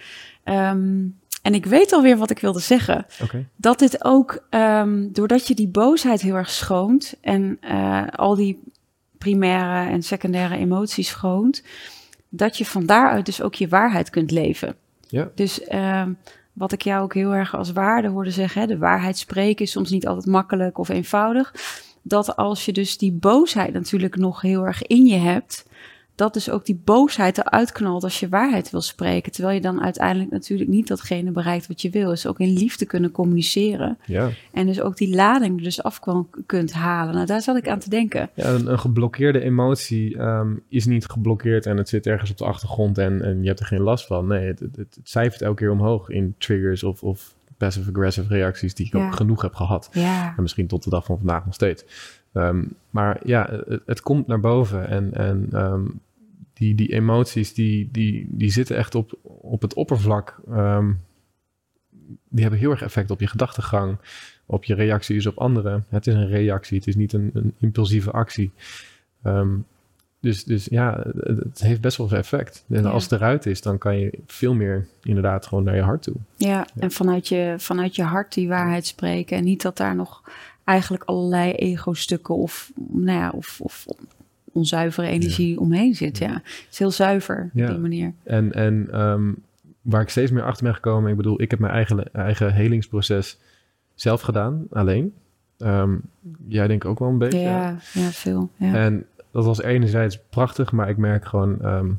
Ehm, 0.45 1.07
en 1.45 1.55
ik 1.55 1.67
weet 1.67 1.93
alweer 1.93 2.17
wat 2.17 2.31
ik 2.31 2.39
wilde 2.39 2.61
zeggen 2.61 3.07
dat 3.57 3.79
dit 3.79 4.05
ook, 4.05 4.45
ehm, 4.51 5.09
doordat 5.13 5.47
je 5.47 5.55
die 5.55 5.69
boosheid 5.69 6.21
heel 6.21 6.35
erg 6.35 6.51
schoont 6.51 7.15
en 7.21 7.57
eh, 7.61 8.07
al 8.09 8.35
die 8.35 8.63
primaire 9.19 9.91
en 9.91 10.03
secundaire 10.03 10.57
emoties 10.57 11.09
schoont, 11.09 11.63
dat 12.29 12.59
je 12.59 12.65
van 12.65 12.87
daaruit 12.87 13.27
dus 13.27 13.43
ook 13.43 13.55
je 13.55 13.69
waarheid 13.69 14.11
kunt 14.11 14.31
leven. 14.31 14.77
Ja. 15.09 15.31
Dus 15.35 15.65
ehm, 15.65 16.13
wat 16.53 16.73
ik 16.73 16.83
jou 16.83 17.03
ook 17.03 17.15
heel 17.15 17.35
erg 17.35 17.57
als 17.57 17.73
waarde 17.73 18.09
hoorde 18.09 18.31
zeggen, 18.31 18.61
hè, 18.61 18.67
de 18.67 18.79
waarheid 18.79 19.19
spreken 19.19 19.65
is 19.65 19.71
soms 19.71 19.91
niet 19.91 20.07
altijd 20.07 20.27
makkelijk 20.27 20.79
of 20.79 20.89
eenvoudig. 20.89 21.55
Dat 22.03 22.37
als 22.37 22.65
je 22.65 22.73
dus 22.73 22.99
die 22.99 23.13
boosheid 23.13 23.73
natuurlijk 23.73 24.17
nog 24.17 24.41
heel 24.41 24.67
erg 24.67 24.83
in 24.83 25.07
je 25.07 25.19
hebt, 25.19 25.65
dat 26.15 26.33
dus 26.35 26.51
ook 26.51 26.65
die 26.67 26.81
boosheid 26.85 27.39
eruit 27.39 27.73
knalt 27.73 28.03
als 28.03 28.21
je 28.21 28.29
waarheid 28.29 28.71
wil 28.71 28.81
spreken. 28.81 29.33
Terwijl 29.33 29.55
je 29.55 29.61
dan 29.61 29.83
uiteindelijk 29.83 30.31
natuurlijk 30.31 30.71
niet 30.71 30.89
datgene 30.89 31.31
bereikt 31.31 31.67
wat 31.67 31.83
je 31.83 31.91
wil. 31.91 32.09
Dus 32.09 32.27
ook 32.27 32.39
in 32.41 32.53
liefde 32.53 32.87
kunnen 32.87 33.11
communiceren. 33.11 33.99
Ja. 34.07 34.31
En 34.53 34.67
dus 34.67 34.81
ook 34.81 34.97
die 34.97 35.15
lading 35.15 35.57
er 35.57 35.63
dus 35.63 35.83
af 35.83 36.01
kunt 36.47 36.73
halen. 36.73 37.15
Nou, 37.15 37.27
daar 37.27 37.43
zat 37.43 37.57
ik 37.57 37.69
aan 37.69 37.79
te 37.79 37.91
denken. 37.91 38.31
Ja, 38.35 38.49
een, 38.49 38.67
een 38.73 38.79
geblokkeerde 38.79 39.41
emotie 39.41 40.17
ehm, 40.19 40.55
is 40.69 40.87
niet 40.87 41.07
geblokkeerd 41.07 41.67
en 41.67 41.77
het 41.77 41.89
zit 41.89 42.07
ergens 42.07 42.31
op 42.31 42.37
de 42.39 42.45
achtergrond 42.45 42.99
en, 42.99 43.23
en 43.23 43.41
je 43.43 43.49
hebt 43.49 43.61
er 43.61 43.67
geen 43.67 43.83
last 43.83 44.07
van. 44.07 44.27
Nee, 44.27 44.47
het, 44.47 44.61
het, 44.61 44.77
het 44.77 44.99
cijfert 45.03 45.43
elke 45.43 45.57
keer 45.57 45.71
omhoog 45.71 46.09
in 46.09 46.35
triggers 46.39 46.83
of, 46.83 47.03
of 47.03 47.35
passive-aggressive 47.57 48.35
reacties 48.35 48.75
die 48.75 48.87
ik 48.87 48.93
Ja. 48.93 49.07
ook 49.07 49.15
genoeg 49.15 49.43
heb 49.43 49.55
gehad. 49.55 49.89
Ja, 49.93 50.35
En 50.37 50.43
misschien 50.43 50.67
tot 50.67 50.85
de 50.85 50.91
dag 50.91 51.05
van 51.05 51.17
vandaag 51.17 51.45
nog 51.45 51.55
steeds. 51.55 51.85
Ehm, 52.35 52.65
maar 52.91 53.21
ja, 53.25 53.49
het, 53.67 53.83
het 53.87 54.01
komt 54.01 54.27
naar 54.27 54.41
boven 54.41 54.89
en, 54.89 55.15
en 55.15 55.49
ehm, 55.53 55.85
die, 56.53 56.75
die 56.75 56.93
emoties 56.93 57.55
die, 57.55 57.89
die, 57.93 58.27
die 58.29 58.51
zitten 58.51 58.77
echt 58.77 58.95
op, 58.95 59.19
op 59.23 59.63
het 59.63 59.75
oppervlak. 59.75 60.37
Ehm, 60.51 60.93
die 62.29 62.43
hebben 62.43 62.59
heel 62.61 62.71
erg 62.71 62.83
effect 62.83 63.11
op 63.11 63.21
je 63.21 63.27
gedachtegang, 63.27 63.97
op 64.47 64.65
je 64.65 64.75
reacties 64.75 65.27
op 65.27 65.39
anderen. 65.39 65.85
Het 65.89 66.07
is 66.07 66.15
een 66.15 66.29
reactie, 66.29 66.79
het 66.79 66.87
is 66.87 66.97
niet 66.97 67.13
een, 67.13 67.31
een 67.35 67.55
impulsieve 67.59 68.11
actie. 68.11 68.51
Dus, 70.21 70.45
dus 70.45 70.65
ja, 70.65 71.01
het, 71.17 71.39
het 71.39 71.61
heeft 71.61 71.81
best 71.81 71.97
wel 71.97 72.09
veel 72.09 72.19
effect. 72.19 72.65
En 72.69 72.83
Ja. 72.83 72.89
als 72.89 73.03
het 73.03 73.13
eruit 73.13 73.47
is, 73.47 73.61
dan 73.63 73.79
kan 73.79 73.99
je 73.99 74.19
veel 74.27 74.55
meer 74.55 74.87
inderdaad 75.03 75.47
gewoon 75.47 75.65
naar 75.65 75.77
je 75.77 75.83
hart 75.83 76.03
toe. 76.03 76.15
ja. 76.37 76.67
en 76.79 76.91
vanuit 76.91 77.29
je, 77.29 77.55
vanuit 77.59 77.97
je 77.97 78.03
hart 78.03 78.35
die 78.35 78.49
waarheid 78.49 78.87
spreken. 78.87 79.37
En 79.37 79.45
niet 79.45 79.63
dat 79.63 79.77
daar 79.77 79.95
nog 79.95 80.23
eigenlijk 80.65 81.03
allerlei 81.05 81.53
ego-stukken 81.53 82.35
of, 82.37 82.73
nou 82.89 83.19
ja, 83.19 83.31
of, 83.31 83.61
of 83.61 83.87
onzuivere 84.53 85.07
energie 85.07 85.61
omheen 85.61 85.95
zit. 85.95 86.19
Ja, 86.19 86.33
het 86.33 86.67
is 86.71 86.79
heel 86.79 86.91
zuiver 86.91 87.51
Ja. 87.55 87.65
op 87.65 87.71
die 87.71 87.79
manier. 87.81 88.13
En, 88.23 88.53
en 88.53 88.89
ehm, 88.93 89.33
waar 89.83 90.01
ik 90.03 90.09
steeds 90.09 90.31
meer 90.31 90.43
achter 90.43 90.65
ben 90.65 90.75
gekomen, 90.75 91.11
ik 91.11 91.17
bedoel, 91.17 91.43
ik 91.43 91.51
heb 91.51 91.59
mijn 91.61 91.73
eigen, 91.73 92.13
eigen 92.13 92.53
helingsproces 92.55 93.39
zelf 93.95 94.21
gedaan, 94.21 94.67
alleen. 94.71 95.15
Ehm, 95.59 95.95
jij 96.49 96.67
denk 96.67 96.85
ik 96.85 96.91
ook 96.91 96.99
wel 96.99 97.09
een 97.09 97.19
beetje. 97.19 97.39
Ja, 97.39 97.79
ja, 97.93 98.11
veel. 98.11 98.51
Ja. 98.57 98.75
En 98.75 99.07
dat 99.31 99.45
was 99.45 99.63
enerzijds 99.63 100.19
prachtig, 100.31 100.73
maar 100.73 100.89
ik 100.89 100.97
merk 100.97 101.25
gewoon, 101.25 101.63
ehm 101.63 101.91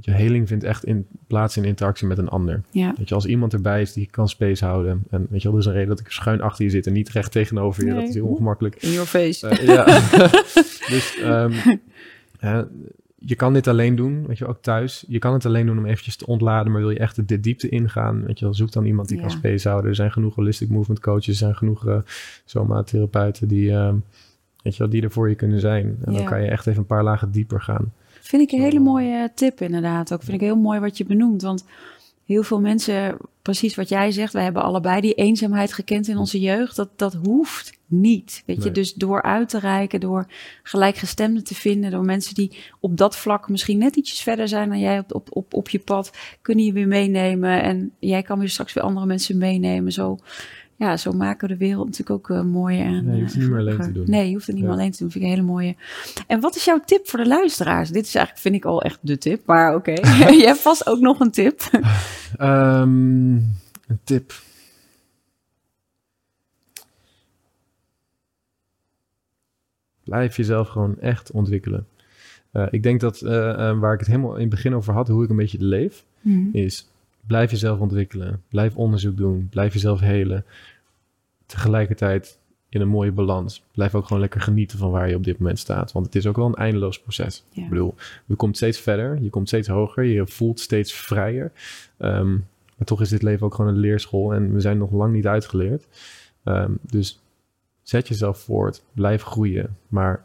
je 0.00 0.10
heling 0.10 0.48
vindt 0.48 0.64
echt 0.64 0.84
in, 0.84 1.06
plaats 1.26 1.56
in 1.56 1.64
interactie 1.64 2.06
met 2.06 2.18
een 2.18 2.28
ander. 2.28 2.62
ja. 2.70 2.94
Weet 2.98 3.08
je, 3.08 3.14
als 3.14 3.26
iemand 3.26 3.52
erbij 3.52 3.80
is 3.80 3.92
die 3.92 4.08
kan 4.10 4.28
space 4.28 4.64
houden. 4.64 5.02
En 5.10 5.26
weet 5.30 5.42
je 5.42 5.50
wel, 5.52 5.66
een 5.66 5.72
reden 5.72 5.88
dat 5.88 6.00
ik 6.00 6.10
schuin 6.10 6.40
achter 6.40 6.64
je 6.64 6.70
zit 6.70 6.86
en 6.86 6.92
niet 6.92 7.08
recht 7.08 7.32
tegenover 7.32 7.84
je. 7.84 7.90
Nee. 7.90 8.00
Dat 8.00 8.08
is 8.08 8.14
heel 8.14 8.26
ongemakkelijk. 8.26 8.76
In 8.76 8.90
your 8.90 9.06
face. 9.06 9.48
Eh, 9.48 9.66
ja. 9.66 9.84
dus 10.94 11.18
ehm, 11.22 11.52
je 13.20 13.34
kan 13.34 13.52
dit 13.52 13.66
alleen 13.66 13.94
doen, 13.96 14.26
weet 14.26 14.38
je, 14.38 14.46
ook 14.46 14.62
thuis. 14.62 15.04
Je 15.08 15.18
kan 15.18 15.32
het 15.32 15.46
alleen 15.46 15.66
doen 15.66 15.78
om 15.78 15.86
eventjes 15.86 16.16
te 16.16 16.26
ontladen, 16.26 16.72
maar 16.72 16.80
wil 16.80 16.90
je 16.90 16.98
echt 16.98 17.28
de, 17.28 17.40
diepte 17.40 17.68
ingaan, 17.68 18.24
weet 18.24 18.38
je 18.38 18.44
wel, 18.44 18.54
zoek 18.54 18.72
dan 18.72 18.84
iemand 18.84 19.08
die 19.08 19.16
Ja. 19.16 19.22
kan 19.22 19.30
space 19.32 19.68
houden. 19.68 19.90
Er 19.90 19.96
zijn 19.96 20.12
genoeg 20.12 20.34
holistic 20.34 20.68
movement 20.68 21.00
coaches, 21.00 21.26
er 21.28 21.34
zijn 21.34 21.56
genoeg 21.56 21.86
uh, 21.86 21.98
soma-therapeuten 22.44 23.48
die, 23.48 23.70
ehm, 23.72 23.94
weet 24.62 24.72
je 24.72 24.78
wel, 24.78 24.88
die 24.88 25.02
er 25.02 25.10
voor 25.10 25.28
je 25.28 25.34
kunnen 25.34 25.60
zijn. 25.60 25.96
En 26.04 26.12
Ja. 26.12 26.18
dan 26.18 26.26
kan 26.26 26.42
je 26.42 26.48
echt 26.48 26.66
even 26.66 26.80
een 26.80 26.86
paar 26.86 27.04
lagen 27.04 27.30
dieper 27.30 27.60
gaan. 27.60 27.92
Vind 28.20 28.42
ik 28.42 28.52
een 28.52 28.62
hele 28.64 28.78
mooie 28.78 29.30
tip 29.34 29.60
inderdaad. 29.60 30.12
Ook 30.12 30.22
vind 30.22 30.34
ik 30.34 30.40
heel 30.40 30.56
mooi 30.56 30.80
wat 30.80 30.98
je 30.98 31.04
benoemt. 31.04 31.42
Want 31.42 31.64
heel 32.24 32.42
veel 32.42 32.60
mensen, 32.60 33.16
precies 33.42 33.74
wat 33.74 33.88
jij 33.88 34.10
zegt, 34.10 34.32
wij 34.32 34.42
hebben 34.42 34.62
allebei 34.62 35.00
die 35.00 35.14
eenzaamheid 35.14 35.72
gekend 35.72 36.08
in 36.08 36.16
onze 36.16 36.40
jeugd. 36.40 36.76
Dat, 36.76 36.88
dat 36.96 37.14
hoeft 37.14 37.78
niet. 37.86 38.42
Weet 38.46 38.56
je, 38.56 38.62
Nee. 38.62 38.72
dus 38.72 38.94
door 38.94 39.22
uit 39.22 39.48
te 39.48 39.58
reiken, 39.58 40.00
door 40.00 40.26
gelijkgestemden 40.62 41.44
te 41.44 41.54
vinden, 41.54 41.90
door 41.90 42.04
mensen 42.04 42.34
die 42.34 42.56
op 42.80 42.96
dat 42.96 43.16
vlak 43.16 43.48
misschien 43.48 43.78
net 43.78 43.96
ietsjes 43.96 44.20
verder 44.22 44.48
zijn 44.48 44.68
dan 44.68 44.78
jij 44.78 44.98
op, 44.98 45.14
op, 45.14 45.28
op, 45.36 45.54
op 45.54 45.68
je 45.68 45.78
pad, 45.78 46.10
kunnen 46.42 46.64
je 46.64 46.72
weer 46.72 46.88
meenemen. 46.88 47.62
En 47.62 47.92
jij 47.98 48.22
kan 48.22 48.38
weer 48.38 48.48
straks 48.48 48.72
weer 48.72 48.84
andere 48.84 49.06
mensen 49.06 49.38
meenemen. 49.38 49.92
Zo, 49.92 50.18
ja, 50.78 50.96
zo 50.96 51.12
maken 51.12 51.48
we 51.48 51.54
de 51.54 51.60
wereld 51.60 51.84
natuurlijk 51.84 52.10
ook 52.10 52.36
uh, 52.36 52.42
mooier. 52.42 52.86
En, 52.86 53.04
Nee, 53.04 53.14
je 53.16 53.20
hoeft 53.20 53.34
het 53.34 53.42
niet 53.42 53.50
meer 53.50 53.60
alleen 53.60 53.80
te 53.80 53.92
doen. 53.92 54.04
Nee, 54.10 54.26
je 54.26 54.32
hoeft 54.32 54.46
het 54.46 54.54
niet 54.54 54.64
meer 54.64 54.72
alleen 54.72 54.90
te 54.90 54.98
doen. 54.98 55.10
Vind 55.10 55.24
ik 55.24 55.30
een 55.30 55.36
hele 55.36 55.48
mooie. 55.48 55.76
En 56.26 56.40
wat 56.40 56.56
is 56.56 56.64
jouw 56.64 56.80
tip 56.84 57.08
voor 57.08 57.18
de 57.18 57.26
luisteraars? 57.26 57.90
Dit 57.90 58.06
is 58.06 58.14
eigenlijk, 58.14 58.44
vind 58.44 58.54
ik 58.54 58.64
al 58.64 58.82
echt 58.82 58.98
de 59.00 59.18
tip. 59.18 59.46
Maar 59.46 59.74
oké, 59.74 59.92
je 60.42 60.44
hebt 60.46 60.58
vast 60.58 60.86
ook 60.86 61.00
nog 61.00 61.20
een 61.20 61.30
tip. 61.30 61.60
Ehm, 62.36 63.32
een 63.32 63.98
tip. 64.04 64.32
Blijf 70.04 70.36
jezelf 70.36 70.68
gewoon 70.68 71.00
echt 71.00 71.30
ontwikkelen. 71.30 71.86
Uh, 72.52 72.66
ik 72.70 72.82
denk 72.82 73.00
dat 73.00 73.20
uh, 73.22 73.30
uh, 73.30 73.78
waar 73.78 73.92
ik 73.92 73.98
het 73.98 74.08
helemaal 74.08 74.34
in 74.34 74.40
het 74.40 74.50
begin 74.50 74.74
over 74.74 74.92
had, 74.94 75.08
hoe 75.08 75.24
ik 75.24 75.30
een 75.30 75.36
beetje 75.36 75.64
leef, 75.64 76.04
Hmm. 76.20 76.48
is 76.52 76.88
blijf 77.26 77.50
jezelf 77.50 77.78
ontwikkelen. 77.80 78.42
Blijf 78.48 78.76
onderzoek 78.76 79.16
doen. 79.16 79.48
Blijf 79.50 79.72
jezelf 79.72 80.00
helen. 80.00 80.44
Tegelijkertijd 81.48 82.38
in 82.68 82.80
een 82.80 82.88
mooie 82.88 83.12
balans. 83.12 83.62
Blijf 83.72 83.94
ook 83.94 84.06
gewoon 84.06 84.20
lekker 84.20 84.40
genieten 84.40 84.78
van 84.78 84.90
waar 84.90 85.08
je 85.08 85.16
op 85.16 85.24
dit 85.24 85.38
moment 85.38 85.58
staat. 85.58 85.92
Want 85.92 86.06
het 86.06 86.14
is 86.14 86.26
ook 86.26 86.36
wel 86.36 86.46
een 86.46 86.54
eindeloos 86.54 87.00
proces. 87.00 87.44
Ja. 87.50 87.62
Ik 87.62 87.68
bedoel, 87.68 87.94
je 88.26 88.34
komt 88.34 88.56
steeds 88.56 88.80
verder. 88.80 89.22
Je 89.22 89.30
komt 89.30 89.48
steeds 89.48 89.68
hoger. 89.68 90.04
Je 90.04 90.26
voelt 90.26 90.60
steeds 90.60 90.92
vrijer. 90.92 91.52
Um, 91.98 92.46
Maar 92.76 92.86
toch 92.86 93.00
is 93.00 93.08
dit 93.08 93.22
leven 93.22 93.46
ook 93.46 93.54
gewoon 93.54 93.70
een 93.74 93.80
leerschool 93.80 94.34
en 94.34 94.52
we 94.52 94.60
zijn 94.60 94.78
nog 94.78 94.92
lang 94.92 95.12
niet 95.12 95.26
uitgeleerd. 95.26 95.86
Ehm, 96.44 96.72
dus 96.80 97.20
zet 97.82 98.08
jezelf 98.08 98.38
voort, 98.38 98.82
blijf 98.92 99.22
groeien, 99.22 99.76
maar 99.88 100.24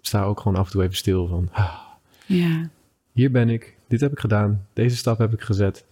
sta 0.00 0.22
ook 0.24 0.40
gewoon 0.40 0.58
af 0.58 0.66
en 0.66 0.72
toe 0.72 0.82
even 0.82 0.96
stil 0.96 1.26
van, 1.26 1.48
ah, 1.52 1.74
Ja. 2.26 2.68
hier 3.12 3.30
ben 3.30 3.48
ik, 3.48 3.76
dit 3.88 4.00
heb 4.00 4.12
ik 4.12 4.18
gedaan, 4.18 4.66
deze 4.72 4.96
stap 4.96 5.18
heb 5.18 5.32
ik 5.32 5.40
gezet. 5.40 5.84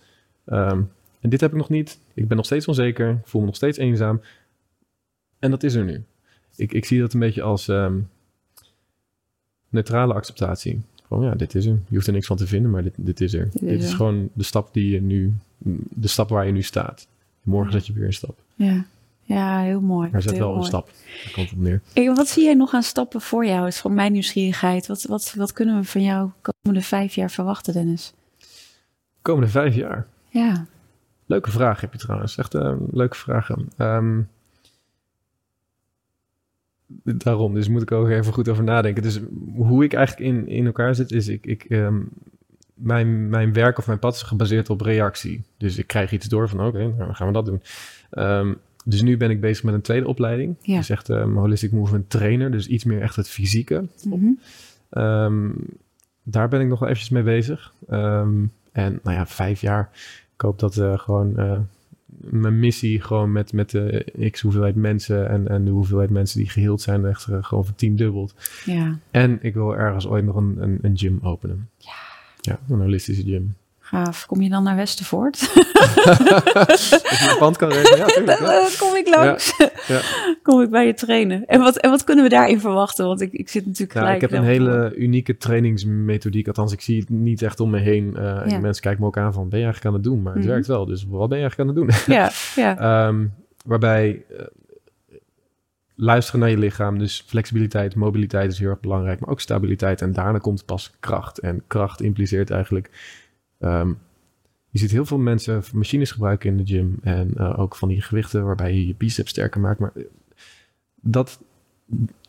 Ehm, 0.45 0.83
en 1.27 1.33
dit 1.33 1.41
heb 1.41 1.51
ik 1.51 1.57
nog 1.57 1.69
niet. 1.69 1.99
Ik 2.15 2.29
ben 2.29 2.37
nog 2.37 2.47
steeds 2.47 2.69
onzeker, 2.69 3.11
ik 3.11 3.27
voel 3.27 3.41
me 3.41 3.47
nog 3.47 3.57
steeds 3.57 3.79
eenzaam. 3.79 4.21
En 5.39 5.51
dat 5.51 5.63
is 5.63 5.75
er 5.75 5.85
nu. 5.85 6.05
Ik, 6.57 6.73
ik 6.73 6.85
zie 6.85 7.01
dat 7.01 7.13
een 7.13 7.21
beetje 7.21 7.43
als 7.43 7.69
ehm, 7.69 7.99
neutrale 9.69 10.15
acceptatie. 10.15 10.81
Gewoon 11.07 11.25
ja, 11.25 11.35
dit 11.35 11.55
is 11.55 11.67
er. 11.67 11.79
Je 11.89 11.95
hoeft 11.95 12.07
er 12.07 12.13
niks 12.13 12.27
van 12.27 12.37
te 12.37 12.47
vinden, 12.47 12.71
maar 12.71 12.83
dit, 12.83 12.93
dit 12.97 13.21
is 13.21 13.35
er. 13.35 13.49
Dit 13.53 13.61
Dit, 13.61 13.83
is 13.83 13.91
er. 13.91 13.97
gewoon 13.97 14.29
de 14.33 14.43
stap 14.43 14.75
die 14.75 14.91
je 14.91 15.01
nu, 15.01 15.35
de 15.89 16.09
stap 16.09 16.29
waar 16.29 16.47
je 16.47 16.53
nu 16.53 16.63
staat. 16.63 17.07
Morgen 17.43 17.73
zet 17.73 17.87
je 17.87 17.93
weer 17.93 18.07
een 18.07 18.13
stap. 18.13 18.39
Ja. 18.55 18.85
ja, 19.23 19.61
heel 19.61 19.81
mooi. 19.81 20.09
Maar 20.13 20.23
zet 20.23 20.33
Heel 20.33 20.49
wel 20.49 20.57
een 20.57 20.65
stap. 20.65 20.91
Daar 21.25 21.33
komt 21.33 21.53
op 21.53 21.59
neer. 21.59 21.81
Hey, 21.93 22.15
wat 22.15 22.29
zie 22.29 22.45
jij 22.45 22.55
nog 22.55 22.75
aan 22.75 22.83
stappen 22.83 23.21
voor 23.21 23.47
jou? 23.47 23.67
is 23.67 23.79
van 23.79 23.95
mijn 23.95 24.13
nieuwsgierigheid. 24.13 24.87
Wat, 24.87 25.03
wat, 25.03 25.35
wat 25.37 25.53
kunnen 25.53 25.79
we 25.81 25.85
van 25.85 26.03
jou 26.03 26.31
de 26.43 26.53
komende 26.63 26.87
vijf 26.87 27.15
jaar 27.15 27.31
verwachten, 27.31 27.73
Dennis? 27.73 28.13
Komende 29.23 29.49
vijf 29.49 29.75
jaar. 29.75 30.07
Ja, 30.29 30.67
Leuke 31.27 31.51
vraag 31.51 31.81
heb 31.81 31.93
je 31.93 31.99
trouwens. 31.99 32.37
Echt 32.37 32.55
een 32.55 32.89
leuke 32.91 33.17
vragen. 33.17 33.69
Ehm, 33.77 34.21
daarom, 37.03 37.55
dus 37.55 37.69
moet 37.69 37.83
ik 37.83 37.93
ook 37.93 38.09
even 38.09 38.33
goed 38.33 38.49
over 38.49 38.65
nadenken. 38.65 39.03
Dus 39.03 39.21
hoe 39.55 39.85
ik 39.85 39.93
eigenlijk 39.93 40.31
in, 40.31 40.49
in 40.49 40.67
elkaar 40.67 40.95
zit, 40.95 41.13
is 41.13 41.29
ik, 41.29 41.47
ik, 41.47 41.65
ehm, 41.65 42.01
mijn, 42.75 43.29
mijn 43.29 43.53
werk 43.53 43.79
of 43.79 43.87
mijn 43.87 43.99
pad 43.99 44.15
is 44.15 44.23
gebaseerd 44.23 44.71
op 44.71 44.81
reactie. 44.81 45.43
Dus 45.57 45.79
ik 45.79 45.87
krijg 45.87 46.13
iets 46.13 46.29
door 46.29 46.49
van 46.49 46.67
oké, 46.67 46.79
nou, 46.79 46.97
dan 46.97 47.15
gaan 47.15 47.27
we 47.27 47.33
dat 47.33 47.47
doen. 47.47 47.63
Ehm, 48.11 48.55
dus 48.85 49.03
nu 49.03 49.17
ben 49.17 49.31
ik 49.31 49.41
bezig 49.41 49.65
met 49.65 49.75
een 49.75 49.81
tweede 49.81 50.07
opleiding. 50.07 50.57
Ja. 50.61 50.77
Dus 50.77 50.91
echt 50.91 51.09
holistic 51.09 51.73
movement 51.73 52.11
trainer. 52.11 52.51
Dus 52.51 52.67
iets 52.67 52.85
meer 52.85 53.01
echt 53.01 53.17
het 53.17 53.29
fysieke. 53.29 53.85
Mhm. 54.05 54.31
Ehm, 54.91 55.51
daar 56.23 56.49
ben 56.49 56.61
ik 56.61 56.69
nog 56.69 56.79
wel 56.79 56.89
eventjes 56.89 57.13
mee 57.13 57.23
bezig. 57.23 57.73
Ehm, 57.89 58.45
en 58.73 59.01
nou 59.03 59.17
ja, 59.17 59.27
vijf 59.27 59.61
jaar. 59.61 59.91
Ik 60.37 60.43
hoop 60.43 60.59
dat 60.59 60.77
eh, 60.77 60.99
gewoon 60.99 61.37
eh, 61.37 61.59
mijn 62.19 62.59
missie 62.59 63.01
gewoon 63.01 63.33
met, 63.33 63.53
met 63.53 63.71
de 63.71 64.29
x 64.31 64.41
hoeveelheid 64.41 64.75
mensen 64.75 65.29
en, 65.29 65.49
en 65.49 65.65
de 65.65 65.71
hoeveelheid 65.71 66.11
mensen 66.11 66.39
die 66.39 66.49
geheeld 66.49 66.81
zijn 66.81 67.07
echt 67.07 67.27
eh, 67.29 67.45
gewoon 67.45 67.65
vertiendubbeld. 67.65 68.35
ja, 68.65 68.99
En 69.11 69.39
ik 69.43 69.55
wil 69.55 69.77
ergens 69.77 70.07
ooit 70.07 70.25
nog 70.25 70.37
een, 70.37 70.57
een, 70.63 70.79
een 70.83 70.99
gym 70.99 71.19
openen. 71.23 71.69
Ja. 71.79 71.93
Ja, 72.41 72.59
een 72.69 72.81
holistische 72.81 73.23
gym. 73.23 73.55
Gaaf. 73.87 74.27
Kom 74.27 74.41
je 74.43 74.49
dan 74.51 74.63
naar 74.63 74.77
Westervoort? 74.77 75.41
Als 76.55 77.37
pand 77.39 77.57
kan 77.57 77.69
ja, 77.69 77.83
tuurlijk. 77.83 78.39
ja. 78.39 78.47
Dan 78.47 78.69
kom 78.79 78.95
ik 78.95 79.09
langs. 79.09 79.57
Ja. 79.87 80.01
Kom 80.43 80.61
ik 80.63 80.71
bij 80.71 80.87
je 80.87 80.95
trainen. 80.95 81.45
En 81.47 81.61
wat, 81.61 81.77
en 81.77 81.91
wat 81.91 82.05
kunnen 82.05 82.25
we 82.25 82.31
daarin 82.31 82.61
verwachten? 82.61 83.07
Want 83.07 83.21
ik, 83.21 83.33
ik 83.33 83.49
zit 83.49 83.67
natuurlijk 83.67 83.93
Nou, 83.95 84.07
gelijk... 84.07 84.23
ik 84.25 84.31
heb 84.31 84.41
een 84.41 84.47
hele 84.47 84.95
unieke 84.97 85.37
trainingsmethodiek. 85.37 86.47
Althans, 86.47 86.73
ik 86.73 86.81
zie 86.81 87.01
het 87.01 87.09
niet 87.09 87.43
echt 87.43 87.61
om 87.61 87.71
me 87.71 87.79
heen. 87.79 88.17
Eh, 88.17 88.53
en. 88.53 88.61
Mensen 88.61 88.83
kijken 88.83 89.01
me 89.01 89.07
ook 89.07 89.19
aan 89.19 89.33
van, 89.33 89.49
ben 89.49 89.59
je 89.59 89.65
eigenlijk 89.65 89.95
aan 89.95 90.01
het 90.03 90.11
doen? 90.11 90.23
Maar 90.23 90.33
het 90.33 90.43
Mhm. 90.43 90.51
werkt 90.53 90.67
wel. 90.67 90.87
Dus 90.87 91.07
wat 91.09 91.29
ben 91.29 91.39
je 91.39 91.45
eigenlijk 91.45 91.71
aan 91.71 91.77
het 91.77 92.05
doen? 92.07 92.15
Ja, 92.15 92.31
ja. 92.55 92.79
Ehm, 93.09 93.27
waarbij 93.65 94.25
eh, 94.39 94.45
luisteren 95.95 96.41
naar 96.41 96.51
je 96.51 96.59
lichaam, 96.59 96.99
dus 96.99 97.25
flexibiliteit, 97.27 97.95
mobiliteit 97.95 98.53
is 98.53 98.59
heel 98.59 98.69
erg 98.71 98.81
belangrijk, 98.81 99.21
maar 99.21 99.29
ook 99.31 99.41
stabiliteit. 99.41 100.03
En 100.03 100.13
daarna 100.13 100.39
komt 100.39 100.65
pas 100.65 100.93
kracht. 101.01 101.39
En 101.39 101.63
kracht 101.67 102.01
impliceert 102.03 102.51
eigenlijk. 102.51 102.91
Ehm, 103.59 103.93
je 104.71 104.79
ziet 104.79 104.91
heel 104.91 105.05
veel 105.05 105.19
mensen 105.19 105.63
machines 105.73 106.11
gebruiken 106.11 106.51
in 106.51 106.57
de 106.57 106.67
gym 106.67 106.97
en 107.03 107.31
eh, 107.37 107.59
ook 107.59 107.77
van 107.77 107.89
die 107.89 108.03
gewichten 108.03 108.45
waarbij 108.45 108.75
je 108.75 108.87
je 108.87 108.95
biceps 108.95 109.31
sterker 109.31 109.61
maakt. 109.61 109.79
Maar 109.81 109.93
eh, 109.95 110.03
dat 111.01 111.41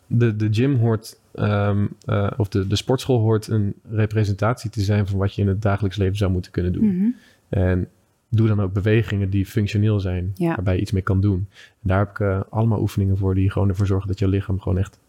de, 0.07 0.35
de 0.35 0.47
gym 0.51 0.75
hoort, 0.75 1.19
ehm, 1.33 1.85
eh, 2.05 2.31
of 2.37 2.47
de, 2.47 2.67
de 2.67 2.75
sportschool 2.75 3.19
hoort 3.19 3.47
een 3.47 3.73
representatie 3.89 4.69
te 4.69 4.81
zijn 4.81 5.07
van 5.07 5.17
wat 5.17 5.35
je 5.35 5.41
in 5.41 5.47
het 5.47 5.61
dagelijks 5.61 5.97
leven 5.97 6.17
zou 6.17 6.31
moeten 6.31 6.51
kunnen 6.51 6.73
doen. 6.73 6.95
Mhm. 6.95 7.07
En 7.49 7.87
doe 8.29 8.47
dan 8.47 8.59
ook 8.61 8.73
bewegingen 8.73 9.29
die 9.29 9.45
functioneel 9.45 9.99
zijn, 9.99 10.31
Ja. 10.35 10.55
waarbij 10.55 10.75
je 10.75 10.81
iets 10.81 10.91
mee 10.91 11.01
kan 11.01 11.21
doen. 11.21 11.47
En 11.53 11.87
daar 11.87 11.99
heb 11.99 12.09
ik 12.09 12.45
allemaal 12.49 12.81
oefeningen 12.81 13.17
voor 13.17 13.35
die 13.35 13.51
gewoon 13.51 13.69
ervoor 13.69 13.87
zorgen 13.87 14.07
dat 14.07 14.19
je 14.19 14.27
lichaam 14.27 14.59
gewoon 14.59 14.77
echt 14.77 14.99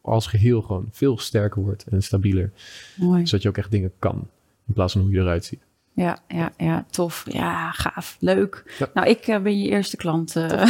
als 0.00 0.26
geheel 0.26 0.62
gewoon 0.62 0.88
veel 0.90 1.18
sterker 1.18 1.62
wordt 1.62 1.86
en 1.86 2.02
stabieler. 2.02 2.52
Mooi. 2.96 3.26
Zodat 3.26 3.42
je 3.42 3.48
ook 3.48 3.58
echt 3.58 3.70
dingen 3.70 3.92
kan, 3.98 4.28
in 4.68 4.74
plaats 4.74 4.92
van 4.92 5.02
hoe 5.02 5.10
je 5.10 5.20
eruit 5.20 5.44
ziet. 5.44 5.60
Ja, 5.92 6.18
ja, 6.28 6.52
ja, 6.56 6.84
tof. 6.90 7.24
Ja, 7.28 7.70
gaaf. 7.70 8.16
Leuk. 8.20 8.74
Ja. 8.78 8.90
Nou, 8.94 9.08
ik 9.08 9.26
eh, 9.26 9.38
ben 9.40 9.58
je 9.58 9.68
eerste 9.68 9.96
klant. 9.96 10.36
eh. 10.36 10.66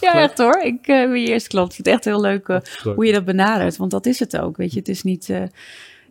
Ja, 0.00 0.12
echt 0.22 0.38
hoor. 0.38 0.58
Ik 0.62 0.86
eh, 0.86 1.08
ben 1.10 1.20
je 1.20 1.28
eerste 1.28 1.48
klant. 1.48 1.68
Ik 1.68 1.74
vind 1.74 1.86
het 1.86 1.96
echt 1.96 2.04
heel 2.04 2.20
leuk 2.20 2.46
hoe 2.94 3.06
je 3.06 3.12
dat 3.12 3.24
benadert. 3.24 3.76
Want 3.76 3.90
dat 3.90 4.06
is 4.06 4.18
het 4.18 4.36
ook. 4.38 4.56
Weet 4.56 4.72
je, 4.72 4.78
het 4.78 4.88
is 4.88 5.02
niet. 5.02 5.28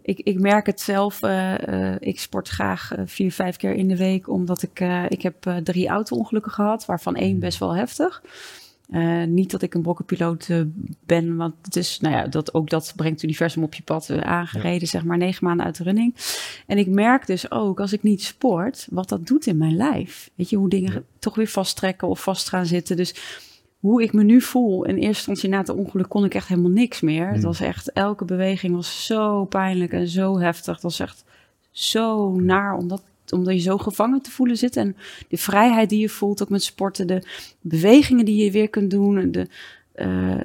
ik, 0.02 0.20
ik 0.20 0.40
merk 0.40 0.66
het 0.66 0.82
zelf. 0.82 1.20
ik 2.00 2.20
sport 2.20 2.48
graag 2.48 2.92
vier, 3.06 3.32
vijf 3.32 3.56
keer 3.56 3.74
in 3.74 3.88
de 3.88 3.98
week. 3.98 4.30
Omdat 4.30 4.62
ik. 4.64 4.80
ik 5.08 5.22
heb 5.22 5.60
drie 5.64 5.88
auto-ongelukken 5.88 6.52
gehad. 6.52 6.86
Waarvan 6.86 7.16
één 7.16 7.34
Mm. 7.34 7.40
best 7.40 7.60
wel 7.60 7.76
heftig. 7.76 8.22
Eh, 8.90 9.24
niet 9.24 9.52
dat 9.52 9.62
ik 9.62 9.74
een 9.74 9.82
brokkenpiloot 9.82 10.48
eh, 10.50 10.62
ben, 11.06 11.36
want 11.36 11.54
het 11.62 11.76
is, 11.76 12.00
nou 12.00 12.16
ja, 12.16 12.28
dat, 12.28 12.54
ook 12.54 12.70
dat 12.70 12.94
brengt 12.96 13.14
het 13.16 13.24
universum 13.24 13.64
op 13.64 13.74
je 13.74 13.84
pad 13.84 14.10
eh, 14.10 14.18
aangereden, 14.22 14.88
zeg 14.88 15.04
maar, 15.04 15.18
negen 15.18 15.46
maanden 15.46 15.66
uit 15.66 15.78
de 15.78 15.84
running. 15.84 16.16
En 16.68 16.78
ik 16.78 16.88
merk 16.88 17.28
dus 17.28 17.52
ook, 17.52 17.80
als 17.80 17.94
ik 17.94 18.04
niet 18.04 18.24
sport, 18.24 18.88
wat 18.92 19.10
dat 19.10 19.28
doet 19.28 19.46
in 19.46 19.58
mijn 19.58 19.76
lijf. 19.76 20.30
Weet 20.36 20.50
je, 20.50 20.56
hoe 20.56 20.70
dingen 20.70 20.94
Ja. 20.94 21.02
toch 21.20 21.36
weer 21.36 21.48
vasttrekken 21.48 22.08
of 22.08 22.24
vast 22.24 22.50
gaan 22.50 22.66
zitten. 22.66 22.96
Dus 22.98 23.16
hoe 23.80 24.04
ik 24.04 24.14
me 24.14 24.24
nu 24.24 24.42
voel, 24.42 24.84
in 24.86 24.96
eerste 24.96 25.08
instantie 25.08 25.50
na 25.50 25.58
het 25.58 25.70
ongeluk 25.70 26.10
kon 26.10 26.26
ik 26.26 26.34
echt 26.34 26.48
helemaal 26.48 26.72
niks 26.72 27.02
meer. 27.02 27.28
Het 27.28 27.38
Mm. 27.38 27.42
was 27.44 27.60
echt, 27.60 27.92
elke 27.92 28.26
beweging 28.26 28.76
was 28.76 29.06
zo 29.06 29.46
pijnlijk 29.46 29.92
en 29.94 30.08
zo 30.08 30.40
heftig. 30.40 30.74
Het 30.74 30.84
was 30.84 31.00
echt 31.00 31.24
zo 31.72 32.36
naar, 32.40 32.78
omdat 32.78 33.04
omdat 33.32 33.54
je 33.54 33.60
zo 33.60 33.78
gevangen 33.78 34.22
te 34.22 34.32
voelen 34.32 34.58
zit. 34.58 34.76
En 34.76 34.96
de 35.28 35.38
vrijheid 35.38 35.90
die 35.90 36.00
je 36.00 36.10
voelt, 36.10 36.42
ook 36.42 36.50
met 36.50 36.64
sporten, 36.64 37.08
de 37.08 37.24
bewegingen 37.62 38.26
die 38.26 38.44
je 38.44 38.52
weer 38.52 38.70
kunt 38.70 38.92
doen. 38.92 39.32
De, 39.32 39.48
eh, 39.92 40.38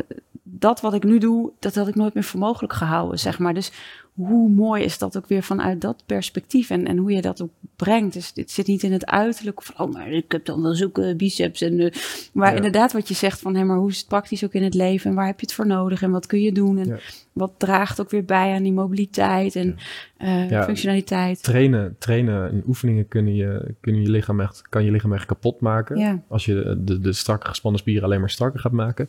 dat 0.43 0.81
wat 0.81 0.95
ik 0.95 1.05
nu 1.05 1.19
doe, 1.19 1.51
dat 1.59 1.75
had 1.75 1.89
ik 1.89 1.95
nooit 1.95 2.15
meer 2.15 2.25
voor 2.25 2.41
mogelijk 2.41 2.73
gehouden, 2.73 3.19
zeg 3.19 3.39
maar. 3.39 3.55
Dus 3.55 3.73
hoe 4.15 4.49
mooi 4.49 4.83
is 4.85 4.99
dat 4.99 5.17
ook 5.17 5.27
weer 5.29 5.43
vanuit 5.43 5.81
dat 5.81 6.03
perspectief 6.07 6.71
en, 6.71 6.87
en 6.87 6.97
hoe 6.97 7.13
je 7.13 7.21
dat 7.23 7.43
ook 7.43 7.51
brengt. 7.77 8.13
Dus 8.13 8.33
dit 8.33 8.51
zit 8.51 8.67
niet 8.67 8.83
in 8.83 8.93
het 8.93 9.07
uiterlijk 9.07 9.63
van, 9.63 9.87
oh, 9.87 9.93
maar 9.93 10.13
ik 10.13 10.33
heb 10.33 10.45
dan 10.45 10.63
wel 10.63 10.75
zulke 10.75 11.15
biceps. 11.17 11.61
En, 11.61 11.81
eh, 11.81 11.93
maar 12.33 12.51
Ja. 12.51 12.57
inderdaad 12.57 12.93
wat 12.93 13.09
je 13.09 13.15
zegt 13.15 13.41
van, 13.41 13.55
hé, 13.57 13.65
maar 13.65 13.77
hoe 13.77 13.91
is 13.91 13.99
het 13.99 14.09
praktisch 14.09 14.45
ook 14.45 14.53
in 14.53 14.63
het 14.63 14.75
leven 14.75 15.11
en 15.11 15.17
waar 15.17 15.27
heb 15.27 15.41
je 15.41 15.47
het 15.47 15.55
voor 15.55 15.67
nodig 15.67 16.03
en 16.03 16.11
wat 16.11 16.27
kun 16.27 16.41
je 16.41 16.53
doen 16.53 16.79
en 16.79 16.87
Ja. 16.87 16.99
Wat 17.35 17.53
draagt 17.59 18.01
ook 18.01 18.11
weer 18.11 18.25
bij 18.25 18.55
aan 18.55 18.63
die 18.63 18.73
mobiliteit 18.73 19.57
en 19.57 19.77
eh, 20.17 20.51
Ja. 20.51 20.65
functionaliteit. 20.65 21.43
Trainen, 21.43 21.97
trainen 21.99 22.51
en 22.51 22.63
oefeningen 22.67 23.09
kunnen 23.09 23.35
je, 23.35 23.75
kunnen 23.81 24.03
je 24.03 24.11
lichaam 24.11 24.41
echt, 24.41 24.63
kan 24.69 24.85
je 24.85 24.91
lichaam 24.91 25.13
echt 25.13 25.27
kapot 25.27 25.61
maken. 25.61 25.97
Ja. 25.99 26.23
Als 26.29 26.45
je 26.45 26.77
de, 26.85 27.01
de 27.01 27.13
strakke 27.13 27.47
gespannen 27.47 27.81
spieren 27.81 28.05
alleen 28.05 28.21
maar 28.21 28.31
strakker 28.31 28.61
gaat 28.61 28.73
maken. 28.73 29.09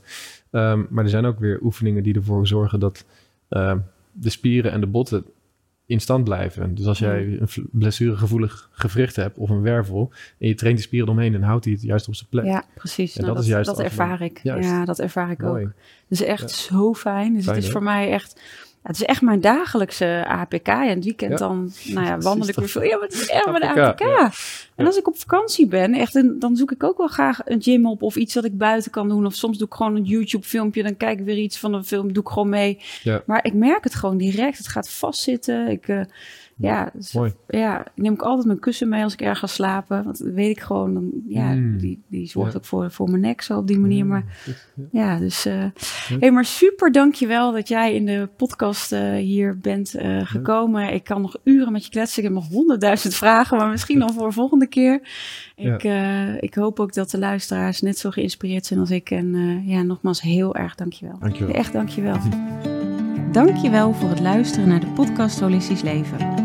Ehm, 0.51 0.84
maar 0.89 1.03
er 1.03 1.09
zijn 1.09 1.26
ook 1.26 1.39
weer 1.39 1.59
oefeningen 1.61 2.03
die 2.03 2.15
ervoor 2.15 2.47
zorgen 2.47 2.80
dat 2.80 3.05
ehm, 3.49 3.78
de 4.11 4.30
spieren 4.30 4.71
en 4.71 4.80
de 4.80 4.88
botten 4.88 5.26
in 5.88 6.01
stand 6.01 6.23
blijven. 6.23 6.75
Dus 6.75 6.86
als 6.86 6.99
jij 6.99 7.38
een 7.39 7.47
v- 7.47 7.57
blessuregevoelig 7.71 8.69
gewricht 8.71 9.15
hebt 9.15 9.38
of 9.38 9.49
een 9.49 9.61
wervel 9.61 10.11
en 10.39 10.47
je 10.47 10.53
traint 10.55 10.77
die 10.77 10.86
spieren 10.88 11.09
omheen 11.09 11.33
en 11.36 11.41
houdt 11.41 11.63
die 11.63 11.73
het 11.73 11.81
juist 11.81 12.07
op 12.07 12.15
zijn 12.15 12.29
plek. 12.29 12.45
Ja, 12.45 12.63
precies. 12.75 13.15
En 13.15 13.21
Nou, 13.21 13.25
dat 13.27 13.36
dat 13.36 13.43
is 13.45 13.49
juist 13.51 13.69
dat 13.69 13.79
ervaar 13.79 14.21
ik. 14.21 14.39
Juist. 14.43 14.69
Ja, 14.69 14.86
dat 14.86 14.99
ervaar 14.99 15.31
ik 15.31 15.38
Mooi. 15.41 15.65
ook. 15.65 15.71
Is 16.07 16.23
echt 16.23 16.41
Ja. 16.41 16.47
zo 16.47 16.93
fijn. 16.93 17.33
Dus 17.33 17.43
Fijn, 17.43 17.55
het 17.55 17.63
is 17.65 17.71
hè? 17.71 17.71
voor 17.75 17.83
mij 17.83 18.11
echt... 18.11 18.41
Het 18.86 18.95
is 18.95 19.03
echt 19.03 19.21
mijn 19.21 19.41
dagelijkse 19.41 20.25
APK. 20.27 20.67
En 20.67 20.88
het 20.89 21.03
weekend 21.03 21.31
Ja. 21.31 21.38
dan 21.38 21.71
nou 21.86 22.05
ja, 22.05 22.17
wandel 22.17 22.47
ik 22.47 22.55
weer 22.55 22.69
veel. 22.69 22.83
Ja, 22.83 22.97
maar 22.97 23.07
het 23.07 23.13
is 23.13 23.27
echt 23.29 23.45
mijn 23.51 23.63
APK, 23.63 23.99
ja. 23.99 24.31
En 24.75 24.86
als 24.86 24.97
ik 24.97 25.07
op 25.07 25.17
vakantie 25.19 25.67
ben, 25.67 25.93
echt, 25.93 26.15
een- 26.15 26.39
dan 26.39 26.55
zoek 26.55 26.71
ik 26.71 26.83
ook 26.83 26.97
wel 26.97 27.07
graag 27.07 27.39
een 27.45 27.61
gym 27.61 27.86
op 27.88 28.01
of 28.01 28.15
iets 28.15 28.33
dat 28.33 28.45
ik 28.45 28.57
buiten 28.57 28.91
kan 28.91 29.09
doen. 29.09 29.25
Of 29.25 29.33
soms 29.33 29.57
doe 29.57 29.67
ik 29.67 29.73
gewoon 29.73 29.95
een 29.95 30.03
YouTube 30.03 30.45
filmpje, 30.45 30.83
dan 30.83 30.97
kijk 30.97 31.19
ik 31.19 31.25
weer 31.25 31.38
iets 31.38 31.59
van 31.59 31.73
een 31.73 31.86
film, 31.86 32.13
doe 32.13 32.23
ik 32.23 32.29
gewoon 32.29 32.49
mee. 32.49 32.79
Maar 33.25 33.45
ik 33.45 33.53
merk 33.53 33.83
het 33.83 33.95
gewoon 33.95 34.17
direct. 34.17 34.57
Het 34.57 34.67
gaat 34.67 34.89
vastzitten. 34.89 35.67
Ik, 35.67 35.88
eh, 35.88 36.01
ja, 36.58 36.89
dus- 36.93 37.14
Mooi. 37.14 37.34
ja, 37.47 37.86
neem 37.95 38.14
ik 38.14 38.22
altijd 38.22 38.45
mijn 38.47 38.60
kussen 38.60 38.89
mee 38.89 39.03
als 39.03 39.14
ik 39.14 39.22
ergens 39.22 39.39
ga 39.39 39.47
slapen. 39.47 40.03
Want 40.03 40.18
dan 40.24 40.34
weet 40.34 40.49
ik 40.58 40.60
gewoon, 40.60 40.93
dan, 40.93 41.12
ja, 41.28 41.53
Mm. 41.53 41.78
die, 41.78 42.01
die 42.08 42.28
zorgt 42.28 42.51
Ja. 42.51 42.58
ook 42.58 42.66
voor, 42.66 42.91
voor 42.91 43.10
mijn 43.10 43.22
nek 43.22 43.41
zo 43.41 43.58
op 43.58 43.68
die 43.68 43.80
manier. 43.80 44.06
Maar 44.06 44.24
Goed, 44.43 44.68
ja. 44.91 45.18
dus. 45.20 45.45
eh 45.45 45.64
hey, 46.20 46.32
maar 46.32 46.45
super 46.45 46.91
dankjewel 46.91 47.51
dat 47.51 47.68
jij 47.68 47.95
in 47.95 48.06
de 48.06 48.30
podcast 48.38 48.91
eh, 48.91 49.14
hier 49.14 49.58
bent 49.58 49.93
eh, 49.95 50.22
gekomen. 50.24 50.93
Ik 50.93 51.03
kan 51.03 51.22
nog 51.22 51.36
uren 51.43 51.72
met 51.72 51.84
je 51.86 51.91
kletsen. 51.91 52.18
Ik 52.18 52.24
heb 52.24 52.34
nog 52.38 52.47
honderdduizend 52.47 53.16
vragen, 53.24 53.58
maar 53.58 53.70
misschien 53.70 53.99
dan 53.99 54.14
voor 54.14 54.26
een 54.26 54.34
volgende 54.34 54.68
keer. 54.68 54.99
Ik, 55.56 55.84
ik 56.39 56.53
hoop 56.56 56.80
ook 56.80 56.93
dat 56.93 57.10
de 57.12 57.18
luisteraars 57.20 57.82
net 57.82 57.97
zo 57.97 58.10
geïnspireerd 58.10 58.66
zijn 58.66 58.80
als 58.80 58.91
ik. 58.91 59.12
En 59.12 59.62
ja, 59.66 59.82
nogmaals 59.82 60.22
heel 60.22 60.56
erg 60.56 60.76
dankjewel. 60.76 61.18
Dankjewel. 61.20 61.53
Echt 61.56 61.74
dankjewel. 61.74 62.18
Dankjewel 63.32 63.93
voor 63.93 64.10
het 64.10 64.20
luisteren 64.20 64.68
naar 64.68 64.80
de 64.80 64.88
podcast 64.88 65.39
Holistisch 65.39 65.82
Leven. 65.82 66.44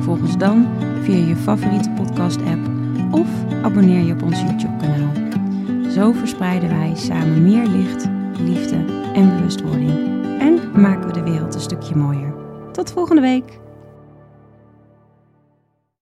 Volg 0.00 0.20
ons 0.20 0.38
dan 0.38 0.66
via 1.02 1.26
je 1.26 1.36
favoriete 1.36 1.90
podcast-app 1.90 2.70
of 3.10 3.26
abonneer 3.62 4.04
je 4.04 4.12
op 4.12 4.22
ons 4.22 4.40
YouTube-kanaal. 4.40 5.12
Zo 5.90 6.12
verspreiden 6.12 6.68
wij 6.68 6.92
samen 6.94 7.42
meer 7.42 7.66
licht, 7.66 8.08
liefde 8.40 8.76
en 9.14 9.36
bewustwording. 9.36 9.90
En 10.40 10.80
maken 10.80 11.06
we 11.06 11.12
de 11.12 11.22
wereld 11.22 11.54
een 11.54 11.60
stukje 11.60 11.96
mooier. 11.96 12.34
Tot 12.72 12.92
volgende 12.92 13.20
week! 13.20 13.67